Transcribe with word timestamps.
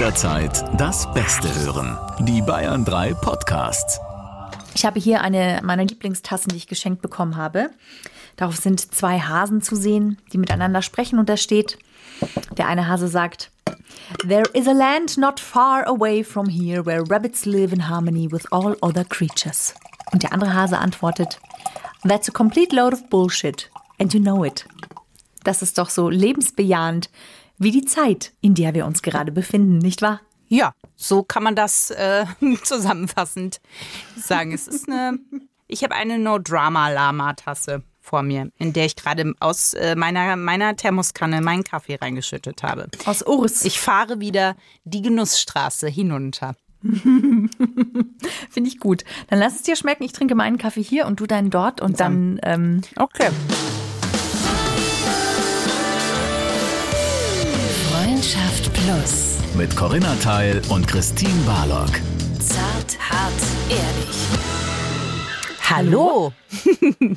jederzeit 0.00 0.64
das 0.80 1.12
Beste 1.12 1.54
hören. 1.56 1.98
Die 2.20 2.40
Bayern 2.40 2.86
3 2.86 3.12
Podcasts. 3.12 4.00
Ich 4.74 4.86
habe 4.86 4.98
hier 4.98 5.20
eine 5.20 5.60
meiner 5.62 5.84
Lieblingstassen, 5.84 6.48
die 6.48 6.56
ich 6.56 6.66
geschenkt 6.66 7.02
bekommen 7.02 7.36
habe. 7.36 7.68
Darauf 8.36 8.56
sind 8.56 8.94
zwei 8.94 9.20
Hasen 9.20 9.60
zu 9.60 9.76
sehen, 9.76 10.16
die 10.32 10.38
miteinander 10.38 10.80
sprechen 10.80 11.18
und 11.18 11.28
da 11.28 11.36
steht, 11.36 11.78
der 12.56 12.66
eine 12.66 12.88
Hase 12.88 13.08
sagt, 13.08 13.50
There 14.26 14.44
is 14.54 14.66
a 14.66 14.72
land 14.72 15.18
not 15.18 15.38
far 15.38 15.86
away 15.86 16.24
from 16.24 16.48
here 16.48 16.86
where 16.86 17.02
rabbits 17.06 17.44
live 17.44 17.70
in 17.70 17.86
harmony 17.86 18.26
with 18.32 18.50
all 18.50 18.78
other 18.80 19.04
creatures. 19.04 19.74
Und 20.12 20.22
der 20.22 20.32
andere 20.32 20.54
Hase 20.54 20.78
antwortet, 20.78 21.40
That's 22.08 22.26
a 22.26 22.32
complete 22.32 22.74
load 22.74 22.94
of 22.94 23.10
bullshit 23.10 23.70
and 23.98 24.14
you 24.14 24.20
know 24.20 24.46
it. 24.46 24.64
Das 25.44 25.60
ist 25.60 25.76
doch 25.76 25.90
so 25.90 26.08
lebensbejahend 26.08 27.10
wie 27.60 27.70
die 27.70 27.84
Zeit, 27.84 28.32
in 28.40 28.54
der 28.54 28.74
wir 28.74 28.86
uns 28.86 29.02
gerade 29.02 29.30
befinden, 29.30 29.78
nicht 29.78 30.02
wahr? 30.02 30.20
Ja, 30.48 30.72
so 30.96 31.22
kann 31.22 31.44
man 31.44 31.54
das 31.54 31.90
äh, 31.90 32.24
zusammenfassend 32.64 33.60
sagen. 34.16 34.52
Es 34.52 34.66
ist 34.66 34.88
eine, 34.88 35.18
ich 35.68 35.84
habe 35.84 35.94
eine 35.94 36.18
No-Drama-Lama-Tasse 36.18 37.82
vor 38.00 38.22
mir, 38.22 38.50
in 38.58 38.72
der 38.72 38.86
ich 38.86 38.96
gerade 38.96 39.34
aus 39.40 39.74
äh, 39.74 39.94
meiner, 39.94 40.34
meiner 40.36 40.74
Thermoskanne 40.74 41.42
meinen 41.42 41.62
Kaffee 41.62 41.96
reingeschüttet 41.96 42.62
habe. 42.62 42.88
Aus 43.04 43.22
Urs. 43.24 43.64
Ich 43.64 43.78
fahre 43.78 44.20
wieder 44.20 44.56
die 44.84 45.02
Genussstraße 45.02 45.86
hinunter. 45.86 46.56
Finde 46.82 47.50
ich 48.64 48.80
gut. 48.80 49.04
Dann 49.28 49.38
lass 49.38 49.56
es 49.56 49.62
dir 49.62 49.76
schmecken. 49.76 50.02
Ich 50.02 50.12
trinke 50.12 50.34
meinen 50.34 50.56
Kaffee 50.56 50.82
hier 50.82 51.06
und 51.06 51.20
du 51.20 51.26
deinen 51.26 51.50
dort 51.50 51.82
und 51.82 52.00
dann. 52.00 52.40
Ähm, 52.42 52.80
Okay. 52.96 53.28
Plus. 58.90 59.38
Mit 59.54 59.76
Corinna 59.76 60.16
Teil 60.16 60.60
und 60.68 60.88
Christine 60.88 61.40
Barlock. 61.46 61.90
Zart, 62.40 62.98
hart, 62.98 63.32
ehrlich. 63.68 64.16
Hallo, 65.62 66.32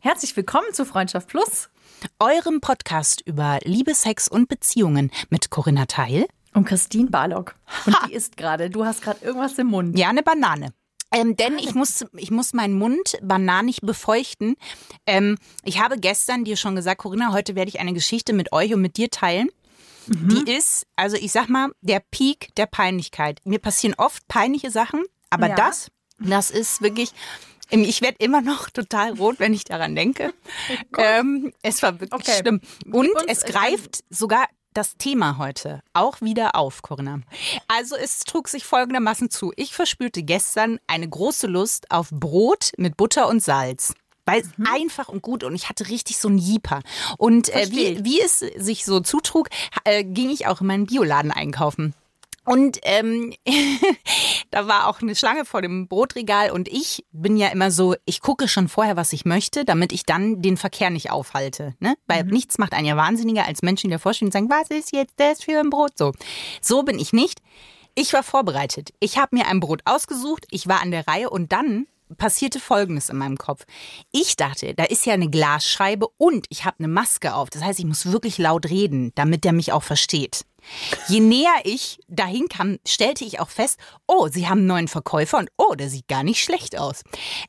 herzlich 0.00 0.34
willkommen 0.34 0.72
zu 0.72 0.86
Freundschaft 0.86 1.28
Plus 1.28 1.68
eurem 2.18 2.62
Podcast 2.62 3.20
über 3.26 3.58
Liebe, 3.64 3.94
Sex 3.94 4.28
und 4.28 4.48
Beziehungen 4.48 5.10
mit 5.28 5.50
Corinna 5.50 5.84
Teil. 5.84 6.26
und 6.54 6.64
Christine 6.64 7.10
Barlock. 7.10 7.54
Und 7.84 7.96
die 8.08 8.14
isst 8.14 8.38
gerade. 8.38 8.70
Du 8.70 8.86
hast 8.86 9.02
gerade 9.02 9.22
irgendwas 9.22 9.58
im 9.58 9.66
Mund. 9.66 9.98
Ja, 9.98 10.08
eine 10.08 10.22
Banane. 10.22 10.72
Ähm, 11.12 11.36
denn 11.36 11.58
ich 11.58 11.74
muss, 11.74 12.06
ich 12.16 12.30
muss 12.30 12.54
meinen 12.54 12.78
Mund 12.78 13.18
bananig 13.20 13.82
befeuchten. 13.82 14.56
Ähm, 15.06 15.36
ich 15.64 15.82
habe 15.82 15.98
gestern 15.98 16.44
dir 16.44 16.56
schon 16.56 16.76
gesagt, 16.76 17.02
Corinna, 17.02 17.34
heute 17.34 17.54
werde 17.56 17.68
ich 17.68 17.78
eine 17.78 17.92
Geschichte 17.92 18.32
mit 18.32 18.52
euch 18.52 18.72
und 18.72 18.80
mit 18.80 18.96
dir 18.96 19.10
teilen. 19.10 19.50
Die 20.06 20.50
ist, 20.50 20.86
also 20.96 21.16
ich 21.16 21.32
sag 21.32 21.48
mal, 21.48 21.70
der 21.80 22.00
Peak 22.00 22.54
der 22.56 22.66
Peinlichkeit. 22.66 23.40
Mir 23.44 23.58
passieren 23.58 23.94
oft 23.98 24.26
peinliche 24.28 24.70
Sachen, 24.70 25.04
aber 25.30 25.48
Ja. 25.48 25.54
das, 25.54 25.88
das 26.18 26.50
ist 26.50 26.82
wirklich. 26.82 27.12
Ich 27.70 28.02
werde 28.02 28.16
immer 28.18 28.40
noch 28.42 28.68
total 28.70 29.14
rot, 29.14 29.40
wenn 29.40 29.54
ich 29.54 29.64
daran 29.64 29.94
denke. 29.96 30.32
ähm, 30.98 31.52
es 31.62 31.82
war 31.82 31.98
wirklich 32.00 32.12
Okay. 32.28 32.38
schlimm. 32.40 32.60
Und 32.92 33.08
es 33.26 33.42
greift 33.44 34.04
sogar 34.10 34.46
das 34.74 34.96
Thema 34.96 35.38
heute 35.38 35.82
auch 35.92 36.20
wieder 36.20 36.56
auf, 36.56 36.82
Corinna. 36.82 37.20
Also 37.68 37.96
es 37.96 38.20
trug 38.20 38.48
sich 38.48 38.64
folgendermaßen 38.64 39.30
zu. 39.30 39.52
Ich 39.56 39.72
verspürte 39.74 40.22
gestern 40.24 40.78
eine 40.88 41.08
große 41.08 41.46
Lust 41.46 41.90
auf 41.90 42.10
Brot 42.10 42.72
mit 42.76 42.96
Butter 42.96 43.28
und 43.28 43.40
Salz. 43.42 43.94
Weil 44.26 44.40
es 44.40 44.48
Mhm. 44.56 44.66
einfach 44.66 45.08
und 45.08 45.22
gut 45.22 45.44
und 45.44 45.54
ich 45.54 45.68
hatte 45.68 45.88
richtig 45.88 46.18
so 46.18 46.28
einen 46.28 46.38
Jeeper. 46.38 46.80
Und 47.18 47.48
äh, 47.50 47.68
wie, 47.70 48.04
wie 48.04 48.20
es 48.20 48.38
sich 48.38 48.84
so 48.84 49.00
zutrug, 49.00 49.48
äh, 49.84 50.04
ging 50.04 50.30
ich 50.30 50.46
auch 50.46 50.60
in 50.60 50.66
meinen 50.66 50.86
Bioladen 50.86 51.30
einkaufen. 51.30 51.94
Und 52.46 52.78
ähm, 52.82 53.32
da 54.50 54.66
war 54.68 54.88
auch 54.88 55.00
eine 55.00 55.14
Schlange 55.14 55.44
vor 55.44 55.62
dem 55.62 55.88
Brotregal 55.88 56.50
und 56.50 56.68
ich 56.68 57.04
bin 57.10 57.36
ja 57.36 57.48
immer 57.48 57.70
so, 57.70 57.94
ich 58.04 58.20
gucke 58.20 58.48
schon 58.48 58.68
vorher, 58.68 58.96
was 58.96 59.12
ich 59.14 59.24
möchte, 59.24 59.64
damit 59.64 59.92
ich 59.92 60.04
dann 60.04 60.42
den 60.42 60.56
Verkehr 60.58 60.90
nicht 60.90 61.10
aufhalte. 61.10 61.74
Ne? 61.80 61.94
Weil 62.06 62.24
nichts 62.24 62.58
macht 62.58 62.74
einen 62.74 62.86
ja 62.86 62.96
wahnsinniger 62.96 63.46
als 63.46 63.62
Menschen, 63.62 63.88
die 63.88 63.94
davor 63.94 64.12
stehen 64.12 64.28
und 64.28 64.32
sagen, 64.32 64.50
was 64.50 64.68
ist 64.68 64.92
jetzt 64.92 65.14
das 65.16 65.42
für 65.42 65.58
ein 65.58 65.70
Brot? 65.70 65.96
So, 65.96 66.12
so 66.60 66.82
bin 66.82 66.98
ich 66.98 67.12
nicht. 67.12 67.40
Ich 67.94 68.12
war 68.12 68.22
vorbereitet. 68.22 68.90
Ich 69.00 69.18
habe 69.18 69.36
mir 69.36 69.46
ein 69.46 69.60
Brot 69.60 69.80
ausgesucht, 69.84 70.44
ich 70.50 70.66
war 70.66 70.82
an 70.82 70.90
der 70.90 71.06
Reihe 71.06 71.30
und 71.30 71.52
dann 71.52 71.86
passierte 72.14 72.60
Folgendes 72.60 73.08
in 73.08 73.16
meinem 73.16 73.38
Kopf. 73.38 73.64
Ich 74.12 74.36
dachte, 74.36 74.74
da 74.74 74.84
ist 74.84 75.06
ja 75.06 75.14
eine 75.14 75.30
Glasscheibe 75.30 76.08
und 76.16 76.46
ich 76.48 76.64
habe 76.64 76.76
eine 76.78 76.88
Maske 76.88 77.34
auf. 77.34 77.50
Das 77.50 77.62
heißt, 77.62 77.78
ich 77.78 77.84
muss 77.84 78.10
wirklich 78.10 78.38
laut 78.38 78.70
reden, 78.70 79.12
damit 79.14 79.44
der 79.44 79.52
mich 79.52 79.72
auch 79.72 79.82
versteht. 79.82 80.44
Je 81.08 81.20
näher 81.20 81.54
ich 81.64 81.98
dahin 82.08 82.48
kam, 82.48 82.78
stellte 82.86 83.24
ich 83.24 83.40
auch 83.40 83.50
fest, 83.50 83.78
oh, 84.06 84.28
sie 84.28 84.48
haben 84.48 84.58
einen 84.58 84.66
neuen 84.66 84.88
Verkäufer 84.88 85.38
und 85.38 85.50
oh, 85.56 85.74
der 85.74 85.90
sieht 85.90 86.08
gar 86.08 86.22
nicht 86.22 86.42
schlecht 86.42 86.78
aus. 86.78 87.02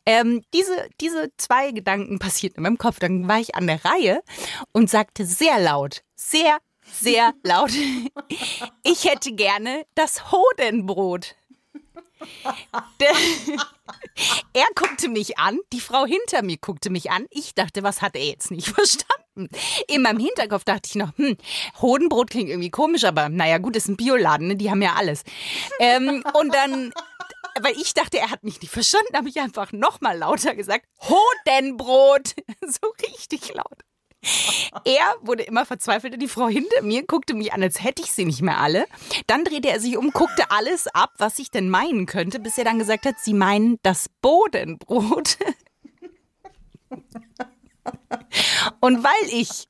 Ähm, 0.05 0.43
diese, 0.53 0.87
diese 1.01 1.31
zwei 1.37 1.71
Gedanken 1.71 2.19
passierten 2.19 2.57
in 2.57 2.63
meinem 2.63 2.77
Kopf. 2.77 2.99
Dann 2.99 3.27
war 3.27 3.39
ich 3.39 3.55
an 3.55 3.67
der 3.67 3.83
Reihe 3.85 4.21
und 4.71 4.89
sagte 4.89 5.25
sehr 5.25 5.59
laut, 5.59 6.03
sehr, 6.15 6.57
sehr 6.91 7.33
laut, 7.43 7.71
ich 8.83 9.05
hätte 9.05 9.33
gerne 9.33 9.85
das 9.95 10.31
Hodenbrot. 10.31 11.35
Er 14.53 14.65
guckte 14.75 15.09
mich 15.09 15.37
an, 15.37 15.59
die 15.73 15.81
Frau 15.81 16.05
hinter 16.05 16.41
mir 16.41 16.57
guckte 16.57 16.89
mich 16.89 17.11
an. 17.11 17.25
Ich 17.29 17.53
dachte, 17.53 17.83
was 17.83 18.01
hat 18.01 18.15
er 18.15 18.25
jetzt 18.25 18.51
nicht 18.51 18.67
verstanden? 18.75 19.49
In 19.87 20.01
meinem 20.01 20.19
Hinterkopf 20.19 20.63
dachte 20.63 20.87
ich 20.87 20.95
noch, 20.95 21.15
hm, 21.17 21.37
Hodenbrot 21.81 22.29
klingt 22.29 22.49
irgendwie 22.49 22.71
komisch, 22.71 23.03
aber 23.03 23.27
naja, 23.27 23.57
gut, 23.57 23.75
ist 23.75 23.89
ein 23.89 23.97
Bioladen, 23.97 24.47
ne? 24.47 24.55
die 24.55 24.71
haben 24.71 24.81
ja 24.81 24.93
alles. 24.93 25.23
Ähm, 25.79 26.23
und 26.33 26.53
dann, 26.53 26.93
weil 27.59 27.73
ich 27.73 27.93
dachte, 27.93 28.17
er 28.17 28.31
hat 28.31 28.45
mich 28.45 28.61
nicht 28.61 28.71
verstanden, 28.71 29.15
habe 29.15 29.27
ich 29.27 29.39
einfach 29.41 29.73
nochmal 29.73 30.17
lauter 30.17 30.55
gesagt, 30.55 30.85
Hodenbrot. 31.01 32.35
So 32.67 32.93
richtig 33.03 33.53
laut. 33.53 33.83
Er 34.83 35.15
wurde 35.21 35.43
immer 35.43 35.65
verzweifelter. 35.65 36.17
Die 36.17 36.27
Frau 36.27 36.47
hinter 36.47 36.81
mir 36.81 37.05
guckte 37.05 37.33
mich 37.33 37.53
an, 37.53 37.61
als 37.63 37.83
hätte 37.83 38.01
ich 38.01 38.11
sie 38.11 38.25
nicht 38.25 38.41
mehr 38.41 38.59
alle. 38.59 38.85
Dann 39.27 39.43
drehte 39.43 39.69
er 39.69 39.79
sich 39.79 39.97
um, 39.97 40.11
guckte 40.11 40.51
alles 40.51 40.87
ab, 40.87 41.13
was 41.17 41.39
ich 41.39 41.51
denn 41.51 41.69
meinen 41.69 42.05
könnte, 42.05 42.39
bis 42.39 42.57
er 42.57 42.63
dann 42.65 42.79
gesagt 42.79 43.05
hat, 43.05 43.19
sie 43.19 43.33
meinen 43.33 43.79
das 43.83 44.09
Bodenbrot. 44.21 45.37
Und 48.79 49.03
weil 49.03 49.29
ich 49.29 49.67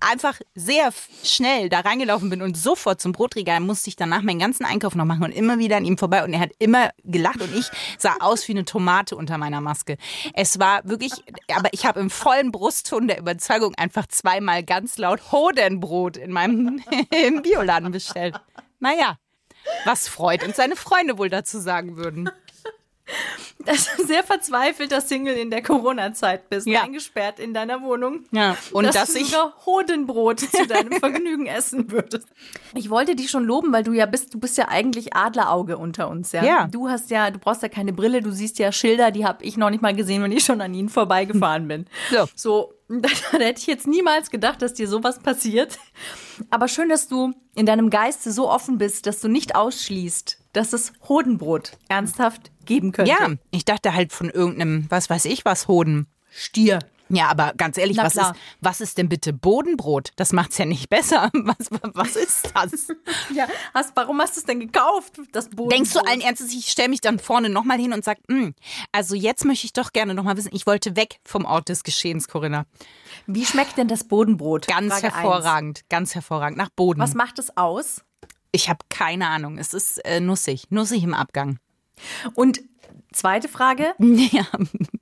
einfach 0.00 0.40
sehr 0.54 0.90
schnell 1.22 1.68
da 1.68 1.80
reingelaufen 1.80 2.30
bin 2.30 2.42
und 2.42 2.56
sofort 2.56 3.00
zum 3.00 3.12
Brotregal 3.12 3.60
musste 3.60 3.88
ich 3.90 3.96
danach 3.96 4.22
meinen 4.22 4.38
ganzen 4.38 4.64
Einkauf 4.64 4.94
noch 4.94 5.04
machen 5.04 5.24
und 5.24 5.32
immer 5.32 5.58
wieder 5.58 5.76
an 5.76 5.84
ihm 5.84 5.98
vorbei 5.98 6.24
und 6.24 6.32
er 6.32 6.40
hat 6.40 6.52
immer 6.58 6.90
gelacht 7.04 7.42
und 7.42 7.54
ich 7.54 7.66
sah 7.98 8.16
aus 8.20 8.48
wie 8.48 8.52
eine 8.52 8.64
Tomate 8.64 9.16
unter 9.16 9.36
meiner 9.36 9.60
Maske. 9.60 9.98
Es 10.34 10.58
war 10.58 10.80
wirklich, 10.84 11.12
aber 11.54 11.68
ich 11.72 11.84
habe 11.84 12.00
im 12.00 12.10
vollen 12.10 12.50
Brustton 12.50 13.08
der 13.08 13.18
Überzeugung 13.18 13.74
einfach 13.74 14.06
zweimal 14.06 14.62
ganz 14.62 14.96
laut 14.96 15.32
Hodenbrot 15.32 16.16
in 16.16 16.32
meinem 16.32 16.82
im 17.24 17.42
Bioladen 17.42 17.92
bestellt. 17.92 18.40
Naja, 18.80 19.18
was 19.84 20.08
Freud 20.08 20.44
und 20.44 20.56
seine 20.56 20.76
Freunde 20.76 21.18
wohl 21.18 21.28
dazu 21.28 21.58
sagen 21.58 21.96
würden. 21.96 22.30
Dass 23.64 23.88
du 23.96 24.06
sehr 24.06 24.22
verzweifelter 24.22 25.00
Single 25.00 25.34
in 25.36 25.50
der 25.50 25.62
Corona-Zeit 25.62 26.48
bist, 26.48 26.66
Ja. 26.66 26.82
eingesperrt 26.82 27.40
in 27.40 27.52
deiner 27.52 27.82
Wohnung. 27.82 28.24
Ja, 28.30 28.56
und 28.72 28.84
dass, 28.84 28.94
dass 28.94 29.12
du 29.12 29.18
ich 29.18 29.30
sogar 29.30 29.54
Hodenbrot 29.66 30.40
zu 30.40 30.66
deinem 30.68 30.92
Vergnügen 30.92 31.46
essen 31.46 31.90
würdest. 31.90 32.28
Ich 32.74 32.88
wollte 32.88 33.16
dich 33.16 33.30
schon 33.30 33.44
loben, 33.44 33.72
weil 33.72 33.82
du 33.82 33.92
ja 33.92 34.06
bist, 34.06 34.32
du 34.32 34.38
bist 34.38 34.56
ja 34.58 34.68
eigentlich 34.68 35.14
Adlerauge 35.16 35.76
unter 35.76 36.08
uns, 36.08 36.32
ja. 36.32 36.44
Ja. 36.44 36.66
Du 36.68 36.88
hast 36.88 37.10
ja, 37.10 37.30
du 37.30 37.38
brauchst 37.38 37.62
ja 37.62 37.68
keine 37.68 37.92
Brille, 37.92 38.22
du 38.22 38.30
siehst 38.30 38.58
ja 38.58 38.70
Schilder, 38.72 39.10
die 39.10 39.26
habe 39.26 39.44
ich 39.44 39.56
noch 39.56 39.70
nicht 39.70 39.82
mal 39.82 39.94
gesehen, 39.94 40.22
wenn 40.22 40.32
ich 40.32 40.44
schon 40.44 40.60
an 40.60 40.72
ihnen 40.72 40.88
vorbeigefahren 40.88 41.66
bin. 41.68 41.86
So. 42.10 42.28
So, 42.36 42.74
da, 42.88 43.08
da 43.32 43.38
hätte 43.38 43.60
ich 43.60 43.66
jetzt 43.66 43.86
niemals 43.86 44.30
gedacht, 44.30 44.62
dass 44.62 44.72
dir 44.72 44.88
sowas 44.88 45.18
passiert. 45.18 45.78
Aber 46.50 46.68
schön, 46.68 46.88
dass 46.88 47.08
du 47.08 47.32
in 47.54 47.66
deinem 47.66 47.90
Geiste 47.90 48.30
so 48.32 48.48
offen 48.48 48.78
bist, 48.78 49.06
dass 49.06 49.20
du 49.20 49.28
nicht 49.28 49.54
ausschließt, 49.56 50.37
dass 50.52 50.72
es 50.72 50.92
Hodenbrot 51.08 51.72
ernsthaft 51.88 52.50
geben 52.64 52.92
könnte. 52.92 53.10
Ja, 53.12 53.28
ich 53.50 53.64
dachte 53.64 53.94
halt 53.94 54.12
von 54.12 54.30
irgendeinem, 54.30 54.86
was 54.88 55.08
weiß 55.10 55.24
ich 55.26 55.44
was, 55.44 55.68
Hoden. 55.68 56.06
Stier. 56.30 56.78
Ja, 57.10 57.28
aber 57.28 57.54
ganz 57.56 57.78
ehrlich, 57.78 57.96
Na 57.96 58.04
was 58.04 58.12
klar. 58.12 58.32
ist, 58.32 58.40
was 58.60 58.80
ist 58.82 58.98
denn 58.98 59.08
bitte 59.08 59.32
Bodenbrot? 59.32 60.10
Das 60.16 60.34
macht's 60.34 60.58
ja 60.58 60.66
nicht 60.66 60.90
besser. 60.90 61.30
Was, 61.32 61.68
was 61.94 62.16
ist 62.16 62.52
das? 62.54 62.88
Ja, 63.34 63.46
hast, 63.72 63.92
warum 63.94 64.20
hast 64.20 64.36
du 64.36 64.40
es 64.40 64.44
denn 64.46 64.60
gekauft, 64.60 65.18
das 65.32 65.46
Bodenbrot? 65.46 65.72
Denkst 65.72 65.92
du 65.94 66.00
allen 66.00 66.20
Ernstes, 66.20 66.52
ich 66.52 66.68
stelle 66.68 66.90
mich 66.90 67.00
dann 67.00 67.18
vorne 67.18 67.48
nochmal 67.48 67.78
hin 67.78 67.94
und 67.94 68.04
sag, 68.04 68.18
"Hm, 68.30 68.54
also 68.92 69.14
jetzt 69.14 69.46
möchte 69.46 69.64
ich 69.66 69.72
doch 69.72 69.92
gerne 69.94 70.12
nochmal 70.12 70.36
wissen, 70.36 70.50
ich 70.52 70.66
wollte 70.66 70.96
weg 70.96 71.18
vom 71.24 71.46
Ort 71.46 71.70
des 71.70 71.82
Geschehens, 71.82 72.28
Corinna. 72.28 72.66
Wie 73.26 73.46
schmeckt 73.46 73.78
denn 73.78 73.88
das 73.88 74.04
Bodenbrot? 74.04 74.66
Ganz 74.66 74.92
Frage 74.92 75.06
eins. 75.06 75.14
hervorragend, 75.14 75.80
ganz 75.88 76.14
hervorragend. 76.14 76.58
Nach 76.58 76.68
Boden. 76.70 77.00
Was 77.00 77.14
macht 77.14 77.38
es 77.38 77.56
aus? 77.56 78.02
Ich 78.52 78.68
habe 78.68 78.80
keine 78.88 79.28
Ahnung. 79.28 79.58
Es 79.58 79.74
ist 79.74 79.98
äh, 80.04 80.20
nussig, 80.20 80.64
nussig 80.70 81.02
im 81.02 81.14
Abgang. 81.14 81.58
Und 82.34 82.60
zweite 83.12 83.48
Frage, 83.48 83.94
Ja. 83.98 84.46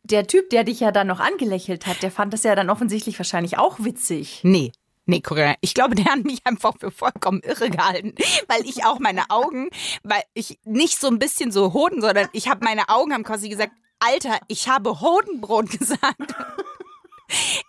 der 0.05 0.27
Typ, 0.27 0.51
der 0.51 0.65
dich 0.65 0.81
ja 0.81 0.93
dann 0.93 1.07
noch 1.07 1.21
angelächelt 1.21 1.87
hat, 1.87 2.03
der 2.03 2.11
fand 2.11 2.33
das 2.33 2.43
ja 2.43 2.55
dann 2.55 2.71
offensichtlich 2.71 3.19
wahrscheinlich 3.19 3.59
auch 3.59 3.77
witzig. 3.81 4.41
Nee. 4.43 4.73
Nee, 5.09 5.21
Corinna, 5.21 5.55
ich 5.61 5.73
glaube, 5.75 5.95
der 5.95 6.07
hat 6.07 6.25
mich 6.25 6.41
einfach 6.45 6.75
für 6.81 6.91
vollkommen 6.91 7.41
irre 7.45 7.71
gehalten, 7.71 8.13
weil 8.49 8.63
ich 8.67 8.85
auch 8.85 8.99
meine 8.99 9.31
Augen, 9.31 9.69
weil 10.03 10.23
ich 10.35 10.59
nicht 10.65 10.99
so 10.99 11.07
ein 11.07 11.21
bisschen 11.21 11.53
so 11.53 11.73
Hoden, 11.73 12.01
sondern 12.01 12.29
ich 12.33 12.49
habe 12.49 12.65
meine 12.65 12.89
Augen 12.89 13.13
haben 13.13 13.23
quasi 13.23 13.49
gesagt, 13.49 13.71
Alter, 14.01 14.41
ich 14.49 14.69
habe 14.69 15.01
Hodenbrot 15.01 15.71
gesagt. 15.79 16.35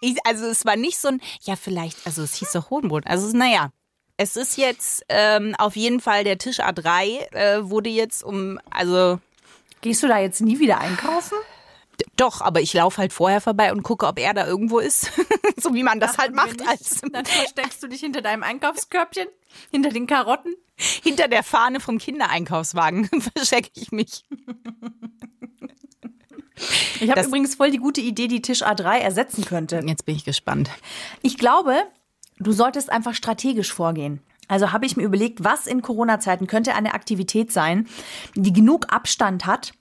Ich, 0.02 0.16
also 0.26 0.46
es 0.46 0.66
war 0.66 0.76
nicht 0.78 0.98
so 0.98 1.10
ein, 1.10 1.22
ja 1.42 1.56
vielleicht, 1.56 2.06
also 2.08 2.24
es 2.24 2.34
hieß 2.36 2.52
doch 2.54 2.70
Hodenbrot. 2.72 3.06
Also 3.08 3.36
naja, 3.38 3.70
es 4.18 4.36
ist 4.36 4.58
jetzt 4.58 5.06
ähm, 5.10 5.56
auf 5.58 5.76
jeden 5.76 6.00
Fall 6.00 6.24
der 6.24 6.38
Tisch 6.38 6.60
A3 6.60 7.34
äh, 7.34 7.70
wurde 7.70 7.90
jetzt 7.90 8.24
um, 8.24 8.60
also 8.70 9.20
Gehst 9.82 10.02
du 10.04 10.08
da 10.08 10.20
jetzt 10.20 10.42
nie 10.42 10.60
wieder 10.60 10.80
einkaufen? 10.80 11.38
doch, 12.16 12.42
aber 12.42 12.62
ich 12.62 12.74
laufe 12.74 13.00
halt 13.00 13.14
vorher 13.14 13.42
vorbei 13.42 13.72
und 13.72 13.84
gucke, 13.84 14.06
ob 14.06 14.20
er 14.20 14.34
da 14.34 14.46
irgendwo 14.46 14.80
ist, 14.80 15.12
so 15.58 15.74
wie 15.74 15.84
man 15.84 16.00
das 16.00 16.18
halt 16.18 16.34
macht 16.36 16.68
als 16.68 17.02
Dann 17.12 17.26
versteckst 17.26 17.82
du 17.82 17.88
dich 17.88 18.02
hinter 18.02 18.22
deinem 18.22 18.44
Einkaufskörbchen, 18.44 19.28
hinter 19.72 19.90
den 19.90 20.08
Karotten. 20.08 20.56
hinter 20.76 21.28
der 21.28 21.44
Fahne 21.44 21.80
vom 21.80 21.98
Kindereinkaufswagen 21.98 23.10
verstecke 23.36 23.72
ich 23.76 23.92
mich. 23.92 24.26
Ich 27.00 27.10
habe 27.12 27.22
übrigens 27.22 27.56
voll 27.56 27.70
die 27.72 27.78
gute 27.78 28.02
Idee, 28.02 28.28
die 28.28 28.42
Tisch 28.42 28.64
A3 28.64 28.98
ersetzen 28.98 29.46
könnte. 29.46 29.82
Jetzt 29.86 30.06
bin 30.06 30.16
ich 30.16 30.26
gespannt. 30.26 30.72
Ich 31.22 31.38
glaube, 31.38 31.84
du 32.40 32.52
solltest 32.52 32.92
einfach 32.92 33.14
strategisch 33.14 33.74
vorgehen. 33.74 34.22
Also 34.48 34.72
habe 34.72 34.86
ich 34.86 34.96
mir 34.96 35.04
überlegt, 35.04 35.44
was 35.44 35.68
in 35.68 35.82
Corona-Zeiten 35.82 36.48
könnte 36.48 36.74
eine 36.74 36.94
Aktivität 36.94 37.52
sein, 37.52 37.88
die 38.36 38.54
genug 38.54 38.94
Abstand 38.94 39.46
hat. 39.46 39.74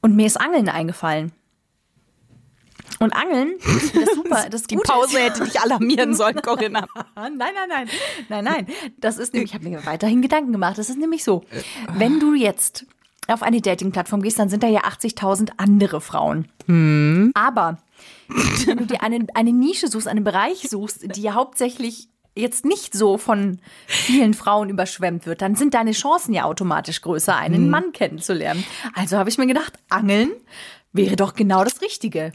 Und 0.00 0.16
mir 0.16 0.26
ist 0.26 0.40
Angeln 0.40 0.68
eingefallen. 0.68 1.32
Und 2.98 3.12
Angeln, 3.14 3.54
das 3.64 4.14
super, 4.14 4.46
das 4.50 4.62
Die 4.64 4.74
Gute 4.74 4.90
Pause 4.90 5.20
hätte 5.20 5.44
dich 5.44 5.60
alarmieren 5.60 6.14
sollen, 6.14 6.40
Corinna. 6.42 6.86
Nein, 7.14 7.36
nein, 7.36 7.68
nein. 7.68 7.88
Nein, 8.28 8.44
nein. 8.44 8.66
Das 8.96 9.18
ist 9.18 9.34
nämlich, 9.34 9.50
ich 9.50 9.54
habe 9.54 9.68
mir 9.68 9.84
weiterhin 9.86 10.22
Gedanken 10.22 10.52
gemacht. 10.52 10.78
Das 10.78 10.90
ist 10.90 10.98
nämlich 10.98 11.22
so. 11.22 11.44
Wenn 11.94 12.18
du 12.18 12.34
jetzt 12.34 12.86
auf 13.28 13.42
eine 13.42 13.60
Dating-Plattform 13.60 14.22
gehst, 14.22 14.38
dann 14.38 14.48
sind 14.48 14.62
da 14.62 14.68
ja 14.68 14.82
80.000 14.82 15.50
andere 15.56 16.00
Frauen. 16.00 16.48
Aber 17.34 17.78
wenn 18.66 18.78
du 18.78 18.86
dir 18.86 19.02
eine, 19.02 19.26
eine 19.34 19.52
Nische 19.52 19.88
suchst, 19.88 20.08
einen 20.08 20.24
Bereich 20.24 20.68
suchst, 20.68 21.16
die 21.16 21.22
ja 21.22 21.34
hauptsächlich 21.34 22.08
jetzt 22.34 22.64
nicht 22.64 22.94
so 22.94 23.18
von 23.18 23.58
vielen 23.86 24.32
Frauen 24.34 24.68
überschwemmt 24.68 25.26
wird, 25.26 25.42
dann 25.42 25.56
sind 25.56 25.74
deine 25.74 25.92
Chancen 25.92 26.32
ja 26.32 26.44
automatisch 26.44 27.00
größer, 27.02 27.36
einen 27.36 27.68
Mann 27.68 27.92
kennenzulernen. 27.92 28.64
Also 28.94 29.18
habe 29.18 29.28
ich 29.28 29.38
mir 29.38 29.46
gedacht, 29.46 29.72
Angeln 29.88 30.30
wäre 30.92 31.16
doch 31.16 31.34
genau 31.34 31.64
das 31.64 31.82
Richtige. 31.82 32.32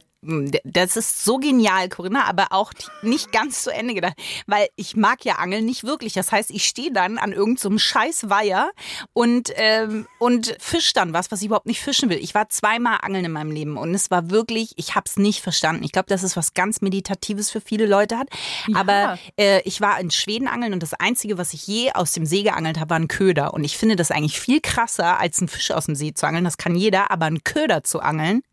Das 0.63 0.95
ist 0.95 1.23
so 1.23 1.37
genial, 1.37 1.89
Corinna, 1.89 2.25
aber 2.25 2.47
auch 2.51 2.71
nicht 3.01 3.31
ganz 3.31 3.63
zu 3.63 3.71
Ende 3.71 3.93
gedacht. 3.93 4.13
Weil 4.47 4.67
ich 4.75 4.95
mag 4.95 5.25
ja 5.25 5.35
Angeln 5.35 5.65
nicht 5.65 5.83
wirklich. 5.83 6.13
Das 6.13 6.31
heißt, 6.31 6.51
ich 6.51 6.65
stehe 6.65 6.91
dann 6.91 7.17
an 7.17 7.31
irgendeinem 7.31 7.77
so 7.77 7.77
scheiß 7.77 8.29
Weiher 8.29 8.71
und, 9.13 9.51
ähm, 9.55 10.07
und 10.19 10.55
fisch 10.59 10.93
dann 10.93 11.13
was, 11.13 11.31
was 11.31 11.41
ich 11.41 11.47
überhaupt 11.47 11.65
nicht 11.65 11.81
fischen 11.81 12.09
will. 12.09 12.17
Ich 12.17 12.33
war 12.33 12.49
zweimal 12.49 12.99
angeln 13.01 13.25
in 13.25 13.31
meinem 13.31 13.51
Leben 13.51 13.77
und 13.77 13.93
es 13.93 14.11
war 14.11 14.29
wirklich, 14.29 14.73
ich 14.77 14.95
habe 14.95 15.05
es 15.07 15.17
nicht 15.17 15.41
verstanden. 15.41 15.83
Ich 15.83 15.91
glaube, 15.91 16.07
dass 16.07 16.23
es 16.23 16.37
was 16.37 16.53
ganz 16.53 16.81
Meditatives 16.81 17.51
für 17.51 17.61
viele 17.61 17.85
Leute 17.85 18.17
hat. 18.17 18.29
Aber 18.73 19.17
äh, 19.37 19.61
ich 19.63 19.81
war 19.81 19.99
in 19.99 20.11
Schweden 20.11 20.47
angeln 20.47 20.73
und 20.73 20.83
das 20.83 20.93
Einzige, 20.93 21.37
was 21.37 21.53
ich 21.53 21.67
je 21.67 21.91
aus 21.93 22.11
dem 22.11 22.25
See 22.25 22.43
geangelt 22.43 22.79
habe, 22.79 22.91
war 22.91 22.99
ein 22.99 23.07
Köder. 23.07 23.53
Und 23.53 23.63
ich 23.63 23.77
finde 23.77 23.95
das 23.95 24.11
eigentlich 24.11 24.39
viel 24.39 24.61
krasser, 24.61 25.19
als 25.19 25.39
einen 25.39 25.47
Fisch 25.47 25.71
aus 25.71 25.85
dem 25.85 25.95
See 25.95 26.13
zu 26.13 26.25
angeln. 26.25 26.43
Das 26.43 26.57
kann 26.57 26.75
jeder, 26.75 27.11
aber 27.11 27.25
einen 27.25 27.43
Köder 27.43 27.83
zu 27.83 27.99
angeln, 27.99 28.43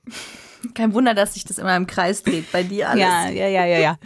Kein 0.74 0.92
Wunder, 0.94 1.14
dass 1.14 1.34
sich 1.34 1.44
das 1.44 1.58
immer 1.58 1.76
im 1.76 1.86
Kreis 1.86 2.22
dreht 2.22 2.50
bei 2.52 2.62
dir 2.62 2.90
alles. 2.90 3.00
Ja, 3.02 3.28
ja, 3.28 3.46
ja, 3.48 3.64
ja, 3.64 3.78
ja. 3.78 3.96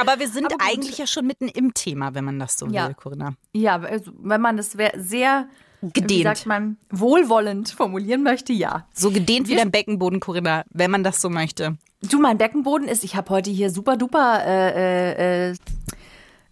Aber 0.00 0.18
wir 0.18 0.28
sind 0.28 0.46
Aber 0.46 0.56
eigentlich 0.64 0.98
ja 0.98 1.06
schon 1.06 1.26
mitten 1.26 1.48
im 1.48 1.74
Thema, 1.74 2.14
wenn 2.14 2.24
man 2.24 2.38
das 2.38 2.58
so 2.58 2.66
Ja. 2.66 2.88
will, 2.88 2.94
Corinna. 2.94 3.34
Ja, 3.52 3.78
also, 3.80 4.12
wenn 4.18 4.40
man 4.40 4.56
das 4.56 4.72
sehr, 4.72 5.46
wie 5.80 5.90
Gedehnt. 5.92 6.22
sagt 6.24 6.46
man, 6.46 6.76
wohlwollend 6.90 7.70
formulieren 7.70 8.22
möchte, 8.22 8.52
ja. 8.52 8.86
So 8.94 9.10
gedehnt 9.10 9.48
wie 9.48 9.56
dein 9.56 9.70
Beckenboden, 9.70 10.20
Corinna, 10.20 10.64
wenn 10.70 10.90
man 10.90 11.04
das 11.04 11.20
so 11.20 11.28
möchte. 11.28 11.76
Du, 12.02 12.18
mein 12.18 12.38
Beckenboden 12.38 12.88
ist, 12.88 13.04
ich 13.04 13.14
habe 13.16 13.30
heute 13.30 13.50
hier 13.50 13.70
super 13.70 13.96
duper, 13.96 14.42
äh, 14.44 15.48
äh, 15.48 15.50
äh, 15.50 15.56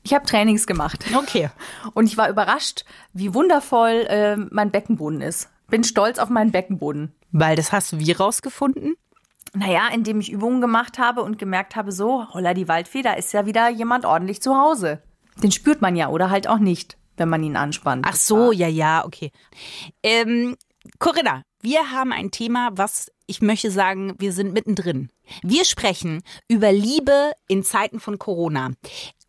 ich 0.02 0.14
habe 0.14 0.24
Trainings 0.26 0.66
gemacht. 0.66 1.04
Okay. 1.14 1.50
Und 1.94 2.06
ich 2.06 2.16
war 2.16 2.28
überrascht, 2.30 2.84
wie 3.12 3.34
wundervoll 3.34 4.06
äh, 4.08 4.36
mein 4.36 4.70
Beckenboden 4.70 5.20
ist. 5.20 5.48
Bin 5.68 5.84
stolz 5.84 6.18
auf 6.18 6.28
meinen 6.30 6.50
Beckenboden. 6.52 7.12
Weil 7.32 7.56
das 7.56 7.70
hast 7.72 7.92
du 7.92 7.98
wie 7.98 8.12
rausgefunden? 8.12 8.96
Naja, 9.52 9.88
indem 9.92 10.20
ich 10.20 10.30
Übungen 10.30 10.60
gemacht 10.60 10.98
habe 10.98 11.22
und 11.22 11.38
gemerkt 11.38 11.74
habe, 11.74 11.92
so, 11.92 12.26
holla 12.32 12.54
die 12.54 12.68
Waldfee, 12.68 13.02
da 13.02 13.14
ist 13.14 13.32
ja 13.32 13.46
wieder 13.46 13.68
jemand 13.68 14.04
ordentlich 14.04 14.40
zu 14.40 14.56
Hause. 14.56 15.02
Den 15.42 15.50
spürt 15.50 15.80
man 15.80 15.96
ja 15.96 16.08
oder 16.08 16.30
halt 16.30 16.48
auch 16.48 16.58
nicht, 16.58 16.96
wenn 17.16 17.28
man 17.28 17.42
ihn 17.42 17.56
anspannt. 17.56 18.06
Ach 18.08 18.14
so, 18.14 18.52
ja, 18.52 18.68
ja, 18.68 19.04
okay. 19.04 19.32
Ähm, 20.02 20.56
Corinna, 20.98 21.42
wir 21.60 21.90
haben 21.90 22.12
ein 22.12 22.30
Thema, 22.30 22.70
was 22.72 23.10
ich 23.26 23.42
möchte 23.42 23.70
sagen, 23.70 24.14
wir 24.18 24.32
sind 24.32 24.52
mittendrin. 24.52 25.10
Wir 25.42 25.64
sprechen 25.64 26.22
über 26.48 26.72
Liebe 26.72 27.32
in 27.48 27.62
Zeiten 27.62 28.00
von 28.00 28.18
Corona. 28.18 28.72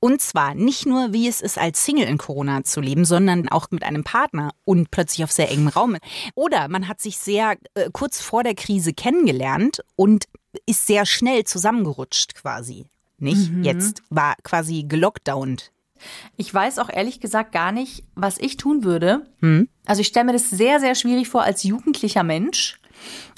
Und 0.01 0.19
zwar 0.19 0.55
nicht 0.55 0.87
nur, 0.87 1.13
wie 1.13 1.27
es 1.27 1.41
ist, 1.41 1.59
als 1.59 1.85
Single 1.85 2.07
in 2.07 2.17
Corona 2.17 2.63
zu 2.63 2.81
leben, 2.81 3.05
sondern 3.05 3.47
auch 3.49 3.69
mit 3.69 3.83
einem 3.83 4.03
Partner 4.03 4.49
und 4.65 4.89
plötzlich 4.89 5.23
auf 5.23 5.31
sehr 5.31 5.51
engem 5.51 5.67
Raum. 5.67 5.95
Oder 6.33 6.67
man 6.67 6.87
hat 6.87 6.99
sich 6.99 7.19
sehr 7.19 7.55
äh, 7.75 7.89
kurz 7.93 8.19
vor 8.19 8.43
der 8.43 8.55
Krise 8.55 8.93
kennengelernt 8.93 9.83
und 9.95 10.25
ist 10.65 10.87
sehr 10.87 11.05
schnell 11.05 11.43
zusammengerutscht 11.43 12.33
quasi. 12.33 12.85
Nicht? 13.19 13.51
Jetzt 13.63 14.01
war 14.09 14.35
quasi 14.43 14.85
gelockdownt. 14.87 15.71
Ich 16.35 16.51
weiß 16.51 16.79
auch 16.79 16.89
ehrlich 16.89 17.19
gesagt 17.19 17.51
gar 17.51 17.71
nicht, 17.71 18.03
was 18.15 18.39
ich 18.39 18.57
tun 18.57 18.83
würde. 18.83 19.27
Also 19.85 20.01
ich 20.01 20.07
stelle 20.07 20.25
mir 20.25 20.33
das 20.33 20.49
sehr, 20.49 20.79
sehr 20.79 20.95
schwierig 20.95 21.29
vor 21.29 21.43
als 21.43 21.61
jugendlicher 21.61 22.23
Mensch 22.23 22.79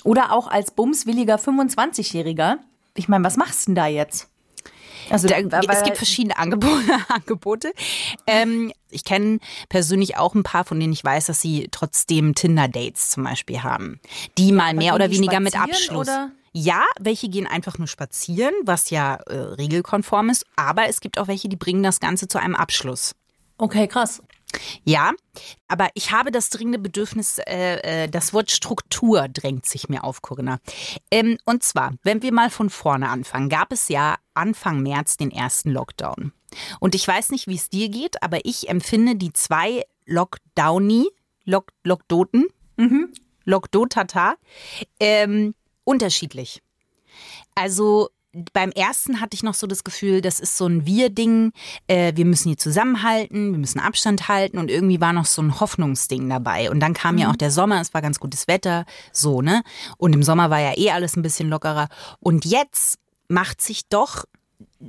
oder 0.06 0.32
auch 0.32 0.48
als 0.48 0.72
bumswilliger 0.72 1.36
25-Jähriger. 1.36 2.56
Ich 2.96 3.10
meine, 3.10 3.26
was 3.26 3.36
machst 3.36 3.64
du 3.64 3.72
denn 3.72 3.76
da 3.76 3.88
jetzt? 3.88 4.30
Also 5.14 5.28
Da, 5.28 5.36
weil- 5.38 5.64
es 5.70 5.84
gibt 5.84 5.98
verschiedene 5.98 6.38
Angebote. 6.38 6.74
Angebote. 7.10 7.74
Ähm, 8.28 8.74
ich 8.90 9.04
kenne 9.04 9.40
persönlich 9.70 10.18
auch 10.18 10.34
ein 10.36 10.44
paar, 10.44 10.66
von 10.66 10.80
denen 10.80 10.92
ich 10.94 11.04
weiß, 11.04 11.28
dass 11.28 11.40
sie 11.40 11.68
trotzdem 11.72 12.36
Tinder-Dates 12.36 13.10
zum 13.12 13.24
Beispiel 13.24 13.62
haben. 13.64 14.00
Die 14.38 14.52
mal 14.52 14.74
mehr 14.74 14.96
oder 14.96 15.12
weniger 15.12 15.40
mit 15.40 15.60
Abschluss. 15.60 16.08
oder? 16.08 16.32
Ja, 16.52 16.84
welche 17.00 17.30
gehen 17.30 17.48
einfach 17.48 17.78
nur 17.80 17.88
spazieren, 17.88 18.54
was 18.64 18.90
ja 18.92 19.16
äh, 19.28 19.36
regelkonform 19.36 20.30
ist. 20.30 20.46
Aber 20.56 20.88
es 20.88 21.00
gibt 21.02 21.18
auch 21.18 21.28
welche, 21.28 21.50
die 21.50 21.56
bringen 21.56 21.82
das 21.84 22.00
Ganze 22.00 22.28
zu 22.28 22.40
einem 22.40 22.56
Abschluss. 22.56 23.16
okay, 23.58 23.88
krass. 23.88 24.22
Ja, 24.84 25.12
aber 25.68 25.90
ich 25.94 26.12
habe 26.12 26.32
das 26.32 26.50
dringende 26.50 26.80
Bedürfnis, 26.80 27.40
äh, 27.40 28.04
äh, 28.04 28.08
das 28.10 28.34
Wort 28.34 28.52
Struktur 28.52 29.28
drängt 29.28 29.66
sich 29.66 29.90
mir 29.90 30.04
auf, 30.04 30.22
Corinna. 30.22 30.60
Ähm, 31.12 31.38
und 31.46 31.64
zwar, 31.64 31.94
wenn 32.04 32.22
wir 32.22 32.32
mal 32.32 32.50
von 32.50 32.70
vorne 32.70 33.10
anfangen, 33.10 33.50
gab 33.50 33.72
es 33.72 33.90
ja 33.90 34.16
Anfang 34.34 34.82
März 34.82 35.18
den 35.18 35.32
ersten 35.32 35.72
Lockdown. 35.72 36.34
Und 36.80 36.96
ich 36.96 37.08
weiß 37.08 37.32
nicht, 37.32 37.48
wie 37.48 37.56
es 37.56 37.70
dir 37.70 37.90
geht, 37.90 38.22
aber 38.22 38.40
ich 38.44 38.70
empfinde 38.70 39.16
die 39.16 39.34
zwei 39.34 39.84
Lockdowni, 40.06 41.10
Lock, 41.46 41.72
Lockdoten, 41.84 42.48
Lockdotata, 43.46 44.36
ähm, 45.00 45.54
unterschiedlich. 45.84 46.62
Also 47.56 48.10
beim 48.54 48.72
ersten 48.72 49.22
hatte 49.22 49.36
ich 49.36 49.44
noch 49.44 49.54
so 49.54 49.68
das 49.68 49.84
Gefühl, 49.84 50.22
das 50.22 50.40
ist 50.40 50.58
so 50.58 50.66
ein 50.66 50.86
Wir-Ding. 50.86 51.52
Äh, 51.88 52.14
wir 52.16 52.26
müssen 52.26 52.50
hier 52.50 52.58
zusammenhalten, 52.58 53.52
wir 53.52 53.60
müssen 53.60 53.80
Abstand 53.80 54.28
halten 54.28 54.58
und 54.58 54.72
irgendwie 54.72 55.00
war 55.00 55.14
noch 55.14 55.26
so 55.26 55.42
ein 55.42 55.60
Hoffnungsding 55.60 56.28
dabei. 56.30 56.72
Und 56.72 56.80
dann 56.80 56.94
kam 56.94 57.18
ja 57.18 57.30
auch 57.30 57.36
der 57.36 57.52
Sommer, 57.52 57.80
es 57.80 57.94
war 57.94 58.02
ganz 58.02 58.20
gutes 58.20 58.48
Wetter, 58.48 58.86
so, 59.12 59.42
ne? 59.42 59.64
Und 59.98 60.14
im 60.14 60.24
Sommer 60.24 60.50
war 60.50 60.60
ja 60.60 60.74
eh 60.76 60.92
alles 60.92 61.16
ein 61.16 61.22
bisschen 61.22 61.50
lockerer. 61.50 61.90
Und 62.20 62.46
jetzt 62.46 62.98
macht 63.28 63.62
sich 63.62 63.88
doch 63.88 64.26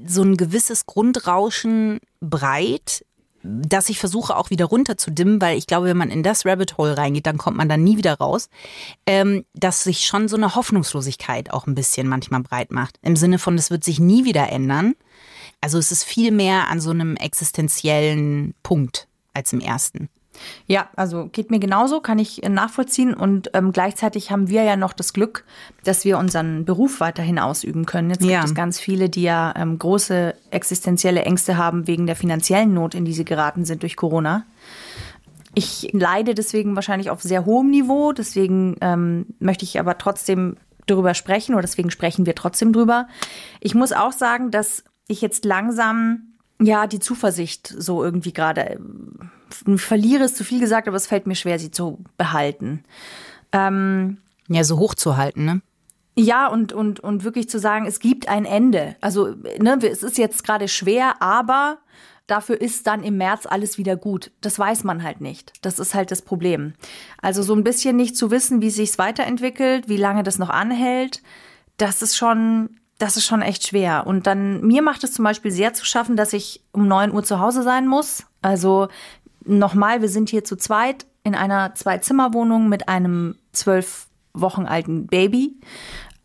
so 0.06 0.22
ein 0.22 0.36
gewisses 0.36 0.86
Grundrauschen 0.86 2.00
breit, 2.20 3.04
dass 3.44 3.90
ich 3.90 3.98
versuche 3.98 4.36
auch 4.36 4.50
wieder 4.50 4.64
runterzudimmen, 4.64 5.40
weil 5.40 5.58
ich 5.58 5.66
glaube, 5.66 5.86
wenn 5.86 5.96
man 5.96 6.10
in 6.10 6.22
das 6.22 6.46
Rabbit 6.46 6.78
Hole 6.78 6.96
reingeht, 6.96 7.26
dann 7.26 7.38
kommt 7.38 7.56
man 7.56 7.68
da 7.68 7.76
nie 7.76 7.98
wieder 7.98 8.14
raus, 8.14 8.48
ähm, 9.06 9.44
dass 9.52 9.84
sich 9.84 10.06
schon 10.06 10.28
so 10.28 10.36
eine 10.36 10.54
Hoffnungslosigkeit 10.54 11.52
auch 11.52 11.66
ein 11.66 11.74
bisschen 11.74 12.08
manchmal 12.08 12.40
breit 12.40 12.70
macht. 12.70 12.98
Im 13.02 13.16
Sinne 13.16 13.38
von, 13.38 13.56
es 13.56 13.70
wird 13.70 13.84
sich 13.84 14.00
nie 14.00 14.24
wieder 14.24 14.50
ändern. 14.50 14.94
Also 15.60 15.78
es 15.78 15.92
ist 15.92 16.04
viel 16.04 16.30
mehr 16.30 16.68
an 16.68 16.80
so 16.80 16.90
einem 16.90 17.16
existenziellen 17.16 18.54
Punkt 18.62 19.08
als 19.34 19.52
im 19.52 19.60
ersten. 19.60 20.08
Ja, 20.66 20.88
also 20.96 21.28
geht 21.30 21.50
mir 21.50 21.58
genauso, 21.58 22.00
kann 22.00 22.18
ich 22.18 22.42
äh, 22.42 22.48
nachvollziehen. 22.48 23.14
Und 23.14 23.50
ähm, 23.54 23.72
gleichzeitig 23.72 24.30
haben 24.30 24.48
wir 24.48 24.62
ja 24.62 24.76
noch 24.76 24.92
das 24.92 25.12
Glück, 25.12 25.44
dass 25.84 26.04
wir 26.04 26.18
unseren 26.18 26.64
Beruf 26.64 27.00
weiterhin 27.00 27.38
ausüben 27.38 27.86
können. 27.86 28.10
Jetzt 28.10 28.24
Ja. 28.24 28.40
gibt 28.40 28.44
es 28.50 28.54
ganz 28.54 28.80
viele, 28.80 29.08
die 29.08 29.22
ja 29.22 29.52
ähm, 29.56 29.78
große 29.78 30.34
existenzielle 30.50 31.22
Ängste 31.22 31.56
haben 31.56 31.86
wegen 31.86 32.06
der 32.06 32.16
finanziellen 32.16 32.74
Not, 32.74 32.94
in 32.94 33.04
die 33.04 33.12
sie 33.12 33.24
geraten 33.24 33.64
sind 33.64 33.82
durch 33.82 33.96
Corona. 33.96 34.44
Ich 35.54 35.90
leide 35.92 36.34
deswegen 36.34 36.74
wahrscheinlich 36.74 37.10
auf 37.10 37.22
sehr 37.22 37.44
hohem 37.44 37.70
Niveau. 37.70 38.12
Deswegen 38.12 38.76
ähm, 38.80 39.26
möchte 39.38 39.64
ich 39.64 39.78
aber 39.78 39.98
trotzdem 39.98 40.56
darüber 40.86 41.14
sprechen 41.14 41.54
oder 41.54 41.62
deswegen 41.62 41.90
sprechen 41.90 42.26
wir 42.26 42.34
trotzdem 42.34 42.72
drüber. 42.72 43.08
Ich 43.60 43.74
muss 43.74 43.92
auch 43.92 44.12
sagen, 44.12 44.50
dass 44.50 44.84
ich 45.06 45.20
jetzt 45.20 45.44
langsam 45.44 46.34
ja, 46.60 46.86
die 46.86 46.98
Zuversicht 47.00 47.74
so 47.76 48.04
irgendwie 48.04 48.32
gerade. 48.32 48.78
Verliere 49.76 50.24
ist 50.24 50.36
zu 50.36 50.44
viel 50.44 50.60
gesagt, 50.60 50.88
aber 50.88 50.96
es 50.96 51.06
fällt 51.06 51.26
mir 51.26 51.34
schwer, 51.34 51.58
sie 51.58 51.70
zu 51.70 52.04
behalten. 52.16 52.84
Ähm, 53.52 54.18
Ja, 54.48 54.64
so 54.64 54.78
hoch 54.78 54.94
zu 54.94 55.16
halten, 55.16 55.44
ne? 55.44 55.60
ja, 56.16 56.46
und, 56.46 56.72
und, 56.72 57.00
und 57.00 57.24
wirklich 57.24 57.48
zu 57.48 57.58
sagen, 57.58 57.86
es 57.86 57.98
gibt 57.98 58.28
ein 58.28 58.44
Ende. 58.44 58.94
Also, 59.00 59.34
ne, 59.58 59.78
es 59.82 60.02
ist 60.04 60.16
jetzt 60.16 60.44
gerade 60.44 60.68
schwer, 60.68 61.20
aber 61.20 61.78
dafür 62.28 62.60
ist 62.60 62.86
dann 62.86 63.02
im 63.02 63.16
März 63.16 63.46
alles 63.46 63.78
wieder 63.78 63.96
gut. 63.96 64.30
Das 64.40 64.56
weiß 64.58 64.84
man 64.84 65.02
halt 65.02 65.20
nicht. 65.20 65.52
Das 65.62 65.78
ist 65.80 65.92
halt 65.94 66.10
das 66.12 66.22
Problem. 66.22 66.74
Also 67.20 67.42
so 67.42 67.54
ein 67.54 67.64
bisschen 67.64 67.96
nicht 67.96 68.16
zu 68.16 68.30
wissen, 68.30 68.62
wie 68.62 68.70
sich's 68.70 68.96
weiterentwickelt, 68.98 69.88
wie 69.88 69.96
lange 69.96 70.22
das 70.22 70.38
noch 70.38 70.50
anhält, 70.50 71.20
das 71.78 72.00
ist 72.00 72.16
schon, 72.16 72.70
das 72.98 73.16
ist 73.16 73.26
schon 73.26 73.42
echt 73.42 73.66
schwer. 73.66 74.06
Und 74.06 74.28
dann, 74.28 74.60
mir 74.62 74.82
macht 74.82 75.02
es 75.02 75.12
zum 75.12 75.24
Beispiel 75.24 75.50
sehr 75.50 75.74
zu 75.74 75.84
schaffen, 75.84 76.14
dass 76.16 76.32
ich 76.32 76.62
um 76.70 76.86
9 76.86 77.12
Uhr 77.12 77.24
zu 77.24 77.40
Hause 77.40 77.64
sein 77.64 77.88
muss. 77.88 78.24
Also 78.40 78.86
nochmal, 79.44 80.00
wir 80.00 80.08
sind 80.08 80.28
hier 80.28 80.44
zu 80.44 80.56
zweit 80.56 81.06
in 81.22 81.34
einer 81.34 81.74
Zwei-Zimmer-Wohnung 81.74 82.68
mit 82.68 82.88
einem 82.88 83.36
zwölf 83.52 84.06
Wochen 84.32 84.66
alten 84.66 85.06
Baby. 85.06 85.56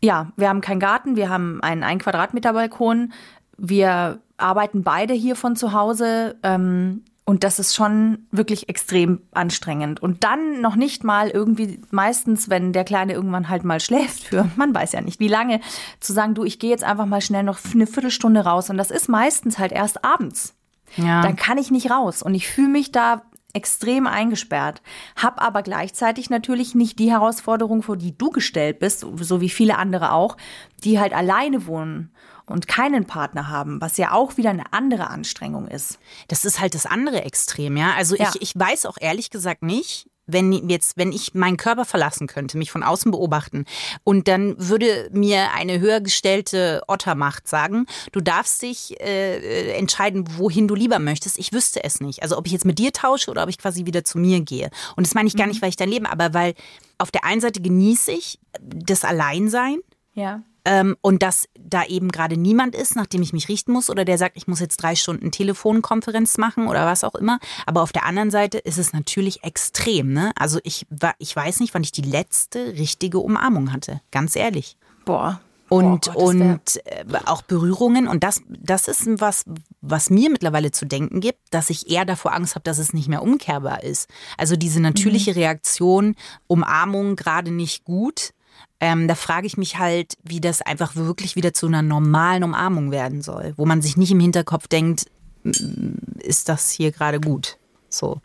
Ja, 0.02 0.32
wir 0.36 0.48
haben 0.48 0.60
keinen 0.60 0.80
Garten, 0.80 1.16
wir 1.16 1.28
haben 1.28 1.62
einen 1.62 1.82
ein 1.82 1.98
Quadratmeter 1.98 2.52
Balkon. 2.52 3.12
Wir 3.56 4.20
arbeiten 4.36 4.82
beide 4.82 5.14
hier 5.14 5.36
von 5.36 5.56
zu 5.56 5.72
Hause. 5.72 6.36
Ähm, 6.42 7.04
und 7.30 7.44
das 7.44 7.60
ist 7.60 7.76
schon 7.76 8.26
wirklich 8.32 8.68
extrem 8.68 9.20
anstrengend. 9.30 10.02
Und 10.02 10.24
dann 10.24 10.60
noch 10.60 10.74
nicht 10.74 11.04
mal 11.04 11.28
irgendwie 11.28 11.80
meistens, 11.92 12.50
wenn 12.50 12.72
der 12.72 12.82
Kleine 12.82 13.12
irgendwann 13.12 13.48
halt 13.48 13.62
mal 13.62 13.78
schläft 13.78 14.24
für, 14.24 14.50
man 14.56 14.74
weiß 14.74 14.92
ja 14.92 15.00
nicht 15.00 15.20
wie 15.20 15.28
lange, 15.28 15.60
zu 16.00 16.12
sagen, 16.12 16.34
du, 16.34 16.44
ich 16.44 16.58
gehe 16.58 16.70
jetzt 16.70 16.82
einfach 16.82 17.06
mal 17.06 17.20
schnell 17.20 17.44
noch 17.44 17.60
eine 17.72 17.86
Viertelstunde 17.86 18.40
raus. 18.40 18.68
Und 18.68 18.78
das 18.78 18.90
ist 18.90 19.08
meistens 19.08 19.58
halt 19.58 19.70
erst 19.70 20.04
abends. 20.04 20.54
Ja. 20.96 21.22
Dann 21.22 21.36
kann 21.36 21.58
ich 21.58 21.70
nicht 21.70 21.90
raus. 21.90 22.22
Und 22.22 22.34
ich 22.34 22.48
fühle 22.48 22.68
mich 22.68 22.92
da 22.92 23.22
extrem 23.52 24.06
eingesperrt, 24.06 24.80
hab 25.16 25.42
aber 25.42 25.62
gleichzeitig 25.62 26.30
natürlich 26.30 26.74
nicht 26.74 26.98
die 26.98 27.10
Herausforderung, 27.10 27.82
vor 27.82 27.96
die 27.96 28.16
du 28.16 28.30
gestellt 28.30 28.78
bist, 28.78 29.00
so 29.00 29.40
wie 29.40 29.48
viele 29.48 29.76
andere 29.76 30.12
auch, 30.12 30.36
die 30.84 31.00
halt 31.00 31.12
alleine 31.12 31.66
wohnen 31.66 32.12
und 32.46 32.68
keinen 32.68 33.06
Partner 33.06 33.48
haben, 33.48 33.80
was 33.80 33.96
ja 33.96 34.12
auch 34.12 34.36
wieder 34.36 34.50
eine 34.50 34.72
andere 34.72 35.08
Anstrengung 35.08 35.68
ist. 35.68 35.98
Das 36.28 36.44
ist 36.44 36.60
halt 36.60 36.74
das 36.74 36.86
andere 36.86 37.22
Extrem, 37.22 37.76
ja. 37.76 37.92
Also 37.96 38.16
Ja. 38.16 38.30
ich, 38.34 38.42
ich 38.42 38.52
weiß 38.54 38.86
auch 38.86 38.96
ehrlich 39.00 39.30
gesagt 39.30 39.62
nicht, 39.62 40.09
wenn 40.32 40.52
jetzt, 40.68 40.96
wenn 40.96 41.12
ich 41.12 41.34
meinen 41.34 41.56
Körper 41.56 41.84
verlassen 41.84 42.26
könnte, 42.26 42.58
mich 42.58 42.70
von 42.70 42.82
außen 42.82 43.10
beobachten 43.10 43.64
und 44.04 44.28
dann 44.28 44.54
würde 44.58 45.08
mir 45.12 45.52
eine 45.52 45.80
höher 45.80 46.00
gestellte 46.00 46.82
Ottermacht 46.88 47.48
sagen, 47.48 47.86
du 48.12 48.20
darfst 48.20 48.62
dich 48.62 49.00
äh, 49.00 49.72
entscheiden, 49.72 50.24
wohin 50.36 50.68
du 50.68 50.74
lieber 50.74 50.98
möchtest. 50.98 51.38
Ich 51.38 51.52
wüsste 51.52 51.84
es 51.84 52.00
nicht. 52.00 52.22
Also 52.22 52.36
ob 52.36 52.46
ich 52.46 52.52
jetzt 52.52 52.64
mit 52.64 52.78
dir 52.78 52.92
tausche 52.92 53.30
oder 53.30 53.42
ob 53.42 53.48
ich 53.48 53.58
quasi 53.58 53.86
wieder 53.86 54.04
zu 54.04 54.18
mir 54.18 54.40
gehe. 54.40 54.70
Und 54.96 55.06
das 55.06 55.14
meine 55.14 55.28
ich 55.28 55.36
gar 55.36 55.46
nicht, 55.46 55.62
weil 55.62 55.70
ich 55.70 55.76
dein 55.76 55.88
Leben, 55.88 56.06
aber 56.06 56.34
weil 56.34 56.54
auf 56.98 57.10
der 57.10 57.24
einen 57.24 57.40
Seite 57.40 57.60
genieße 57.60 58.12
ich 58.12 58.38
das 58.60 59.04
Alleinsein. 59.04 59.78
Ja. 60.14 60.42
Ähm, 60.64 60.96
und 61.00 61.22
dass 61.22 61.48
da 61.58 61.84
eben 61.84 62.10
gerade 62.10 62.36
niemand 62.36 62.74
ist, 62.74 62.96
nach 62.96 63.06
dem 63.06 63.22
ich 63.22 63.32
mich 63.32 63.48
richten 63.48 63.72
muss, 63.72 63.90
oder 63.90 64.04
der 64.04 64.18
sagt, 64.18 64.36
ich 64.36 64.46
muss 64.46 64.60
jetzt 64.60 64.76
drei 64.78 64.94
Stunden 64.94 65.30
Telefonkonferenz 65.30 66.38
machen 66.38 66.68
oder 66.68 66.86
was 66.86 67.04
auch 67.04 67.14
immer. 67.14 67.38
Aber 67.66 67.82
auf 67.82 67.92
der 67.92 68.04
anderen 68.04 68.30
Seite 68.30 68.58
ist 68.58 68.78
es 68.78 68.92
natürlich 68.92 69.44
extrem. 69.44 70.12
Ne? 70.12 70.32
Also 70.36 70.58
ich, 70.64 70.86
war, 70.90 71.14
ich 71.18 71.34
weiß 71.34 71.60
nicht, 71.60 71.74
wann 71.74 71.82
ich 71.82 71.92
die 71.92 72.02
letzte 72.02 72.74
richtige 72.78 73.18
Umarmung 73.18 73.72
hatte. 73.72 74.00
Ganz 74.10 74.36
ehrlich. 74.36 74.76
Boah. 75.04 75.40
Und, 75.70 76.06
Boah, 76.06 76.14
Gott, 76.14 76.22
und 76.24 76.86
äh, 76.86 77.04
auch 77.26 77.42
Berührungen. 77.42 78.08
Und 78.08 78.24
das, 78.24 78.42
das 78.48 78.88
ist 78.88 79.06
was, 79.20 79.44
was 79.80 80.10
mir 80.10 80.28
mittlerweile 80.28 80.72
zu 80.72 80.84
denken 80.84 81.20
gibt, 81.20 81.38
dass 81.50 81.70
ich 81.70 81.88
eher 81.88 82.04
davor 82.04 82.34
Angst 82.34 82.56
habe, 82.56 82.64
dass 82.64 82.78
es 82.78 82.92
nicht 82.92 83.08
mehr 83.08 83.22
umkehrbar 83.22 83.84
ist. 83.84 84.10
Also 84.36 84.56
diese 84.56 84.80
natürliche 84.80 85.36
Reaktion, 85.36 86.16
Umarmung 86.48 87.14
gerade 87.14 87.52
nicht 87.52 87.84
gut. 87.84 88.32
Ähm, 88.80 89.08
da 89.08 89.14
frage 89.14 89.46
ich 89.46 89.56
mich 89.56 89.78
halt, 89.78 90.14
wie 90.22 90.40
das 90.40 90.62
einfach 90.62 90.96
wirklich 90.96 91.36
wieder 91.36 91.52
zu 91.52 91.66
einer 91.66 91.82
normalen 91.82 92.44
Umarmung 92.44 92.90
werden 92.90 93.20
soll, 93.22 93.52
wo 93.56 93.66
man 93.66 93.82
sich 93.82 93.96
nicht 93.96 94.10
im 94.10 94.20
Hinterkopf 94.20 94.68
denkt, 94.68 95.04
"Mm, 95.44 96.20
ist 96.20 96.48
das 96.48 96.70
hier 96.70 96.90
gerade 96.90 97.20
gut? 97.20 97.58
So. 97.90 98.20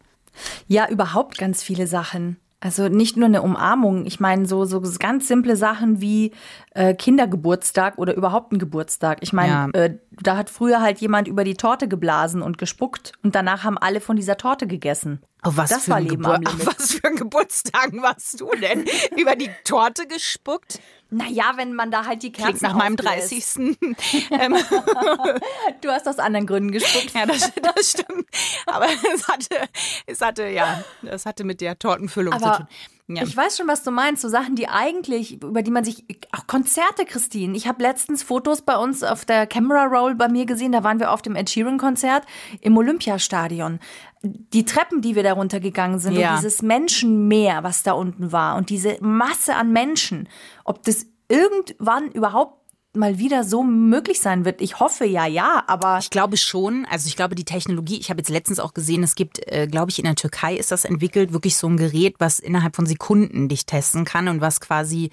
Ja, 0.67 0.89
überhaupt 0.89 1.37
ganz 1.37 1.61
viele 1.63 1.87
Sachen. 1.87 2.37
Also 2.65 2.87
nicht 2.87 3.15
nur 3.15 3.27
eine 3.27 3.43
Umarmung. 3.43 4.07
Ich 4.07 4.19
meine, 4.19 4.47
so, 4.47 4.65
so 4.65 4.81
ganz 4.97 5.27
simple 5.27 5.55
Sachen 5.55 6.01
wie 6.01 6.31
äh, 6.73 6.95
Kindergeburtstag 6.95 7.99
oder 7.99 8.15
überhaupt 8.15 8.51
ein 8.53 8.57
Geburtstag. 8.57 9.19
Ich 9.21 9.33
meine, 9.33 9.69
Ja. 9.75 9.79
äh, 9.83 9.99
da 10.09 10.35
hat 10.35 10.49
früher 10.49 10.81
halt 10.81 10.97
jemand 10.99 11.27
über 11.27 11.43
die 11.43 11.53
Torte 11.53 11.87
geblasen 11.87 12.41
und 12.41 12.57
gespuckt 12.57 13.11
und 13.21 13.35
danach 13.35 13.63
haben 13.63 13.77
alle 13.77 14.01
von 14.01 14.15
dieser 14.15 14.37
Torte 14.37 14.65
gegessen. 14.65 15.21
Auf 15.43 15.57
was, 15.57 15.69
Das 15.69 15.83
für 15.83 15.91
war 15.91 15.97
ein 15.97 16.05
Leben 16.07 16.23
Gebur- 16.23 16.35
am 16.37 16.41
Limit. 16.41 16.67
auf 16.67 16.75
was 16.79 16.93
für 16.93 17.07
ein 17.07 17.17
Geburtstagen 17.17 18.01
warst 18.01 18.41
du 18.41 18.49
denn? 18.59 18.83
Über 19.15 19.35
die 19.35 19.51
Torte 19.63 20.07
gespuckt? 20.07 20.79
Naja, 21.15 21.53
wenn 21.55 21.73
man 21.73 21.91
da 21.91 22.05
halt 22.05 22.23
die 22.23 22.31
Kerzen 22.33 22.57
Klingt 22.57 22.61
nach 22.63 22.73
meinem 22.73 22.95
aufbläst. 22.99 23.31
30. 23.57 23.77
ähm, 24.31 24.57
Du 25.81 25.89
hast 25.89 26.07
aus 26.07 26.19
anderen 26.19 26.45
Gründen 26.45 26.71
gespuckt. 26.71 27.13
ja, 27.13 27.25
das, 27.25 27.51
das 27.55 27.91
stimmt. 27.91 28.27
Aber 28.65 28.87
es 29.13 29.27
hatte, 29.27 29.69
es 30.07 30.19
hatte, 30.19 30.47
ja, 30.47 30.83
das 31.01 31.25
hatte 31.25 31.45
mit 31.45 31.61
der 31.61 31.79
Tortenfüllung 31.79 32.37
zu 32.37 32.45
Aber 32.45 32.57
tun. 32.57 32.67
Ja. 33.07 33.21
Ich 33.21 33.37
weiß 33.37 33.57
schon, 33.57 33.67
was 33.67 33.83
du 33.83 33.91
meinst. 33.91 34.23
So 34.23 34.29
Sachen, 34.29 34.55
die 34.55 34.67
eigentlich, 34.67 35.41
über 35.43 35.61
die 35.61 35.69
man 35.69 35.83
sich, 35.83 36.05
auch 36.31 36.47
Konzerte, 36.47 37.05
Christine. 37.05 37.55
Ich 37.55 37.67
habe 37.67 37.83
letztens 37.83 38.23
Fotos 38.23 38.63
bei 38.63 38.75
uns 38.77 39.03
auf 39.03 39.25
der 39.25 39.45
Camera 39.45 39.85
Roll 39.85 40.15
bei 40.15 40.27
mir 40.27 40.45
gesehen. 40.47 40.71
Da 40.71 40.83
waren 40.83 40.99
wir 40.99 41.11
auf 41.11 41.21
dem 41.21 41.35
Ed 41.35 41.49
Sheeran 41.49 41.77
Konzert 41.77 42.23
im 42.61 42.75
Olympiastadion. 42.75 43.79
Die 44.23 44.65
Treppen, 44.65 45.01
die 45.01 45.15
wir 45.15 45.21
da 45.21 45.33
runtergegangen 45.33 45.99
sind 45.99 46.15
Ja. 46.15 46.31
und 46.31 46.37
dieses 46.39 46.63
Menschenmeer, 46.63 47.63
was 47.63 47.83
da 47.83 47.91
unten 47.93 48.31
war 48.31 48.55
und 48.55 48.71
diese 48.71 48.97
Masse 49.01 49.53
an 49.55 49.71
Menschen, 49.71 50.27
ob 50.63 50.81
das 50.83 51.05
irgendwann 51.27 52.09
überhaupt 52.11 52.64
mal 52.95 53.17
wieder 53.17 53.43
so 53.43 53.63
möglich 53.63 54.19
sein 54.19 54.45
wird. 54.45 54.61
Ich 54.61 54.79
hoffe 54.79 55.05
ja, 55.05 55.25
ja, 55.25 55.63
aber 55.67 55.99
Ich 55.99 56.09
glaube 56.09 56.37
schon, 56.37 56.85
also 56.89 57.07
ich 57.07 57.15
glaube 57.15 57.35
die 57.35 57.45
Technologie, 57.45 57.99
ich 57.99 58.09
habe 58.09 58.19
jetzt 58.19 58.29
letztens 58.29 58.59
auch 58.59 58.73
gesehen, 58.73 59.03
es 59.03 59.15
gibt, 59.15 59.39
äh, 59.47 59.67
glaube 59.67 59.91
ich, 59.91 59.99
in 59.99 60.05
der 60.05 60.15
Türkei 60.15 60.55
ist 60.55 60.71
das 60.71 60.85
entwickelt, 60.85 61.33
wirklich 61.33 61.57
so 61.57 61.67
ein 61.67 61.77
Gerät, 61.77 62.15
was 62.19 62.39
innerhalb 62.39 62.75
von 62.75 62.85
Sekunden 62.85 63.49
dich 63.49 63.65
testen 63.65 64.05
kann 64.05 64.27
und 64.27 64.41
was 64.41 64.59
quasi 64.61 65.11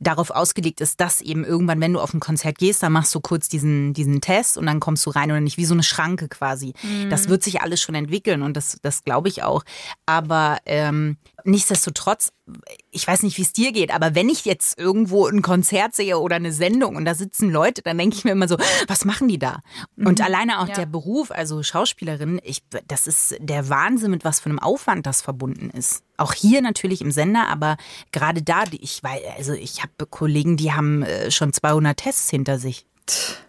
darauf 0.00 0.30
ausgelegt 0.30 0.80
ist, 0.80 1.00
dass 1.00 1.20
eben 1.20 1.44
irgendwann, 1.44 1.80
wenn 1.80 1.92
du 1.92 2.00
auf 2.00 2.12
ein 2.14 2.20
Konzert 2.20 2.58
gehst, 2.58 2.82
dann 2.82 2.92
machst 2.92 3.14
du 3.14 3.20
kurz 3.20 3.48
diesen, 3.48 3.94
diesen 3.94 4.20
Test 4.20 4.58
und 4.58 4.66
dann 4.66 4.80
kommst 4.80 5.06
du 5.06 5.10
rein 5.10 5.30
oder 5.30 5.40
nicht, 5.40 5.56
wie 5.56 5.64
so 5.64 5.74
eine 5.74 5.82
Schranke 5.82 6.28
quasi. 6.28 6.74
Das 7.10 7.28
wird 7.28 7.42
sich 7.42 7.62
alles 7.62 7.80
schon 7.80 7.94
entwickeln 7.94 8.42
und 8.42 8.56
das, 8.56 8.78
das 8.82 9.04
glaube 9.04 9.28
ich 9.28 9.42
auch. 9.42 9.64
Aber 10.04 10.58
ähm, 10.66 11.16
nichtsdestotrotz, 11.44 12.32
ich 12.90 13.06
weiß 13.06 13.22
nicht, 13.22 13.38
wie 13.38 13.42
es 13.42 13.52
dir 13.52 13.72
geht, 13.72 13.94
aber 13.94 14.14
wenn 14.14 14.28
ich 14.28 14.44
jetzt 14.44 14.78
irgendwo 14.78 15.26
ein 15.26 15.42
Konzert 15.42 15.94
sehe 15.94 16.18
oder 16.18 16.36
eine 16.36 16.52
Sendung 16.52 16.96
und 16.96 17.04
da 17.04 17.14
sitzen 17.14 17.50
Leute, 17.50 17.82
dann 17.82 17.98
denke 17.98 18.16
ich 18.16 18.24
mir 18.24 18.32
immer 18.32 18.48
so, 18.48 18.56
was 18.88 19.04
machen 19.04 19.28
die 19.28 19.38
da? 19.38 19.60
Und 19.96 20.20
alleine 20.20 20.60
auch 20.60 20.68
der 20.68 20.86
Beruf, 20.86 21.30
also 21.30 21.62
Schauspielerin, 21.62 22.40
ich, 22.42 22.62
das 22.88 23.06
ist 23.06 23.36
der 23.38 23.68
Wahnsinn, 23.68 24.10
mit 24.10 24.24
was 24.24 24.40
für 24.40 24.50
einem 24.50 24.58
Aufwand 24.58 25.06
das 25.06 25.22
verbunden 25.22 25.70
ist. 25.70 26.02
Auch 26.16 26.32
hier 26.32 26.62
natürlich 26.62 27.00
im 27.00 27.10
Sender, 27.10 27.48
aber 27.48 27.76
gerade 28.12 28.42
da, 28.42 28.64
ich 28.70 29.02
weiß, 29.02 29.20
also 29.36 29.52
ich 29.52 29.82
habe 29.82 30.06
Kollegen, 30.08 30.56
die 30.56 30.72
haben 30.72 31.02
äh, 31.02 31.30
schon 31.30 31.52
200 31.52 31.96
Tests 31.96 32.30
hinter 32.30 32.58
sich. 32.58 32.86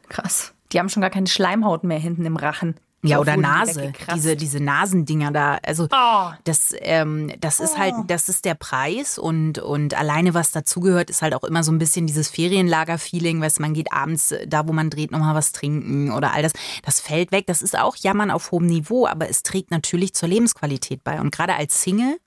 krass. 0.09 0.53
Die 0.71 0.79
haben 0.79 0.89
schon 0.89 1.01
gar 1.01 1.11
keine 1.11 1.27
Schleimhaut 1.27 1.83
mehr 1.83 1.99
hinten 1.99 2.25
im 2.25 2.37
Rachen. 2.37 2.75
Ja, 3.07 3.19
oder 3.19 3.38
Nase. 3.38 3.93
Diese, 4.13 4.35
diese 4.35 4.59
Nasendinger 4.59 5.31
da. 5.31 5.57
Also 5.63 5.88
Oh. 5.91 6.29
das, 6.43 6.74
ähm, 6.79 7.31
das 7.39 7.59
ist 7.59 7.77
halt, 7.77 7.93
das 8.07 8.29
ist 8.29 8.45
der 8.45 8.55
Preis 8.55 9.17
und, 9.17 9.59
und 9.59 9.93
alleine 9.93 10.33
was 10.33 10.51
dazugehört, 10.51 11.09
ist 11.09 11.21
halt 11.21 11.33
auch 11.33 11.43
immer 11.43 11.63
so 11.63 11.71
ein 11.71 11.77
bisschen 11.77 12.07
dieses 12.07 12.29
Ferienlager-Feeling, 12.29 13.41
weißt 13.41 13.59
man 13.59 13.74
geht 13.74 13.91
abends 13.93 14.31
äh, 14.31 14.47
da, 14.47 14.67
wo 14.67 14.74
man 14.74 14.89
dreht, 14.89 15.12
nochmal 15.12 15.35
was 15.35 15.51
trinken 15.51 16.12
oder 16.12 16.33
all 16.33 16.41
das. 16.43 16.53
Das 16.83 17.00
fällt 17.00 17.31
weg. 17.31 17.45
Das 17.47 17.62
ist 17.62 17.77
auch 17.77 17.95
Jammern 17.95 18.31
auf 18.31 18.51
hohem 18.51 18.65
Niveau, 18.65 19.07
aber 19.07 19.29
es 19.29 19.43
trägt 19.43 19.71
natürlich 19.71 20.13
zur 20.13 20.29
Lebensqualität 20.29 21.03
bei. 21.03 21.19
Und 21.19 21.31
gerade 21.31 21.55
als 21.55 21.81
Single 21.81 22.17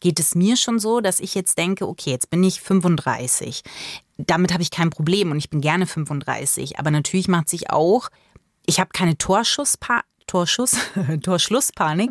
geht 0.00 0.20
es 0.20 0.34
mir 0.34 0.56
schon 0.56 0.78
so, 0.78 1.00
dass 1.00 1.20
ich 1.20 1.34
jetzt 1.34 1.58
denke, 1.58 1.88
okay, 1.88 2.10
jetzt 2.10 2.30
bin 2.30 2.42
ich 2.44 2.60
35. 2.60 3.62
Damit 4.18 4.52
habe 4.52 4.62
ich 4.62 4.70
kein 4.70 4.90
Problem 4.90 5.30
und 5.30 5.38
ich 5.38 5.50
bin 5.50 5.60
gerne 5.60 5.86
35. 5.86 6.78
Aber 6.78 6.90
natürlich 6.90 7.28
macht 7.28 7.48
sich 7.48 7.70
auch, 7.70 8.08
ich 8.64 8.80
habe 8.80 8.90
keine 8.92 9.18
Torschusspa 9.18 10.02
Torschuss, 10.26 10.76
Torschlusspanik, 11.22 12.10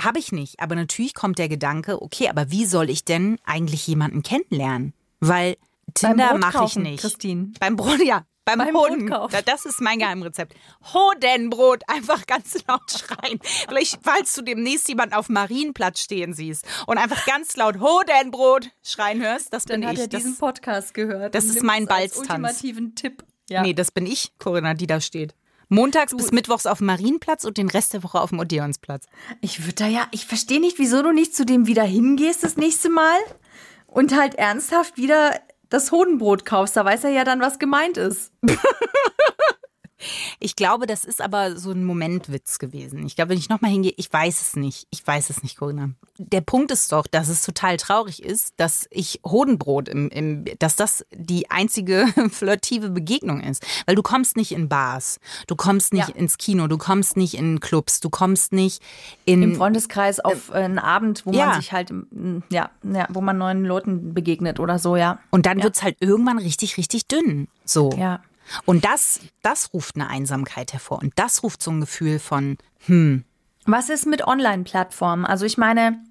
habe 0.00 0.18
ich 0.18 0.32
nicht. 0.32 0.60
Aber 0.60 0.74
natürlich 0.74 1.14
kommt 1.14 1.38
der 1.38 1.48
Gedanke, 1.48 2.02
okay, 2.02 2.28
aber 2.28 2.50
wie 2.50 2.64
soll 2.66 2.90
ich 2.90 3.04
denn 3.04 3.38
eigentlich 3.44 3.86
jemanden 3.86 4.22
kennenlernen? 4.22 4.92
Weil 5.20 5.56
Tinder 5.94 6.36
mache 6.38 6.64
ich 6.66 6.76
nicht. 6.76 7.00
Christine. 7.00 7.52
Beim 7.60 7.76
Brot, 7.76 8.04
ja. 8.04 8.24
Beim, 8.46 8.58
Beim 8.58 8.76
Hoden. 8.76 9.10
Das 9.46 9.64
ist 9.64 9.80
mein 9.80 9.98
Geheimrezept. 9.98 10.54
Hodenbrot, 10.92 11.82
einfach 11.88 12.26
ganz 12.26 12.58
laut 12.68 12.82
schreien. 12.90 13.38
Vielleicht, 13.42 14.00
falls 14.02 14.34
du 14.34 14.42
demnächst 14.42 14.86
jemanden 14.88 15.14
auf 15.14 15.30
Marienplatz 15.30 16.00
stehen 16.00 16.34
siehst 16.34 16.66
und 16.86 16.98
einfach 16.98 17.24
ganz 17.24 17.56
laut 17.56 17.80
Hodenbrot 17.80 18.68
schreien 18.82 19.22
hörst, 19.22 19.50
das 19.54 19.64
Dann 19.64 19.80
bin 19.80 19.88
hat 19.88 19.94
ich. 19.94 20.00
er 20.02 20.08
diesen 20.08 20.36
Podcast 20.36 20.92
gehört. 20.92 21.34
das 21.34 21.46
ist 21.46 21.62
mein 21.62 21.86
Balztanz. 21.86 22.28
ultimativen 22.28 22.94
Tipp. 22.94 23.24
Ja. 23.48 23.62
Nee, 23.62 23.72
das 23.72 23.90
bin 23.90 24.04
ich, 24.04 24.32
Corinna, 24.38 24.74
die 24.74 24.86
da 24.86 25.00
steht. 25.00 25.34
Montags 25.68 26.16
bis 26.16 26.32
Mittwochs 26.32 26.66
auf 26.66 26.78
dem 26.78 26.86
Marienplatz 26.86 27.44
und 27.44 27.56
den 27.56 27.68
Rest 27.68 27.92
der 27.92 28.02
Woche 28.02 28.20
auf 28.20 28.30
dem 28.30 28.38
Odeonsplatz. 28.38 29.06
Ich 29.40 29.62
würde 29.62 29.74
da 29.74 29.86
ja, 29.86 30.06
ich 30.10 30.26
verstehe 30.26 30.60
nicht, 30.60 30.78
wieso 30.78 31.02
du 31.02 31.12
nicht 31.12 31.34
zu 31.34 31.44
dem 31.44 31.66
wieder 31.66 31.84
hingehst 31.84 32.44
das 32.44 32.56
nächste 32.56 32.90
Mal 32.90 33.18
und 33.86 34.16
halt 34.16 34.34
ernsthaft 34.34 34.96
wieder 34.96 35.40
das 35.68 35.92
Hodenbrot 35.92 36.44
kaufst. 36.44 36.76
Da 36.76 36.84
weiß 36.84 37.04
er 37.04 37.10
ja 37.10 37.24
dann, 37.24 37.40
was 37.40 37.58
gemeint 37.58 37.96
ist. 37.96 38.32
Ich 40.40 40.56
glaube, 40.56 40.86
das 40.86 41.04
ist 41.04 41.20
aber 41.20 41.56
so 41.56 41.70
ein 41.70 41.84
Momentwitz 41.84 42.58
gewesen. 42.58 43.06
Ich 43.06 43.16
glaube, 43.16 43.30
wenn 43.30 43.38
ich 43.38 43.48
nochmal 43.48 43.70
hingehe, 43.70 43.94
ich 43.96 44.12
weiß 44.12 44.40
es 44.40 44.56
nicht. 44.56 44.86
Ich 44.90 45.06
weiß 45.06 45.30
es 45.30 45.42
nicht, 45.42 45.56
Corinna. 45.56 45.90
Der 46.18 46.40
Punkt 46.40 46.70
ist 46.70 46.92
doch, 46.92 47.06
dass 47.06 47.28
es 47.28 47.42
total 47.42 47.76
traurig 47.76 48.22
ist, 48.22 48.54
dass 48.56 48.86
ich 48.90 49.20
Hodenbrot 49.24 49.88
im, 49.88 50.08
im 50.10 50.44
dass 50.58 50.76
das 50.76 51.04
die 51.14 51.50
einzige 51.50 52.06
flirtive 52.30 52.90
Begegnung 52.90 53.40
ist. 53.40 53.64
Weil 53.86 53.94
du 53.94 54.02
kommst 54.02 54.36
nicht 54.36 54.52
in 54.52 54.68
Bars, 54.68 55.18
du 55.46 55.56
kommst 55.56 55.92
nicht 55.92 56.08
Ja. 56.08 56.14
ins 56.14 56.38
Kino, 56.38 56.66
du 56.66 56.78
kommst 56.78 57.16
nicht 57.16 57.34
in 57.34 57.60
Clubs, 57.60 58.00
du 58.00 58.10
kommst 58.10 58.52
nicht 58.52 58.82
in. 59.24 59.42
Im 59.42 59.56
Freundeskreis 59.56 60.20
auf 60.20 60.50
äh, 60.50 60.54
einen 60.54 60.78
Abend, 60.78 61.24
wo 61.24 61.32
ja. 61.32 61.46
man 61.46 61.60
sich 61.60 61.72
halt, 61.72 61.90
mm, 61.90 62.40
ja, 62.50 62.70
ja, 62.82 63.06
wo 63.10 63.20
man 63.20 63.38
neuen 63.38 63.64
Leuten 63.64 64.12
begegnet 64.12 64.60
oder 64.60 64.78
so, 64.78 64.96
ja. 64.96 65.18
und 65.30 65.46
dann 65.46 65.62
wird's 65.62 65.82
halt 65.82 65.96
irgendwann 66.00 66.38
richtig, 66.38 66.76
richtig 66.76 67.06
dünn. 67.06 67.48
So. 67.64 67.90
Ja. 67.96 68.20
Und 68.64 68.84
das, 68.84 69.20
das 69.42 69.72
ruft 69.72 69.96
eine 69.96 70.08
Einsamkeit 70.08 70.72
hervor. 70.72 71.00
Und 71.02 71.12
das 71.16 71.42
ruft 71.42 71.62
so 71.62 71.70
ein 71.70 71.80
Gefühl 71.80 72.18
von, 72.18 72.58
Was 73.66 73.88
ist 73.88 74.06
mit 74.06 74.26
Online-Plattformen? 74.26 75.24
Also 75.24 75.46
ich 75.46 75.58
meine, 75.58 76.02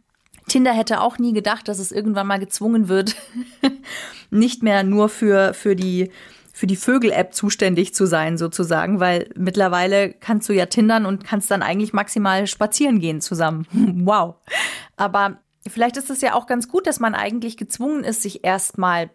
Tinder 0.47 0.73
hätte 0.73 1.01
auch 1.01 1.17
nie 1.17 1.33
gedacht, 1.33 1.67
dass 1.67 1.79
es 1.79 1.91
irgendwann 1.91 2.27
mal 2.27 2.39
gezwungen 2.39 2.87
wird, 2.87 3.15
nicht 4.29 4.63
mehr 4.63 4.83
nur 4.83 5.09
für, 5.09 5.53
für 5.53 5.75
die, 5.75 6.11
für 6.51 6.67
die 6.67 6.75
Vögel-App 6.75 7.33
zuständig 7.33 7.93
zu 7.93 8.05
sein, 8.05 8.37
sozusagen, 8.37 8.99
weil 8.99 9.29
mittlerweile 9.35 10.13
kannst 10.13 10.49
du 10.49 10.53
ja 10.53 10.65
tindern 10.65 11.05
und 11.05 11.23
kannst 11.23 11.49
dann 11.51 11.61
eigentlich 11.61 11.93
maximal 11.93 12.47
spazieren 12.47 12.99
gehen 12.99 13.21
zusammen. 13.21 13.65
wow. 14.05 14.35
Aber 14.97 15.39
vielleicht 15.67 15.97
ist 15.97 16.09
es 16.09 16.21
ja 16.21 16.33
auch 16.33 16.45
ganz 16.45 16.67
gut, 16.67 16.87
dass 16.87 16.99
man 16.99 17.15
eigentlich 17.15 17.57
gezwungen 17.57 18.03
ist, 18.03 18.21
sich 18.21 18.43
erstmal 18.43 19.09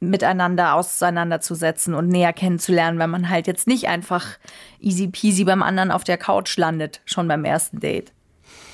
miteinander 0.00 0.74
auseinanderzusetzen 0.74 1.94
und 1.94 2.08
näher 2.08 2.32
kennenzulernen, 2.32 2.98
wenn 2.98 3.10
man 3.10 3.28
halt 3.30 3.46
jetzt 3.46 3.66
nicht 3.66 3.88
einfach 3.88 4.26
easy 4.80 5.08
peasy 5.08 5.44
beim 5.44 5.62
anderen 5.62 5.90
auf 5.90 6.04
der 6.04 6.18
Couch 6.18 6.56
landet, 6.56 7.00
schon 7.04 7.28
beim 7.28 7.44
ersten 7.44 7.80
Date. 7.80 8.12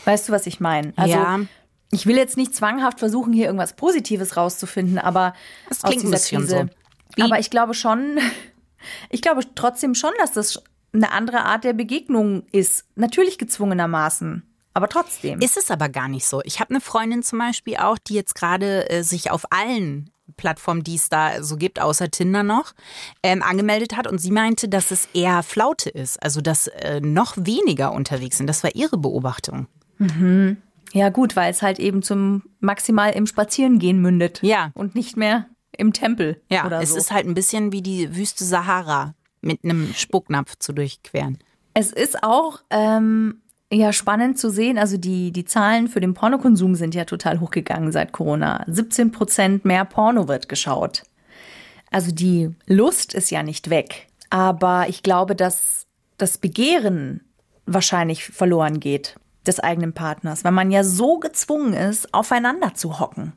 Weißt 0.04 0.28
du, 0.28 0.32
was 0.32 0.46
ich 0.46 0.60
meine? 0.60 0.92
Also, 0.96 1.14
Ja. 1.14 1.38
ich 1.92 2.06
will 2.06 2.16
jetzt 2.16 2.36
nicht 2.36 2.54
zwanghaft 2.54 2.98
versuchen, 2.98 3.32
hier 3.32 3.46
irgendwas 3.46 3.74
Positives 3.74 4.36
rauszufinden, 4.36 4.98
aber 4.98 5.34
Das 5.68 5.84
aus 5.84 5.90
klingt 5.90 6.04
ein 6.04 6.06
dieser 6.06 6.16
bisschen 6.16 6.40
Krise. 6.42 6.68
so. 7.16 7.24
Aber 7.24 7.38
ich 7.38 7.50
glaube 7.50 7.74
schon, 7.74 8.18
ich 9.10 9.22
glaube 9.22 9.42
trotzdem 9.54 9.94
schon, 9.94 10.12
dass 10.18 10.32
das 10.32 10.62
eine 10.92 11.12
andere 11.12 11.44
Art 11.44 11.62
der 11.64 11.74
Begegnung 11.74 12.42
ist. 12.50 12.84
Natürlich 12.96 13.38
gezwungenermaßen, 13.38 14.42
aber 14.74 14.88
trotzdem. 14.88 15.40
Ist 15.40 15.56
es 15.56 15.70
aber 15.70 15.88
gar 15.88 16.08
nicht 16.08 16.26
so. 16.26 16.40
Ich 16.44 16.58
habe 16.58 16.70
eine 16.70 16.80
Freundin 16.80 17.22
zum 17.22 17.38
Beispiel 17.38 17.76
auch, 17.76 17.98
die 17.98 18.14
jetzt 18.14 18.34
gerade 18.34 18.90
äh, 18.90 19.02
sich 19.04 19.30
auf 19.30 19.44
allen 19.52 20.10
Plattformen, 20.36 20.82
die 20.82 20.96
es 20.96 21.08
da 21.08 21.42
so 21.42 21.56
gibt, 21.56 21.80
außer 21.80 22.10
Tinder 22.10 22.42
noch, 22.42 22.72
ähm, 23.22 23.42
angemeldet 23.42 23.96
hat 23.96 24.06
und 24.06 24.18
sie 24.18 24.30
meinte, 24.30 24.68
dass 24.68 24.90
es 24.90 25.08
eher 25.14 25.42
Flaute 25.42 25.90
ist, 25.90 26.22
also 26.22 26.40
dass 26.40 26.66
äh, 26.68 27.00
noch 27.00 27.36
weniger 27.36 27.92
unterwegs 27.92 28.38
sind. 28.38 28.46
Das 28.46 28.62
war 28.64 28.74
ihre 28.74 28.98
Beobachtung. 28.98 29.66
Ja, 30.92 31.08
gut, 31.10 31.36
weil 31.36 31.50
es 31.50 31.62
halt 31.62 31.78
eben 31.78 32.02
zum 32.02 32.42
maximal 32.58 33.12
im 33.12 33.26
Spazierengehen 33.26 34.00
mündet. 34.00 34.40
Ja. 34.42 34.70
Und 34.74 34.94
nicht 34.94 35.16
mehr 35.16 35.46
im 35.76 35.92
Tempel. 35.92 36.42
Ja, 36.50 36.66
oder 36.66 36.80
es 36.80 36.90
so. 36.90 36.96
ist 36.96 37.10
halt 37.12 37.26
ein 37.26 37.34
bisschen 37.34 37.72
wie 37.72 37.82
die 37.82 38.16
Wüste 38.16 38.44
Sahara 38.44 39.14
mit 39.40 39.64
einem 39.64 39.92
Spucknapf 39.94 40.56
zu 40.58 40.72
durchqueren. 40.72 41.38
Es 41.74 41.92
ist 41.92 42.22
auch 42.22 42.60
ähm, 42.70 43.42
ja 43.72 43.92
spannend 43.92 44.38
zu 44.38 44.50
sehen. 44.50 44.78
Also 44.78 44.96
die, 44.96 45.32
die 45.32 45.44
Zahlen 45.44 45.88
für 45.88 46.00
den 46.00 46.14
Pornokonsum 46.14 46.74
sind 46.74 46.94
ja 46.94 47.04
total 47.04 47.40
hochgegangen 47.40 47.92
seit 47.92 48.12
Corona. 48.12 48.64
17 48.66 49.12
Prozent 49.12 49.64
mehr 49.64 49.84
Porno 49.84 50.28
wird 50.28 50.48
geschaut. 50.48 51.02
Also 51.90 52.12
die 52.12 52.54
Lust 52.66 53.14
ist 53.14 53.30
ja 53.30 53.42
nicht 53.42 53.70
weg. 53.70 54.08
Aber 54.30 54.88
ich 54.88 55.02
glaube, 55.02 55.34
dass 55.34 55.86
das 56.18 56.38
Begehren 56.38 57.20
wahrscheinlich 57.66 58.24
verloren 58.24 58.80
geht 58.80 59.16
des 59.46 59.58
eigenen 59.58 59.92
Partners, 59.92 60.44
weil 60.44 60.52
man 60.52 60.70
ja 60.70 60.84
so 60.84 61.18
gezwungen 61.18 61.72
ist, 61.72 62.12
aufeinander 62.12 62.74
zu 62.74 63.00
hocken. 63.00 63.32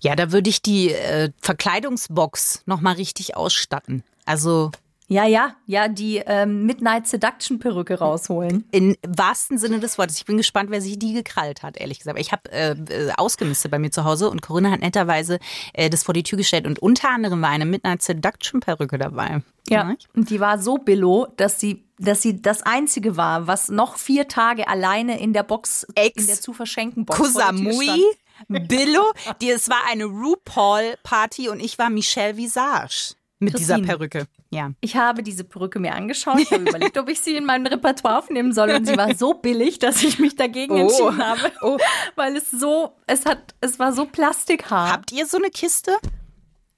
Ja, 0.00 0.14
da 0.14 0.32
würde 0.32 0.50
ich 0.50 0.62
die 0.62 0.92
äh, 0.92 1.30
Verkleidungsbox 1.40 2.62
nochmal 2.66 2.94
richtig 2.94 3.36
ausstatten. 3.36 4.02
Also 4.24 4.70
Ja, 5.10 5.24
ja, 5.24 5.56
ja, 5.64 5.88
die 5.88 6.18
ähm, 6.18 6.66
Midnight 6.66 7.06
Seduction 7.08 7.58
Perücke 7.58 7.98
rausholen. 7.98 8.64
Im 8.72 8.94
wahrsten 9.06 9.56
Sinne 9.56 9.80
des 9.80 9.96
Wortes. 9.96 10.18
Ich 10.18 10.26
bin 10.26 10.36
gespannt, 10.36 10.70
wer 10.70 10.82
sich 10.82 10.98
die 10.98 11.14
gekrallt 11.14 11.62
hat, 11.62 11.78
ehrlich 11.78 11.98
gesagt. 11.98 12.18
Ich 12.18 12.30
habe 12.30 12.52
äh, 12.52 12.72
äh, 12.72 13.12
ausgemistet 13.16 13.70
bei 13.70 13.78
mir 13.78 13.90
zu 13.90 14.04
Hause 14.04 14.28
und 14.28 14.42
Corinna 14.42 14.70
hat 14.70 14.80
netterweise 14.80 15.38
äh, 15.72 15.88
das 15.88 16.02
vor 16.02 16.12
die 16.12 16.22
Tür 16.22 16.36
gestellt 16.36 16.66
und 16.66 16.78
unter 16.78 17.08
anderem 17.08 17.40
war 17.40 17.48
eine 17.48 17.64
Midnight 17.64 18.02
Seduction 18.02 18.60
Perücke 18.60 18.98
dabei. 18.98 19.42
Ja, 19.68 19.94
und 20.14 20.28
die 20.28 20.40
war 20.40 20.58
so 20.58 20.76
billo, 20.76 21.26
dass 21.36 21.58
sie, 21.58 21.84
dass 21.98 22.20
sie 22.20 22.42
das 22.42 22.62
einzige 22.62 23.16
war, 23.16 23.46
was 23.46 23.68
noch 23.70 23.96
vier 23.96 24.28
Tage 24.28 24.68
alleine 24.68 25.20
in 25.20 25.32
der 25.32 25.42
Box, 25.42 25.86
Ex- 25.94 26.20
in 26.20 26.26
der 26.26 26.40
zu 26.40 26.52
verschenken 26.52 27.06
Box 27.06 27.18
Kusamui, 27.18 28.02
Billo, 28.46 29.02
die, 29.40 29.50
es 29.50 29.68
war 29.68 29.80
eine 29.90 30.04
RuPaul-Party 30.04 31.48
und 31.48 31.60
ich 31.60 31.78
war 31.78 31.90
Michelle 31.90 32.36
Visage 32.36 33.14
mit 33.40 33.58
dieser 33.58 33.74
Christine. 33.74 33.86
Perücke. 33.96 34.26
Ja. 34.50 34.72
Ich 34.80 34.96
habe 34.96 35.22
diese 35.22 35.44
Perücke 35.44 35.78
mir 35.78 35.94
angeschaut, 35.94 36.38
ich 36.40 36.50
habe 36.50 36.62
überlegt, 36.68 36.98
ob 36.98 37.08
ich 37.08 37.20
sie 37.20 37.36
in 37.36 37.44
mein 37.44 37.66
Repertoire 37.66 38.18
aufnehmen 38.18 38.52
soll 38.52 38.70
und 38.70 38.86
sie 38.86 38.96
war 38.96 39.14
so 39.14 39.34
billig, 39.34 39.78
dass 39.78 40.02
ich 40.02 40.18
mich 40.18 40.36
dagegen 40.36 40.74
Oh. 40.74 40.78
entschieden 40.78 41.18
habe, 41.24 41.52
Oh. 41.62 41.78
weil 42.16 42.36
es 42.36 42.50
so, 42.50 42.96
es 43.06 43.26
hat, 43.26 43.54
es 43.60 43.78
war 43.78 43.92
so 43.92 44.06
plastikhaar. 44.06 44.92
Habt 44.92 45.12
ihr 45.12 45.26
so 45.26 45.36
eine 45.36 45.50
Kiste? 45.50 45.92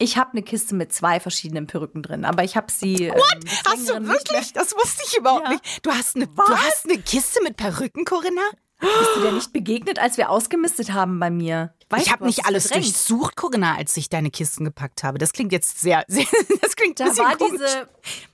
Ich 0.03 0.16
habe 0.16 0.31
eine 0.33 0.42
Kiste 0.42 0.75
mit 0.75 0.92
zwei 0.94 1.20
verschiedenen 1.20 1.66
Perücken 1.66 2.03
drin, 2.03 2.25
aber 2.25 2.42
ich 2.42 2.57
habe 2.57 2.73
sie. 2.73 3.05
Ähm, 3.05 3.14
des 3.42 3.62
Hast 3.66 3.88
du 3.90 4.07
wirklich? 4.09 4.53
Das 4.55 4.75
wusste 4.75 5.03
ich 5.07 5.18
überhaupt 5.18 5.44
Ja. 5.44 5.51
nicht. 5.51 5.85
Du 5.87 5.90
hast, 5.90 6.16
eine, 6.16 6.27
du 6.27 6.42
hast 6.57 6.88
eine 6.88 6.99
Kiste 6.99 7.42
mit 7.42 7.57
Perücken, 7.59 8.07
Corinna? 8.07 8.40
Bist 8.81 9.11
du 9.16 9.21
dir 9.21 9.33
nicht 9.33 9.53
begegnet, 9.53 9.99
als 9.99 10.16
wir 10.16 10.31
ausgemistet 10.31 10.93
haben 10.93 11.21
bei 11.21 11.31
mir? 11.31 11.75
Weißt 11.90 12.03
ich 12.03 12.09
du, 12.09 12.12
habe 12.14 12.27
nicht 12.27 12.38
es 12.40 12.45
alles 12.47 12.66
verdrängt? 12.69 12.87
durchsucht, 12.87 13.37
Corinna, 13.37 13.77
als 13.77 13.97
ich 13.97 14.09
deine 14.09 14.31
Kisten 14.31 14.64
gepackt 14.64 15.03
habe. 15.03 15.19
Das 15.19 15.33
klingt 15.33 15.53
jetzt 15.53 15.81
sehr, 15.81 16.05
sehr 16.09 16.25
das 16.62 16.77
klingt 16.77 16.99
Da 16.99 17.05
war 17.19 17.37
komisch. 17.37 17.61
diese. 17.61 17.88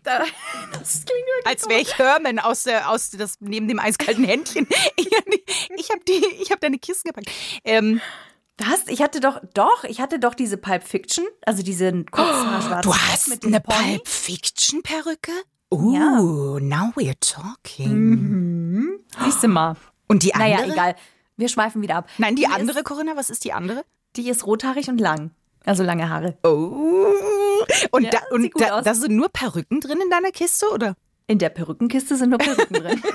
Da, 0.05 0.19
das 0.73 1.05
klingt 1.05 1.09
wirklich 1.27 1.47
als 1.47 1.69
wäre 1.69 1.81
ich 1.81 1.99
Herman 1.99 2.39
aus 2.39 2.63
der 2.65 2.89
aus 2.91 3.11
das 3.11 3.37
neben 3.41 3.67
dem 3.69 3.79
eiskalten 3.81 4.25
Händchen. 4.25 4.67
Ich, 4.97 5.07
ich 5.77 5.91
habe 5.91 6.01
die, 6.07 6.25
ich 6.41 6.51
habe 6.51 6.61
deine 6.61 6.79
Kisten 6.79 7.09
gepackt. 7.09 7.31
Ähm, 7.65 8.01
Was? 8.59 8.87
Ich 8.89 9.03
hatte 9.03 9.21
doch, 9.21 9.41
doch, 9.55 9.85
ich 9.85 10.01
hatte 10.01 10.19
doch 10.19 10.35
diese 10.35 10.57
Pulp 10.59 10.85
Fiction, 10.85 11.25
also 11.45 11.63
diese 11.63 11.93
kurzhaarschwarze 12.05 12.89
du 12.89 12.93
Top 12.93 13.01
hast 13.11 13.29
mit 13.29 13.45
eine 13.45 13.61
Pony. 13.61 13.97
Pulp 13.97 14.09
Fiction 14.09 14.83
Perücke? 14.83 15.33
Oh, 15.71 16.59
now 16.61 16.93
we're 16.95 17.17
talking. 17.21 19.01
Siehst 19.25 19.43
du 19.43 19.49
mal. 19.49 19.77
Und 20.09 20.23
die 20.23 20.35
andere? 20.35 20.61
Naja, 20.61 20.73
egal. 20.73 20.97
Wir 21.37 21.49
schweifen 21.49 21.83
wieder 21.83 21.97
ab. 21.97 22.09
Nein, 22.19 22.37
die, 22.37 22.43
Die 22.43 22.49
andere, 22.49 22.79
Ist, 22.79 22.85
Corinna, 22.85 23.17
was 23.17 23.31
ist 23.31 23.45
die 23.45 23.53
andere? 23.53 23.85
die 24.17 24.31
ist 24.31 24.47
rothaarig 24.47 24.89
und 24.89 24.99
lang. 24.99 25.33
Also 25.67 25.83
lange 25.83 26.09
Haare. 26.09 26.39
Oh. 26.43 27.19
Und, 27.91 28.05
Ja, 28.05 28.11
da, 28.11 28.19
und 28.31 28.51
da, 28.59 28.81
da 28.81 28.95
sind 28.95 29.15
nur 29.15 29.29
Perücken 29.29 29.81
drin 29.81 30.01
in 30.03 30.09
deiner 30.09 30.31
Kiste, 30.31 30.67
oder? 30.73 30.95
In 31.27 31.39
der 31.39 31.51
Perückenkiste 31.51 32.17
sind 32.17 32.31
nur 32.31 32.39
Perücken 32.39 32.75
drin. 32.75 33.03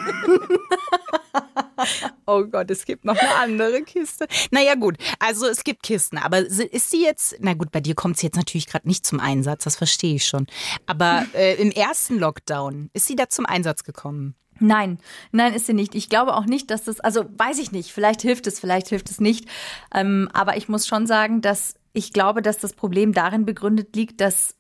Oh 2.25 2.43
Gott, 2.43 2.69
es 2.71 2.85
gibt 2.85 3.05
noch 3.05 3.17
eine 3.17 3.35
andere 3.35 3.81
Kiste. 3.81 4.27
Naja, 4.51 4.75
gut. 4.75 4.97
Also 5.19 5.47
es 5.47 5.63
gibt 5.63 5.83
Kisten, 5.83 6.17
aber 6.17 6.39
ist 6.39 6.89
sie 6.89 7.03
jetzt, 7.03 7.35
na 7.39 7.53
gut, 7.53 7.71
bei 7.71 7.81
dir 7.81 7.95
kommt 7.95 8.17
sie 8.17 8.27
jetzt 8.27 8.35
natürlich 8.37 8.67
gerade 8.67 8.87
nicht 8.87 9.05
zum 9.05 9.19
Einsatz, 9.19 9.63
das 9.63 9.75
verstehe 9.75 10.15
ich 10.15 10.25
schon. 10.25 10.47
Aber 10.85 11.25
äh, 11.33 11.55
im 11.61 11.71
ersten 11.71 12.19
Lockdown 12.19 12.89
ist 12.93 13.07
sie 13.07 13.15
da 13.15 13.29
zum 13.29 13.45
Einsatz 13.45 13.83
gekommen. 13.83 14.35
Nein, 14.61 14.99
nein, 15.31 15.53
ist 15.53 15.65
sie 15.65 15.73
nicht. 15.73 15.95
Ich 15.95 16.07
glaube 16.07 16.35
auch 16.35 16.45
nicht, 16.45 16.69
dass 16.69 16.83
das, 16.83 16.99
also 16.99 17.25
weiß 17.37 17.59
ich 17.59 17.71
nicht, 17.71 17.91
vielleicht 17.91 18.21
hilft 18.21 18.47
es, 18.47 18.59
vielleicht 18.59 18.89
hilft 18.89 19.09
es 19.09 19.19
nicht. 19.19 19.47
Ähm, 19.93 20.29
aber 20.33 20.55
ich 20.55 20.69
muss 20.69 20.87
schon 20.87 21.07
sagen, 21.07 21.41
dass 21.41 21.75
ich 21.93 22.13
glaube, 22.13 22.41
dass 22.41 22.59
das 22.59 22.73
Problem 22.73 23.11
darin 23.11 23.45
begründet 23.45 23.95
liegt, 23.95 24.21
dass, 24.21 24.55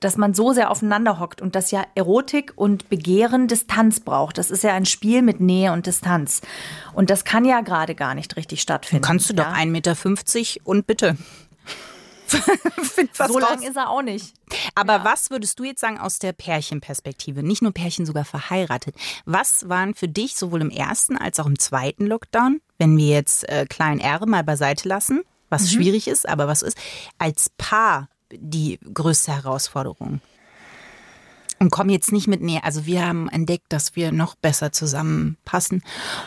dass 0.00 0.18
man 0.18 0.34
so 0.34 0.52
sehr 0.52 0.70
aufeinander 0.70 1.18
hockt 1.18 1.40
und 1.40 1.54
dass 1.54 1.70
ja 1.70 1.84
Erotik 1.94 2.52
und 2.54 2.88
Begehren 2.90 3.48
Distanz 3.48 4.00
braucht. 4.00 4.38
Das 4.38 4.50
ist 4.50 4.62
ja 4.62 4.74
ein 4.74 4.86
Spiel 4.86 5.22
mit 5.22 5.40
Nähe 5.40 5.72
und 5.72 5.86
Distanz. 5.86 6.42
Und 6.92 7.08
das 7.10 7.24
kann 7.24 7.44
ja 7.44 7.62
gerade 7.62 7.94
gar 7.94 8.14
nicht 8.14 8.36
richtig 8.36 8.60
stattfinden. 8.60 9.04
Kannst 9.04 9.30
du 9.30 9.34
doch 9.34 9.44
ja? 9.44 9.54
1,50 9.54 9.66
Meter 9.66 9.96
und 10.64 10.86
bitte. 10.86 11.16
So 13.28 13.38
lang 13.38 13.62
ist 13.62 13.76
er 13.76 13.88
auch 13.88 14.02
nicht. 14.02 14.34
Aber 14.76 15.04
was 15.04 15.30
würdest 15.30 15.58
du 15.58 15.64
jetzt 15.64 15.80
sagen 15.80 15.98
aus 15.98 16.18
der 16.18 16.34
Pärchenperspektive? 16.34 17.42
Nicht 17.42 17.62
nur 17.62 17.72
Pärchen, 17.72 18.04
sogar 18.04 18.26
verheiratet. 18.26 18.94
Was 19.24 19.68
waren 19.70 19.94
für 19.94 20.06
dich 20.06 20.36
sowohl 20.36 20.60
im 20.60 20.70
ersten 20.70 21.16
als 21.16 21.40
auch 21.40 21.46
im 21.46 21.58
zweiten 21.58 22.06
Lockdown, 22.06 22.60
wenn 22.78 22.96
wir 22.96 23.08
jetzt 23.08 23.48
äh, 23.48 23.64
Klein 23.66 24.00
R 24.00 24.24
mal 24.26 24.44
beiseite 24.44 24.86
lassen, 24.86 25.22
was 25.48 25.72
schwierig 25.72 26.08
ist, 26.08 26.28
aber 26.28 26.46
was 26.46 26.60
ist, 26.60 26.76
als 27.18 27.50
Paar 27.56 28.10
die 28.30 28.78
größte 28.92 29.32
Herausforderung? 29.32 30.20
Und 31.58 31.70
komm 31.70 31.88
jetzt 31.88 32.12
nicht 32.12 32.26
mit 32.26 32.42
näher. 32.42 32.64
Also 32.64 32.84
wir 32.84 33.06
haben 33.06 33.30
entdeckt, 33.30 33.72
dass 33.72 33.96
wir 33.96 34.12
noch 34.12 34.34
besser 34.34 34.72
zusammenpassen. 34.72 35.82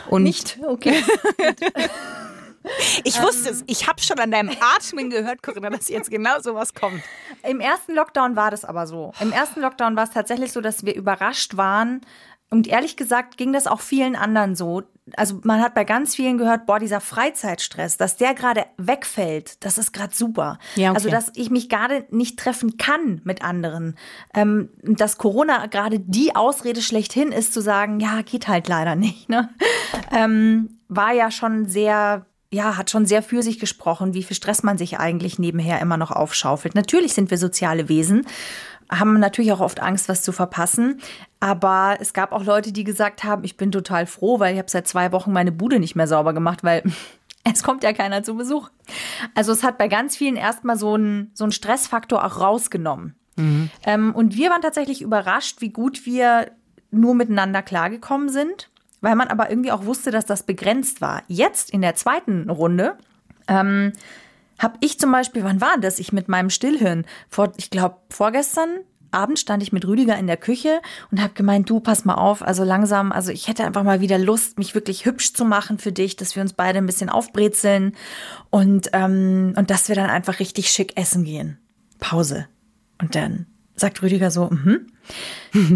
Und 0.08 0.24
Nicht? 0.24 0.58
Okay. 0.66 1.04
ich 3.04 3.20
wusste 3.22 3.50
es. 3.50 3.64
Ich 3.66 3.88
habe 3.88 4.00
schon 4.02 4.18
an 4.18 4.30
deinem 4.30 4.50
Atmen 4.76 5.10
gehört, 5.10 5.42
Corinna, 5.42 5.70
dass 5.70 5.88
jetzt 5.88 6.10
genau 6.10 6.40
sowas 6.40 6.74
kommt. 6.74 7.02
Im 7.42 7.60
ersten 7.60 7.94
Lockdown 7.94 8.36
war 8.36 8.50
das 8.50 8.64
aber 8.64 8.86
so. 8.86 9.12
Im 9.20 9.32
ersten 9.32 9.60
Lockdown 9.60 9.96
war 9.96 10.04
es 10.04 10.10
tatsächlich 10.10 10.52
so, 10.52 10.60
dass 10.60 10.84
wir 10.84 10.94
überrascht 10.94 11.56
waren. 11.56 12.02
Und 12.50 12.66
ehrlich 12.66 12.96
gesagt 12.96 13.36
ging 13.36 13.52
das 13.52 13.68
auch 13.68 13.80
vielen 13.80 14.16
anderen 14.16 14.56
so. 14.56 14.82
Also 15.16 15.40
man 15.44 15.60
hat 15.60 15.74
bei 15.74 15.84
ganz 15.84 16.16
vielen 16.16 16.36
gehört, 16.36 16.66
boah, 16.66 16.80
dieser 16.80 17.00
Freizeitstress, 17.00 17.96
dass 17.96 18.16
der 18.16 18.34
gerade 18.34 18.66
wegfällt, 18.76 19.64
das 19.64 19.78
ist 19.78 19.92
gerade 19.92 20.14
super. 20.14 20.58
Ja, 20.74 20.90
okay. 20.90 20.96
Also 20.96 21.10
dass 21.10 21.30
ich 21.34 21.50
mich 21.50 21.68
gerade 21.68 22.06
nicht 22.10 22.38
treffen 22.38 22.76
kann 22.76 23.20
mit 23.24 23.42
anderen. 23.42 23.96
Ähm, 24.34 24.70
dass 24.82 25.16
Corona 25.16 25.66
gerade 25.66 26.00
die 26.00 26.34
Ausrede 26.34 26.82
schlechthin 26.82 27.30
ist, 27.30 27.54
zu 27.54 27.60
sagen, 27.60 28.00
ja, 28.00 28.22
geht 28.22 28.48
halt 28.48 28.68
leider 28.68 28.96
nicht. 28.96 29.28
Ne? 29.28 29.48
Ähm, 30.12 30.80
war 30.88 31.12
ja 31.12 31.30
schon 31.30 31.66
sehr 31.66 32.26
ja, 32.52 32.76
hat 32.76 32.90
schon 32.90 33.06
sehr 33.06 33.22
für 33.22 33.42
sich 33.42 33.58
gesprochen, 33.58 34.12
wie 34.14 34.22
viel 34.22 34.36
Stress 34.36 34.62
man 34.62 34.76
sich 34.76 34.98
eigentlich 34.98 35.38
nebenher 35.38 35.80
immer 35.80 35.96
noch 35.96 36.10
aufschaufelt. 36.10 36.74
Natürlich 36.74 37.14
sind 37.14 37.30
wir 37.30 37.38
soziale 37.38 37.88
Wesen, 37.88 38.26
haben 38.90 39.20
natürlich 39.20 39.52
auch 39.52 39.60
oft 39.60 39.80
Angst, 39.80 40.08
was 40.08 40.22
zu 40.22 40.32
verpassen. 40.32 41.00
Aber 41.38 41.96
es 42.00 42.12
gab 42.12 42.32
auch 42.32 42.44
Leute, 42.44 42.72
die 42.72 42.82
gesagt 42.82 43.22
haben, 43.22 43.44
ich 43.44 43.56
bin 43.56 43.70
total 43.70 44.06
froh, 44.06 44.40
weil 44.40 44.54
ich 44.54 44.58
habe 44.58 44.70
seit 44.70 44.88
zwei 44.88 45.12
Wochen 45.12 45.32
meine 45.32 45.52
Bude 45.52 45.78
nicht 45.78 45.94
mehr 45.94 46.08
sauber 46.08 46.32
gemacht, 46.32 46.64
weil 46.64 46.82
es 47.44 47.62
kommt 47.62 47.84
ja 47.84 47.92
keiner 47.92 48.24
zu 48.24 48.34
Besuch. 48.34 48.68
Also 49.34 49.52
es 49.52 49.62
hat 49.62 49.78
bei 49.78 49.86
ganz 49.86 50.16
vielen 50.16 50.36
erstmal 50.36 50.76
so 50.76 50.94
einen 50.94 51.30
so 51.34 51.44
einen 51.44 51.52
Stressfaktor 51.52 52.24
auch 52.24 52.40
rausgenommen. 52.40 53.14
Mhm. 53.36 53.70
Ähm, 53.84 54.14
und 54.14 54.36
wir 54.36 54.50
waren 54.50 54.62
tatsächlich 54.62 55.02
überrascht, 55.02 55.60
wie 55.60 55.70
gut 55.70 56.04
wir 56.04 56.50
nur 56.90 57.14
miteinander 57.14 57.62
klargekommen 57.62 58.28
sind 58.28 58.70
weil 59.00 59.16
man 59.16 59.28
aber 59.28 59.50
irgendwie 59.50 59.72
auch 59.72 59.84
wusste, 59.84 60.10
dass 60.10 60.26
das 60.26 60.42
begrenzt 60.42 61.00
war. 61.00 61.22
Jetzt 61.28 61.70
in 61.70 61.82
der 61.82 61.94
zweiten 61.94 62.50
Runde 62.50 62.96
ähm, 63.48 63.92
habe 64.58 64.76
ich 64.80 64.98
zum 64.98 65.10
Beispiel, 65.12 65.44
wann 65.44 65.60
war 65.60 65.78
das? 65.80 65.98
Ich 65.98 66.12
mit 66.12 66.28
meinem 66.28 66.50
Stillhirn, 66.50 67.04
vor, 67.28 67.52
ich 67.56 67.70
glaube 67.70 67.96
vorgestern 68.10 68.80
Abend 69.12 69.38
stand 69.38 69.62
ich 69.62 69.72
mit 69.72 69.86
Rüdiger 69.86 70.16
in 70.16 70.26
der 70.26 70.36
Küche 70.36 70.80
und 71.10 71.20
habe 71.20 71.34
gemeint, 71.34 71.68
du 71.68 71.80
pass 71.80 72.04
mal 72.04 72.14
auf, 72.14 72.42
also 72.42 72.62
langsam, 72.64 73.12
also 73.12 73.32
ich 73.32 73.48
hätte 73.48 73.64
einfach 73.64 73.82
mal 73.82 74.00
wieder 74.00 74.18
Lust, 74.18 74.58
mich 74.58 74.74
wirklich 74.74 75.04
hübsch 75.04 75.32
zu 75.32 75.44
machen 75.44 75.78
für 75.78 75.92
dich, 75.92 76.16
dass 76.16 76.36
wir 76.36 76.42
uns 76.42 76.52
beide 76.52 76.78
ein 76.78 76.86
bisschen 76.86 77.10
aufbrezeln 77.10 77.96
und 78.50 78.90
ähm, 78.92 79.54
und 79.56 79.70
dass 79.70 79.88
wir 79.88 79.96
dann 79.96 80.10
einfach 80.10 80.38
richtig 80.38 80.70
schick 80.70 80.96
essen 80.96 81.24
gehen. 81.24 81.58
Pause. 81.98 82.46
Und 83.00 83.14
dann 83.14 83.46
sagt 83.74 84.02
Rüdiger 84.02 84.30
so, 84.30 84.50
mhm. 84.50 84.86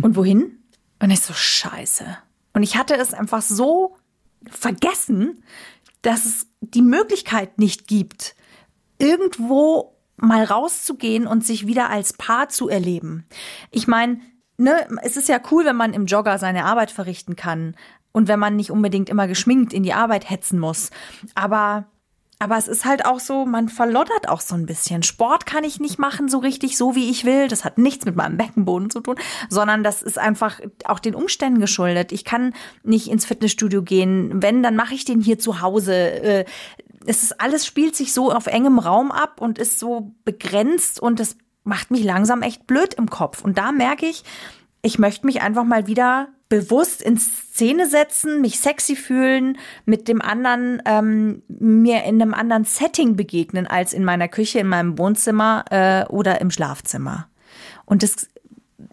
und 0.03 0.17
wohin? 0.17 0.59
Und 1.01 1.11
ich 1.11 1.21
so 1.21 1.35
Scheiße. 1.35 2.05
Und 2.55 2.63
ich 2.63 2.77
hatte 2.77 2.95
es 2.95 3.13
einfach 3.13 3.43
so 3.43 3.97
vergessen, 4.49 5.45
dass 6.03 6.25
es 6.25 6.47
die 6.61 6.83
Möglichkeit 6.83 7.59
nicht 7.59 7.87
gibt, 7.87 8.35
irgendwo 8.99 9.97
mal 10.17 10.45
rauszugehen 10.45 11.27
und 11.27 11.45
sich 11.45 11.67
wieder 11.67 11.91
als 11.91 12.13
Paar 12.13 12.49
zu 12.49 12.69
erleben. 12.69 13.27
Ich 13.71 13.87
meine, 13.89 14.21
ne, 14.57 14.87
es 15.03 15.17
ist 15.17 15.29
ja 15.29 15.41
cool, 15.51 15.65
wenn 15.65 15.77
man 15.77 15.93
im 15.93 16.07
Jogger 16.07 16.39
seine 16.39 16.65
Arbeit 16.65 16.91
verrichten 16.91 17.37
kann 17.37 17.77
und 18.13 18.29
wenn 18.29 18.39
man 18.39 18.57
nicht 18.57 18.71
unbedingt 18.71 19.09
immer 19.09 19.27
geschminkt 19.27 19.73
in 19.73 19.83
die 19.83 19.93
Arbeit 19.93 20.31
hetzen 20.31 20.59
muss. 20.59 20.91
Aber 21.35 21.87
aber 22.39 22.57
es 22.57 22.69
ist 22.69 22.85
halt 22.85 23.07
auch 23.07 23.21
so, 23.21 23.47
man 23.47 23.69
verloddert 23.69 24.29
auch 24.29 24.41
so 24.41 24.55
ein 24.55 24.67
bisschen. 24.67 25.03
Sport 25.03 25.47
kann 25.47 25.65
ich 25.65 25.81
nicht 25.81 25.99
machen 25.99 26.29
so 26.29 26.39
richtig, 26.39 26.77
so 26.77 26.95
wie 26.95 27.11
ich 27.11 27.25
will. 27.25 27.49
Das 27.49 27.65
hat 27.65 27.79
nichts 27.79 28.05
mit 28.05 28.17
meinem 28.17 28.37
Beckenboden 28.37 28.91
zu 28.91 29.01
tun, 29.01 29.17
sondern 29.49 29.85
das 29.85 30.03
ist 30.03 30.19
einfach 30.19 30.61
auch 30.85 30.99
den 30.99 31.15
Umständen 31.15 31.61
geschuldet. 31.61 32.13
Ich 32.13 32.25
kann 32.25 32.53
nicht 32.83 33.09
ins 33.09 33.25
Fitnessstudio 33.25 33.83
gehen. 33.83 34.43
Wenn, 34.43 34.63
dann 34.63 34.77
mache 34.77 34.95
ich 34.95 35.05
den 35.05 35.21
hier 35.21 35.39
zu 35.39 35.61
Hause. 35.61 35.95
Äh, 35.95 36.45
es 37.07 37.23
ist 37.23 37.41
alles 37.41 37.67
spielt 37.67 37.95
sich 37.95 38.13
so 38.13 38.33
auf 38.33 38.47
engem 38.47 38.79
Raum 38.79 39.13
ab 39.13 39.41
und 39.41 39.59
ist 39.59 39.79
so 39.79 40.15
begrenzt 40.25 41.01
und 41.01 41.21
das 41.21 41.37
macht 41.63 41.91
mich 41.91 42.05
langsam 42.05 42.43
echt 42.43 42.67
blöd 42.67 42.95
im 42.95 43.09
Kopf. 43.09 43.43
Und 43.43 43.59
da 43.59 43.73
merke 43.73 44.07
ich, 44.07 44.25
ich 44.85 44.99
möchte 44.99 45.27
mich 45.27 45.41
einfach 45.41 45.65
mal 45.65 45.87
wieder 45.87 46.29
bewusst 46.51 47.03
in 47.03 47.19
Szene 47.19 47.89
setzen, 47.89 48.41
mich 48.43 48.61
sexy 48.61 48.97
fühlen, 48.97 49.57
mit 49.87 50.09
dem 50.09 50.21
anderen 50.21 50.83
ähm, 50.85 51.43
mir 51.49 52.05
in 52.05 52.21
einem 52.21 52.35
anderen 52.35 52.65
Setting 52.65 53.17
begegnen 53.17 53.67
als 53.67 53.95
in 53.95 54.05
meiner 54.05 54.29
Küche, 54.29 54.59
in 54.59 54.69
meinem 54.69 54.99
Wohnzimmer 54.99 55.65
äh, 55.71 56.05
oder 56.13 56.41
im 56.43 56.51
Schlafzimmer. 56.51 57.29
Und 57.87 58.03
das 58.03 58.29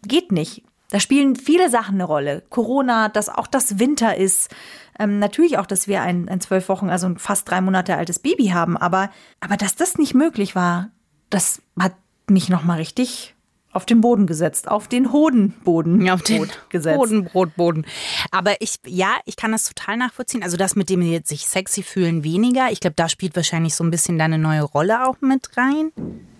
geht 0.07 0.31
nicht. 0.31 0.63
Da 0.89 0.99
spielen 0.99 1.35
viele 1.35 1.69
Sachen 1.69 1.95
eine 1.95 2.05
Rolle. 2.05 2.43
Corona, 2.49 3.09
dass 3.09 3.29
auch 3.29 3.47
das 3.47 3.77
Winter 3.77 4.15
ist. 4.15 4.49
Ähm, 4.97 5.19
natürlich 5.19 5.57
auch, 5.57 5.65
dass 5.65 5.87
wir 5.87 6.01
ein, 6.01 6.29
ein 6.29 6.39
zwölf 6.39 6.69
Wochen, 6.69 6.89
also 6.89 7.07
ein 7.07 7.17
fast 7.17 7.49
drei 7.49 7.59
Monate 7.59 7.97
altes 7.97 8.19
Baby 8.19 8.47
haben. 8.47 8.77
Aber, 8.77 9.09
aber 9.41 9.57
dass 9.57 9.75
das 9.75 9.97
nicht 9.97 10.13
möglich 10.13 10.55
war, 10.55 10.89
das 11.29 11.61
hat 11.77 11.95
mich 12.29 12.47
nochmal 12.47 12.77
richtig 12.77 13.35
auf 13.73 13.85
den 13.85 14.01
Boden 14.01 14.27
gesetzt, 14.27 14.67
auf 14.67 14.87
den 14.87 15.11
Hodenboden 15.11 16.09
auf 16.09 16.21
den 16.21 16.49
gesetzt. 16.69 16.99
Hodenbrotboden. 16.99 17.85
Aber 18.31 18.61
ich, 18.61 18.75
ja, 18.85 19.15
ich 19.25 19.37
kann 19.37 19.51
das 19.51 19.63
total 19.63 19.97
nachvollziehen. 19.97 20.43
Also 20.43 20.57
das 20.57 20.75
mit 20.75 20.89
dem 20.89 21.01
jetzt 21.01 21.29
sich 21.29 21.47
sexy 21.47 21.83
fühlen 21.83 22.23
weniger. 22.23 22.71
Ich 22.71 22.79
glaube, 22.79 22.95
da 22.95 23.07
spielt 23.07 23.35
wahrscheinlich 23.35 23.75
so 23.75 23.83
ein 23.83 23.91
bisschen 23.91 24.17
deine 24.17 24.37
neue 24.37 24.63
Rolle 24.63 25.07
auch 25.07 25.21
mit 25.21 25.55
rein. 25.57 25.91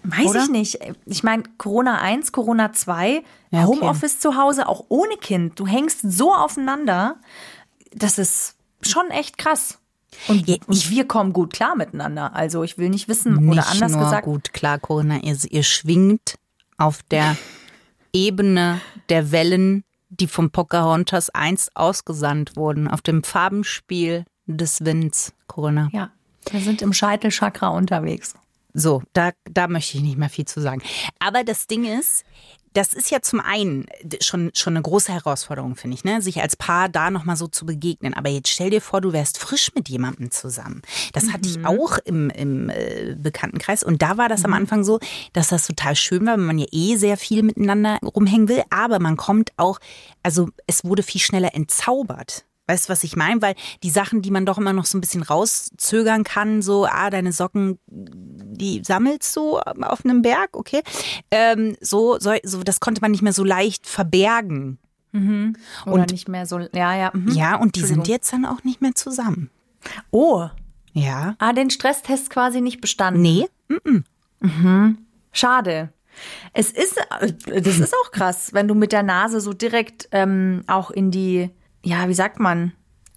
Weiß 0.03 0.27
Oder? 0.27 0.43
ich 0.43 0.49
nicht. 0.49 0.79
Ich 1.05 1.23
meine, 1.23 1.43
Corona 1.57 1.99
1, 1.99 2.31
Corona 2.31 2.73
2, 2.73 3.23
Ja, 3.51 3.65
okay. 3.65 3.79
Homeoffice 3.79 4.19
zu 4.19 4.35
Hause, 4.35 4.67
auch 4.67 4.85
ohne 4.89 5.15
Kind. 5.17 5.59
Du 5.59 5.67
hängst 5.67 5.99
so 6.01 6.33
aufeinander. 6.33 7.15
Das 7.93 8.17
ist 8.17 8.55
schon 8.81 9.09
echt 9.11 9.37
krass. 9.37 9.77
Und, 10.27 10.47
und 10.67 10.89
wir 10.89 11.07
kommen 11.07 11.31
gut 11.31 11.53
klar 11.53 11.75
miteinander. 11.75 12.35
Also 12.35 12.63
ich 12.63 12.77
will 12.77 12.89
nicht 12.89 13.07
wissen, 13.07 13.37
oder 13.37 13.61
Nicht 13.61 13.71
anders 13.71 13.91
nur 13.93 14.03
gesagt, 14.03 14.25
gut, 14.25 14.53
klar, 14.53 14.77
Corinna, 14.79 15.19
ihr, 15.21 15.37
ihr 15.49 15.63
schwingt 15.63 16.35
auf 16.81 17.03
der 17.03 17.37
Ebene 18.11 18.81
der 19.09 19.31
Wellen, 19.31 19.83
die 20.09 20.27
vom 20.27 20.49
Pocahontas 20.51 21.29
einst 21.29 21.75
ausgesandt 21.75 22.55
wurden, 22.55 22.87
auf 22.87 23.01
dem 23.01 23.23
Farbenspiel 23.23 24.25
des 24.47 24.83
Winds, 24.83 25.33
Corinna. 25.47 25.89
ja, 25.93 26.11
wir 26.49 26.59
sind 26.59 26.81
im 26.81 26.91
Scheitelchakra 26.91 27.69
unterwegs. 27.69 28.33
So, 28.73 29.03
da, 29.13 29.31
da 29.45 29.67
möchte 29.67 29.97
ich 29.97 30.03
nicht 30.03 30.17
mehr 30.17 30.29
viel 30.29 30.45
zu 30.45 30.61
sagen. 30.61 30.81
Aber 31.19 31.43
das 31.43 31.67
Ding 31.67 31.83
ist, 31.83 32.23
das 32.73 32.93
ist 32.93 33.11
ja 33.11 33.21
zum 33.21 33.39
einen 33.39 33.85
schon, 34.21 34.51
schon 34.53 34.73
eine 34.73 34.81
große 34.81 35.11
Herausforderung, 35.11 35.75
finde 35.75 35.95
ich, 35.95 36.03
ne? 36.03 36.21
sich 36.21 36.41
als 36.41 36.55
Paar 36.55 36.89
da 36.89 37.11
nochmal 37.11 37.35
so 37.35 37.47
zu 37.47 37.65
begegnen. 37.65 38.13
Aber 38.13 38.29
jetzt 38.29 38.49
stell 38.49 38.69
dir 38.69 38.81
vor, 38.81 39.01
du 39.01 39.11
wärst 39.13 39.37
frisch 39.39 39.71
mit 39.75 39.89
jemandem 39.89 40.31
zusammen. 40.31 40.81
Das 41.13 41.33
hatte 41.33 41.49
ich 41.49 41.65
auch 41.65 41.97
im, 42.05 42.29
im 42.29 42.69
äh, 42.69 43.15
Bekanntenkreis. 43.17 43.83
Und 43.83 44.01
da 44.01 44.17
war 44.17 44.29
das 44.29 44.45
am 44.45 44.53
Anfang 44.53 44.83
so, 44.83 44.99
dass 45.33 45.49
das 45.49 45.67
total 45.67 45.95
schön 45.95 46.25
war, 46.25 46.37
weil 46.37 46.45
man 46.45 46.59
ja 46.59 46.67
eh 46.71 46.95
sehr 46.95 47.17
viel 47.17 47.43
miteinander 47.43 47.99
rumhängen 48.03 48.47
will. 48.47 48.63
Aber 48.69 48.99
man 48.99 49.17
kommt 49.17 49.51
auch, 49.57 49.79
also 50.23 50.49
es 50.67 50.85
wurde 50.85 51.03
viel 51.03 51.21
schneller 51.21 51.53
entzaubert. 51.53 52.45
Weißt 52.71 52.87
du, 52.87 52.93
was 52.93 53.03
ich 53.03 53.17
meine? 53.17 53.41
Weil 53.41 53.55
die 53.83 53.89
Sachen, 53.89 54.21
die 54.21 54.31
man 54.31 54.45
doch 54.45 54.57
immer 54.57 54.71
noch 54.71 54.85
so 54.85 54.97
ein 54.97 55.01
bisschen 55.01 55.23
rauszögern 55.23 56.23
kann, 56.23 56.61
so, 56.61 56.85
ah, 56.85 57.09
deine 57.09 57.33
Socken, 57.33 57.79
die 57.87 58.81
sammelst 58.85 59.35
du 59.35 59.57
auf 59.59 60.05
einem 60.05 60.21
Berg, 60.21 60.51
okay. 60.53 60.81
Ähm, 61.31 61.75
so, 61.81 62.17
so, 62.19 62.31
so, 62.43 62.63
das 62.63 62.79
konnte 62.79 63.01
man 63.01 63.11
nicht 63.11 63.23
mehr 63.23 63.33
so 63.33 63.43
leicht 63.43 63.87
verbergen. 63.87 64.77
Oder 65.13 65.53
Und- 65.85 66.11
nicht 66.11 66.29
mehr 66.29 66.45
so, 66.45 66.59
ja, 66.59 66.95
ja. 66.95 67.11
mhm. 67.13 67.27
Ja, 67.33 67.57
und 67.57 67.75
die 67.75 67.81
sind 67.81 68.07
jetzt 68.07 68.31
dann 68.31 68.45
auch 68.45 68.63
nicht 68.63 68.81
mehr 68.81 68.95
zusammen. 68.95 69.49
Oh, 70.11 70.47
Ja. 70.93 71.35
ah, 71.39 71.51
den 71.51 71.69
Stresstest 71.69 72.29
quasi 72.29 72.61
nicht 72.61 72.79
bestanden. 72.79 73.21
Nee. 73.21 73.47
Schade. 75.33 75.89
Es 76.53 76.71
ist, 76.71 76.97
äh, 77.19 77.61
das 77.61 77.79
ist 77.79 77.93
auch 77.93 78.11
krass, 78.11 78.53
wenn 78.53 78.67
du 78.67 78.75
mit 78.75 78.91
der 78.91 79.03
Nase 79.03 79.39
so 79.41 79.53
direkt 79.53 80.09
ähm, 80.11 80.63
auch 80.67 80.91
in 80.91 81.09
die, 81.11 81.49
ja, 81.83 82.07
wie 82.07 82.13
sagt 82.13 82.39
man, 82.39 82.73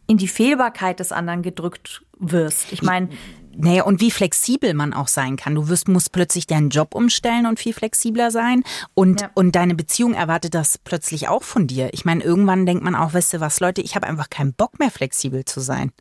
in 0.06 0.18
die 0.18 0.28
Fehlbarkeit 0.28 1.00
des 1.00 1.12
anderen 1.12 1.42
gedrückt 1.42 2.02
wirst. 2.18 2.72
Ich 2.72 2.82
meine, 2.82 3.08
Naja, 3.56 3.84
und 3.84 4.00
wie 4.00 4.10
flexibel 4.10 4.74
man 4.74 4.92
auch 4.92 5.06
sein 5.06 5.36
kann. 5.36 5.54
Du 5.54 5.68
wirst, 5.68 5.86
musst 5.86 6.10
plötzlich 6.10 6.48
deinen 6.48 6.70
Job 6.70 6.92
umstellen 6.92 7.46
und 7.46 7.60
viel 7.60 7.72
flexibler 7.72 8.32
sein. 8.32 8.64
Und, 8.94 9.20
Ja. 9.20 9.30
und 9.34 9.54
deine 9.54 9.76
Beziehung 9.76 10.12
erwartet 10.12 10.54
das 10.54 10.76
plötzlich 10.76 11.28
auch 11.28 11.44
von 11.44 11.68
dir. 11.68 11.90
Ich 11.94 12.04
meine, 12.04 12.24
irgendwann 12.24 12.66
denkt 12.66 12.82
man 12.82 12.96
auch, 12.96 13.14
weißt 13.14 13.34
du 13.34 13.40
was, 13.40 13.60
Leute, 13.60 13.80
ich 13.80 13.94
habe 13.94 14.08
einfach 14.08 14.28
keinen 14.28 14.54
Bock 14.54 14.80
mehr 14.80 14.90
flexibel 14.90 15.44
zu 15.44 15.60
sein. 15.60 15.92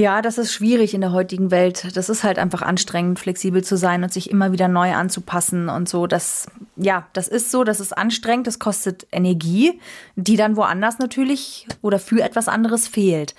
Ja, 0.00 0.22
das 0.22 0.38
ist 0.38 0.54
schwierig 0.54 0.94
in 0.94 1.02
der 1.02 1.12
heutigen 1.12 1.50
Welt. 1.50 1.94
Das 1.94 2.08
ist 2.08 2.24
halt 2.24 2.38
einfach 2.38 2.62
anstrengend, 2.62 3.18
flexibel 3.18 3.62
zu 3.62 3.76
sein 3.76 4.02
und 4.02 4.10
sich 4.10 4.30
immer 4.30 4.50
wieder 4.50 4.66
neu 4.66 4.94
anzupassen 4.94 5.68
und 5.68 5.90
so. 5.90 6.06
Das, 6.06 6.46
ja, 6.76 7.06
das 7.12 7.28
ist 7.28 7.50
so, 7.50 7.64
das 7.64 7.80
ist 7.80 7.96
anstrengend, 7.96 8.46
das 8.46 8.58
kostet 8.58 9.06
Energie, 9.12 9.78
die 10.16 10.36
dann 10.36 10.56
woanders 10.56 10.98
natürlich 10.98 11.66
oder 11.82 11.98
für 11.98 12.22
etwas 12.22 12.48
anderes 12.48 12.88
fehlt. 12.88 13.34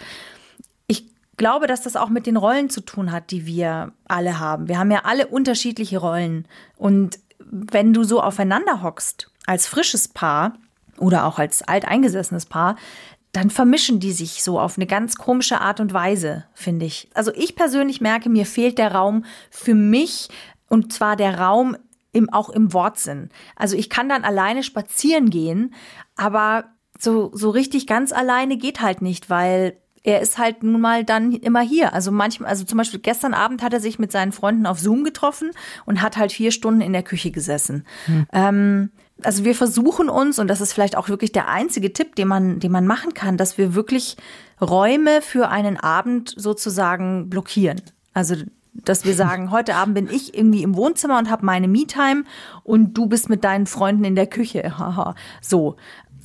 Ich 0.85 1.07
glaube, 1.35 1.65
dass 1.65 1.81
das 1.81 1.95
auch 1.95 2.09
mit 2.09 2.27
den 2.27 2.37
Rollen 2.37 2.69
zu 2.69 2.81
tun 2.81 3.11
hat, 3.11 3.31
die 3.31 3.47
wir 3.47 3.91
alle 4.07 4.39
haben. 4.39 4.67
Wir 4.67 4.77
haben 4.77 4.91
ja 4.91 5.01
alle 5.03 5.25
unterschiedliche 5.25 5.97
Rollen. 5.97 6.47
Und 6.77 7.17
wenn 7.49 7.91
du 7.91 8.03
so 8.03 8.21
aufeinander 8.21 8.83
hockst 8.83 9.31
als 9.47 9.65
frisches 9.65 10.07
Paar 10.07 10.53
oder 10.99 11.25
auch 11.25 11.39
als 11.39 11.63
alteingesessenes 11.63 12.45
Paar, 12.45 12.75
dann 13.31 13.49
vermischen 13.49 13.99
die 13.99 14.11
sich 14.11 14.43
so 14.43 14.59
auf 14.59 14.77
eine 14.77 14.87
ganz 14.87 15.15
komische 15.15 15.61
Art 15.61 15.79
und 15.79 15.93
Weise, 15.93 16.45
finde 16.53 16.85
ich. 16.85 17.09
Also 17.13 17.31
ich 17.33 17.55
persönlich 17.55 18.01
merke, 18.01 18.29
mir 18.29 18.45
fehlt 18.45 18.77
der 18.77 18.93
Raum 18.93 19.25
für 19.49 19.75
mich 19.75 20.29
und 20.67 20.91
zwar 20.91 21.15
der 21.15 21.39
Raum 21.39 21.77
im, 22.11 22.29
auch 22.29 22.49
im 22.49 22.73
Wortsinn. 22.73 23.29
Also 23.55 23.77
ich 23.77 23.89
kann 23.89 24.09
dann 24.09 24.23
alleine 24.23 24.63
spazieren 24.63 25.29
gehen, 25.29 25.73
aber 26.15 26.65
so, 26.99 27.31
so 27.33 27.49
richtig 27.49 27.87
ganz 27.87 28.11
alleine 28.11 28.57
geht 28.57 28.81
halt 28.81 29.01
nicht, 29.01 29.29
weil 29.29 29.77
er 30.03 30.21
ist 30.21 30.37
halt 30.37 30.63
nun 30.63 30.81
mal 30.81 31.03
dann 31.03 31.31
immer 31.31 31.61
hier. 31.61 31.93
Also 31.93 32.11
manchmal, 32.11 32.49
also 32.49 32.63
zum 32.63 32.77
Beispiel 32.77 32.99
gestern 32.99 33.33
Abend 33.33 33.61
hat 33.61 33.73
er 33.73 33.79
sich 33.79 33.99
mit 33.99 34.11
seinen 34.11 34.31
Freunden 34.31 34.65
auf 34.65 34.79
Zoom 34.79 35.03
getroffen 35.03 35.51
und 35.85 36.01
hat 36.01 36.17
halt 36.17 36.31
vier 36.31 36.51
Stunden 36.51 36.81
in 36.81 36.93
der 36.93 37.03
Küche 37.03 37.31
gesessen. 37.31 37.85
Hm. 38.05 38.27
Ähm, 38.33 38.91
also 39.23 39.45
wir 39.45 39.55
versuchen 39.55 40.09
uns, 40.09 40.39
und 40.39 40.47
das 40.47 40.61
ist 40.61 40.73
vielleicht 40.73 40.97
auch 40.97 41.09
wirklich 41.09 41.31
der 41.31 41.47
einzige 41.47 41.93
Tipp, 41.93 42.15
den 42.15 42.27
man, 42.27 42.59
den 42.59 42.71
man 42.71 42.85
machen 42.85 43.13
kann, 43.13 43.37
dass 43.37 43.57
wir 43.57 43.75
wirklich 43.75 44.17
Räume 44.59 45.21
für 45.21 45.49
einen 45.49 45.77
Abend 45.77 46.33
sozusagen 46.35 47.29
blockieren. 47.29 47.81
Also 48.13 48.35
dass 48.73 49.05
wir 49.05 49.13
sagen, 49.13 49.51
heute 49.51 49.75
Abend 49.75 49.95
bin 49.95 50.09
ich 50.09 50.35
irgendwie 50.35 50.63
im 50.63 50.75
Wohnzimmer 50.75 51.17
und 51.17 51.29
habe 51.29 51.45
meine 51.45 51.67
Me-Time 51.67 52.23
und 52.63 52.93
du 52.93 53.07
bist 53.07 53.29
mit 53.29 53.43
deinen 53.43 53.67
Freunden 53.67 54.03
in 54.03 54.15
der 54.15 54.27
Küche. 54.27 54.73
so 55.41 55.75